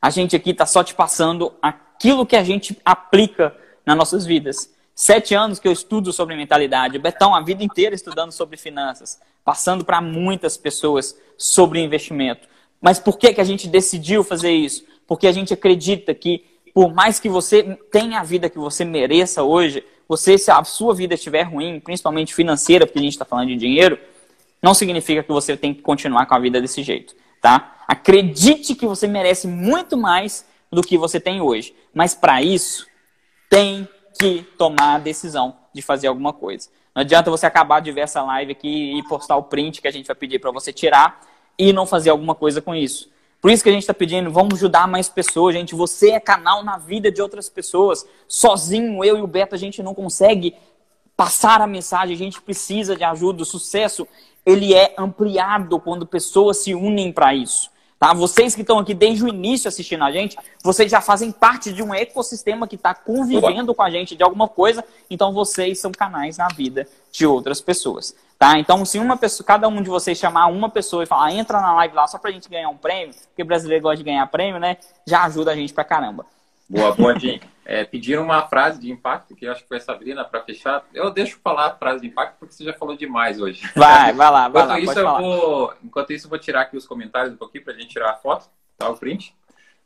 A 0.00 0.10
gente 0.10 0.36
aqui 0.36 0.50
está 0.50 0.66
só 0.66 0.84
te 0.84 0.94
passando 0.94 1.54
a 1.62 1.72
aquilo 1.96 2.26
que 2.26 2.36
a 2.36 2.44
gente 2.44 2.78
aplica 2.84 3.56
nas 3.84 3.96
nossas 3.96 4.26
vidas. 4.26 4.70
Sete 4.94 5.34
anos 5.34 5.58
que 5.58 5.66
eu 5.66 5.72
estudo 5.72 6.12
sobre 6.12 6.36
mentalidade, 6.36 6.98
Betão, 6.98 7.34
a 7.34 7.40
vida 7.40 7.64
inteira 7.64 7.94
estudando 7.94 8.32
sobre 8.32 8.56
finanças, 8.56 9.18
passando 9.44 9.84
para 9.84 10.00
muitas 10.00 10.56
pessoas 10.56 11.18
sobre 11.36 11.80
investimento. 11.80 12.48
Mas 12.80 12.98
por 12.98 13.18
que, 13.18 13.32
que 13.32 13.40
a 13.40 13.44
gente 13.44 13.66
decidiu 13.68 14.22
fazer 14.22 14.50
isso? 14.52 14.84
Porque 15.06 15.26
a 15.26 15.32
gente 15.32 15.52
acredita 15.52 16.14
que, 16.14 16.44
por 16.74 16.94
mais 16.94 17.18
que 17.18 17.28
você 17.28 17.78
tenha 17.90 18.20
a 18.20 18.24
vida 18.24 18.50
que 18.50 18.58
você 18.58 18.84
mereça 18.84 19.42
hoje, 19.42 19.82
você, 20.08 20.38
se 20.38 20.50
a 20.50 20.62
sua 20.64 20.94
vida 20.94 21.14
estiver 21.14 21.42
ruim, 21.42 21.80
principalmente 21.80 22.34
financeira, 22.34 22.86
porque 22.86 22.98
a 22.98 23.02
gente 23.02 23.12
está 23.12 23.24
falando 23.24 23.48
de 23.48 23.56
dinheiro, 23.56 23.98
não 24.62 24.72
significa 24.72 25.22
que 25.22 25.32
você 25.32 25.56
tem 25.56 25.74
que 25.74 25.82
continuar 25.82 26.26
com 26.26 26.34
a 26.34 26.38
vida 26.38 26.60
desse 26.60 26.82
jeito, 26.82 27.14
tá? 27.40 27.84
Acredite 27.86 28.74
que 28.74 28.86
você 28.86 29.06
merece 29.06 29.46
muito 29.46 29.96
mais 29.96 30.44
do 30.70 30.82
que 30.82 30.98
você 30.98 31.20
tem 31.20 31.40
hoje. 31.40 31.74
Mas 31.94 32.14
para 32.14 32.42
isso, 32.42 32.86
tem 33.48 33.88
que 34.18 34.42
tomar 34.56 34.94
a 34.94 34.98
decisão 34.98 35.56
de 35.72 35.82
fazer 35.82 36.08
alguma 36.08 36.32
coisa. 36.32 36.68
Não 36.94 37.02
adianta 37.02 37.30
você 37.30 37.46
acabar 37.46 37.80
de 37.80 37.92
ver 37.92 38.02
essa 38.02 38.22
live 38.22 38.52
aqui 38.52 38.98
e 38.98 39.02
postar 39.04 39.36
o 39.36 39.42
print 39.42 39.82
que 39.82 39.88
a 39.88 39.90
gente 39.90 40.06
vai 40.06 40.16
pedir 40.16 40.38
para 40.38 40.50
você 40.50 40.72
tirar 40.72 41.20
e 41.58 41.72
não 41.72 41.86
fazer 41.86 42.10
alguma 42.10 42.34
coisa 42.34 42.60
com 42.60 42.74
isso. 42.74 43.10
Por 43.40 43.50
isso 43.50 43.62
que 43.62 43.68
a 43.68 43.72
gente 43.72 43.82
está 43.82 43.94
pedindo, 43.94 44.30
vamos 44.30 44.54
ajudar 44.54 44.88
mais 44.88 45.08
pessoas, 45.08 45.54
gente. 45.54 45.74
Você 45.74 46.12
é 46.12 46.20
canal 46.20 46.64
na 46.64 46.78
vida 46.78 47.12
de 47.12 47.20
outras 47.20 47.48
pessoas. 47.48 48.06
Sozinho, 48.26 49.04
eu 49.04 49.18
e 49.18 49.22
o 49.22 49.26
Beto, 49.26 49.54
a 49.54 49.58
gente 49.58 49.82
não 49.82 49.94
consegue 49.94 50.56
passar 51.16 51.60
a 51.60 51.66
mensagem, 51.66 52.14
a 52.14 52.18
gente 52.18 52.40
precisa 52.40 52.96
de 52.96 53.04
ajuda. 53.04 53.42
O 53.42 53.46
sucesso, 53.46 54.08
ele 54.44 54.74
é 54.74 54.94
ampliado 54.98 55.78
quando 55.78 56.06
pessoas 56.06 56.58
se 56.58 56.74
unem 56.74 57.12
para 57.12 57.34
isso. 57.34 57.70
Tá? 57.98 58.12
Vocês 58.12 58.54
que 58.54 58.60
estão 58.60 58.78
aqui 58.78 58.92
desde 58.92 59.24
o 59.24 59.28
início 59.28 59.68
assistindo 59.68 60.04
a 60.04 60.12
gente, 60.12 60.36
vocês 60.62 60.90
já 60.90 61.00
fazem 61.00 61.32
parte 61.32 61.72
de 61.72 61.82
um 61.82 61.94
ecossistema 61.94 62.68
que 62.68 62.76
está 62.76 62.94
convivendo 62.94 63.74
com 63.74 63.82
a 63.82 63.90
gente 63.90 64.14
de 64.14 64.22
alguma 64.22 64.48
coisa, 64.48 64.84
então 65.08 65.32
vocês 65.32 65.80
são 65.80 65.90
canais 65.90 66.36
na 66.36 66.48
vida 66.48 66.86
de 67.10 67.26
outras 67.26 67.60
pessoas. 67.60 68.14
Tá? 68.38 68.58
Então, 68.58 68.84
se 68.84 68.98
uma 68.98 69.16
pessoa, 69.16 69.46
cada 69.46 69.66
um 69.66 69.80
de 69.80 69.88
vocês 69.88 70.18
chamar 70.18 70.46
uma 70.48 70.68
pessoa 70.68 71.02
e 71.02 71.06
falar, 71.06 71.26
ah, 71.26 71.32
entra 71.32 71.58
na 71.58 71.74
live 71.76 71.94
lá 71.94 72.06
só 72.06 72.18
pra 72.18 72.30
gente 72.30 72.50
ganhar 72.50 72.68
um 72.68 72.76
prêmio, 72.76 73.14
porque 73.28 73.42
brasileiro 73.42 73.82
gosta 73.82 73.96
de 73.96 74.04
ganhar 74.04 74.26
prêmio, 74.26 74.60
né? 74.60 74.76
Já 75.06 75.24
ajuda 75.24 75.52
a 75.52 75.56
gente 75.56 75.72
pra 75.72 75.84
caramba. 75.84 76.26
Boa, 76.68 76.94
boa. 76.94 77.14
É, 77.68 77.84
pediram 77.84 78.22
uma 78.22 78.46
frase 78.46 78.78
de 78.78 78.92
impacto, 78.92 79.34
que 79.34 79.44
eu 79.44 79.50
acho 79.50 79.62
que 79.62 79.68
foi 79.68 79.78
a 79.78 79.80
Sabrina, 79.80 80.24
para 80.24 80.40
fechar. 80.44 80.86
Eu 80.94 81.10
deixo 81.10 81.40
falar 81.42 81.66
a 81.66 81.74
frase 81.76 82.00
de 82.00 82.06
impacto, 82.06 82.36
porque 82.38 82.54
você 82.54 82.62
já 82.62 82.72
falou 82.72 82.96
demais 82.96 83.40
hoje. 83.40 83.68
Vai, 83.74 84.12
vai 84.12 84.30
lá, 84.30 84.48
vai 84.48 84.62
enquanto 84.62 84.68
lá. 84.68 84.78
Isso, 84.78 84.98
eu 85.00 85.18
vou, 85.18 85.74
enquanto 85.82 86.12
isso, 86.12 86.26
eu 86.26 86.30
vou 86.30 86.38
tirar 86.38 86.60
aqui 86.60 86.76
os 86.76 86.86
comentários 86.86 87.34
um 87.34 87.36
pouquinho 87.36 87.64
para 87.64 87.72
a 87.74 87.76
gente 87.76 87.88
tirar 87.88 88.10
a 88.10 88.14
foto, 88.14 88.48
tá? 88.78 88.88
O 88.88 88.96
print. 88.96 89.34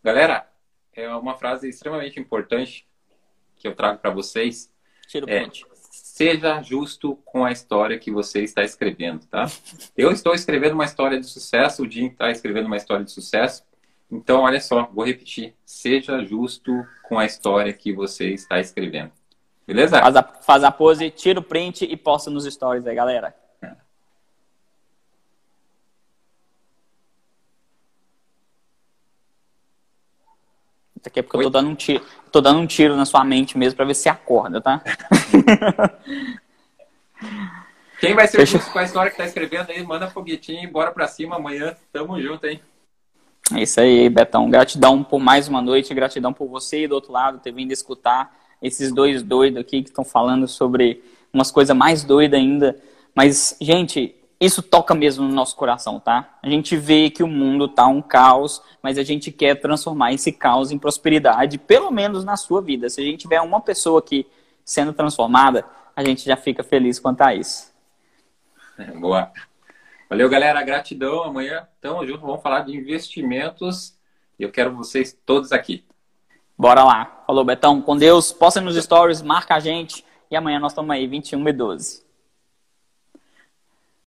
Galera, 0.05 0.47
é 0.93 1.09
uma 1.09 1.35
frase 1.39 1.71
extremamente 1.71 2.21
importante 2.21 2.87
que 3.57 3.67
eu 3.67 3.75
trago 3.75 3.99
para 3.99 4.11
vocês. 4.11 4.71
Tira 5.09 5.25
o 5.25 5.29
print. 5.29 5.65
É, 5.65 5.71
seja 5.91 6.61
justo 6.61 7.17
com 7.25 7.47
a 7.47 7.51
história 7.51 7.99
que 7.99 8.11
você 8.11 8.43
está 8.43 8.63
escrevendo, 8.63 9.25
tá? 9.25 9.47
Eu 9.97 10.13
estou 10.13 10.35
escrevendo 10.35 10.75
uma 10.75 10.85
história 10.85 11.19
de 11.19 11.27
sucesso, 11.27 11.83
o 11.83 11.91
Jim 11.91 12.09
está 12.09 12.31
escrevendo 12.31 12.67
uma 12.67 12.77
história 12.77 13.07
de 13.07 13.11
sucesso. 13.11 13.65
Então, 14.11 14.43
olha 14.43 14.61
só, 14.61 14.89
vou 14.93 15.05
repetir. 15.05 15.55
Seja 15.65 16.25
justo 16.25 16.85
com 17.05 17.19
a 17.19 17.25
história 17.25 17.73
que 17.73 17.93
você 17.93 18.31
está 18.31 18.59
escrevendo. 18.59 19.13
Beleza? 19.67 20.01
Faz 20.01 20.17
a, 20.17 20.23
faz 20.23 20.65
a 20.65 20.73
pose, 20.73 21.11
tira 21.11 21.39
o 21.39 21.43
print 21.43 21.85
e 21.85 21.97
posta 21.97 22.29
nos 22.31 22.45
stories 22.45 22.87
aí, 22.87 22.95
galera. 22.95 23.35
Daqui 31.03 31.21
é 31.21 31.23
porque 31.23 31.39
Oi? 31.39 31.45
eu 31.45 31.51
tô 31.51 31.59
dando 31.59 31.71
um 31.71 31.75
tiro, 31.75 32.05
tô 32.31 32.41
dando 32.41 32.61
um 32.61 32.67
tiro 32.67 32.95
na 32.95 33.07
sua 33.07 33.25
mente 33.25 33.57
mesmo 33.57 33.77
para 33.77 33.87
ver 33.87 33.95
se 33.95 34.09
acorda, 34.09 34.61
tá? 34.61 34.83
Quem 37.99 38.15
vai 38.15 38.27
ser 38.27 38.39
Deixa... 38.39 38.59
justo 38.59 38.73
com 38.73 38.79
a 38.79 38.85
história 38.85 39.11
que 39.11 39.17
tá 39.17 39.25
escrevendo 39.25 39.71
aí, 39.71 39.83
manda 39.83 40.11
foguetinho 40.11 40.65
e 40.65 40.67
bora 40.67 40.91
pra 40.91 41.07
cima 41.07 41.37
amanhã. 41.37 41.77
Tamo 41.93 42.21
junto, 42.21 42.47
hein? 42.47 42.61
É 43.55 43.63
isso 43.63 43.81
aí, 43.81 44.09
Betão. 44.09 44.49
Gratidão 44.49 45.03
por 45.03 45.19
mais 45.19 45.49
uma 45.49 45.61
noite, 45.61 45.93
gratidão 45.93 46.33
por 46.33 46.49
você 46.49 46.85
e 46.85 46.89
do 46.89 46.95
outro 46.95 47.13
lado 47.13 47.41
ter 47.41 47.53
vindo 47.53 47.73
escutar 47.73 48.37
esses 48.63 48.93
dois 48.93 49.23
doidos 49.23 49.61
aqui 49.61 49.83
que 49.83 49.89
estão 49.89 50.05
falando 50.05 50.47
sobre 50.47 51.03
umas 51.33 51.51
coisas 51.51 51.77
mais 51.77 52.05
doidas 52.05 52.39
ainda. 52.39 52.81
Mas, 53.15 53.57
gente, 53.61 54.15
isso 54.41 54.63
toca 54.63 54.95
mesmo 54.95 55.27
no 55.27 55.35
nosso 55.35 55.57
coração, 55.57 55.99
tá? 55.99 56.39
A 56.43 56.49
gente 56.49 56.77
vê 56.77 57.11
que 57.11 57.23
o 57.23 57.27
mundo 57.27 57.69
tá 57.69 57.87
um 57.87 58.01
caos, 58.01 58.63
mas 58.83 58.99
a 58.99 59.03
gente 59.03 59.31
quer 59.31 59.57
transformar 59.57 60.13
esse 60.13 60.33
caos 60.33 60.71
em 60.71 60.79
prosperidade, 60.79 61.59
pelo 61.59 61.91
menos 61.91 62.25
na 62.25 62.37
sua 62.37 62.63
vida. 62.63 62.89
Se 62.89 63.01
a 63.01 63.05
gente 63.05 63.21
tiver 63.21 63.41
uma 63.41 63.61
pessoa 63.61 63.99
aqui 63.99 64.27
sendo 64.65 64.93
transformada, 64.93 65.65
a 65.95 66.05
gente 66.05 66.25
já 66.25 66.37
fica 66.37 66.63
feliz 66.63 66.99
quanto 66.99 67.23
a 67.23 67.35
isso. 67.35 67.71
Boa. 68.99 69.31
Valeu, 70.11 70.29
galera. 70.29 70.61
Gratidão. 70.65 71.23
Amanhã 71.23 71.69
tamo 71.81 72.05
junto. 72.05 72.27
Vamos 72.27 72.43
falar 72.43 72.63
de 72.63 72.77
investimentos. 72.77 73.97
E 74.37 74.43
eu 74.43 74.51
quero 74.51 74.75
vocês 74.75 75.17
todos 75.25 75.53
aqui. 75.53 75.85
Bora 76.59 76.83
lá. 76.83 77.23
Falou, 77.25 77.45
Betão. 77.45 77.81
Com 77.81 77.97
Deus. 77.97 78.33
Posta 78.33 78.61
nos 78.61 78.75
stories, 78.75 79.23
marca 79.23 79.55
a 79.55 79.61
gente. 79.61 80.05
E 80.29 80.35
amanhã 80.35 80.59
nós 80.59 80.73
estamos 80.73 80.91
aí, 80.91 81.07
21 81.07 81.49
e 81.49 81.53
12. 81.53 82.10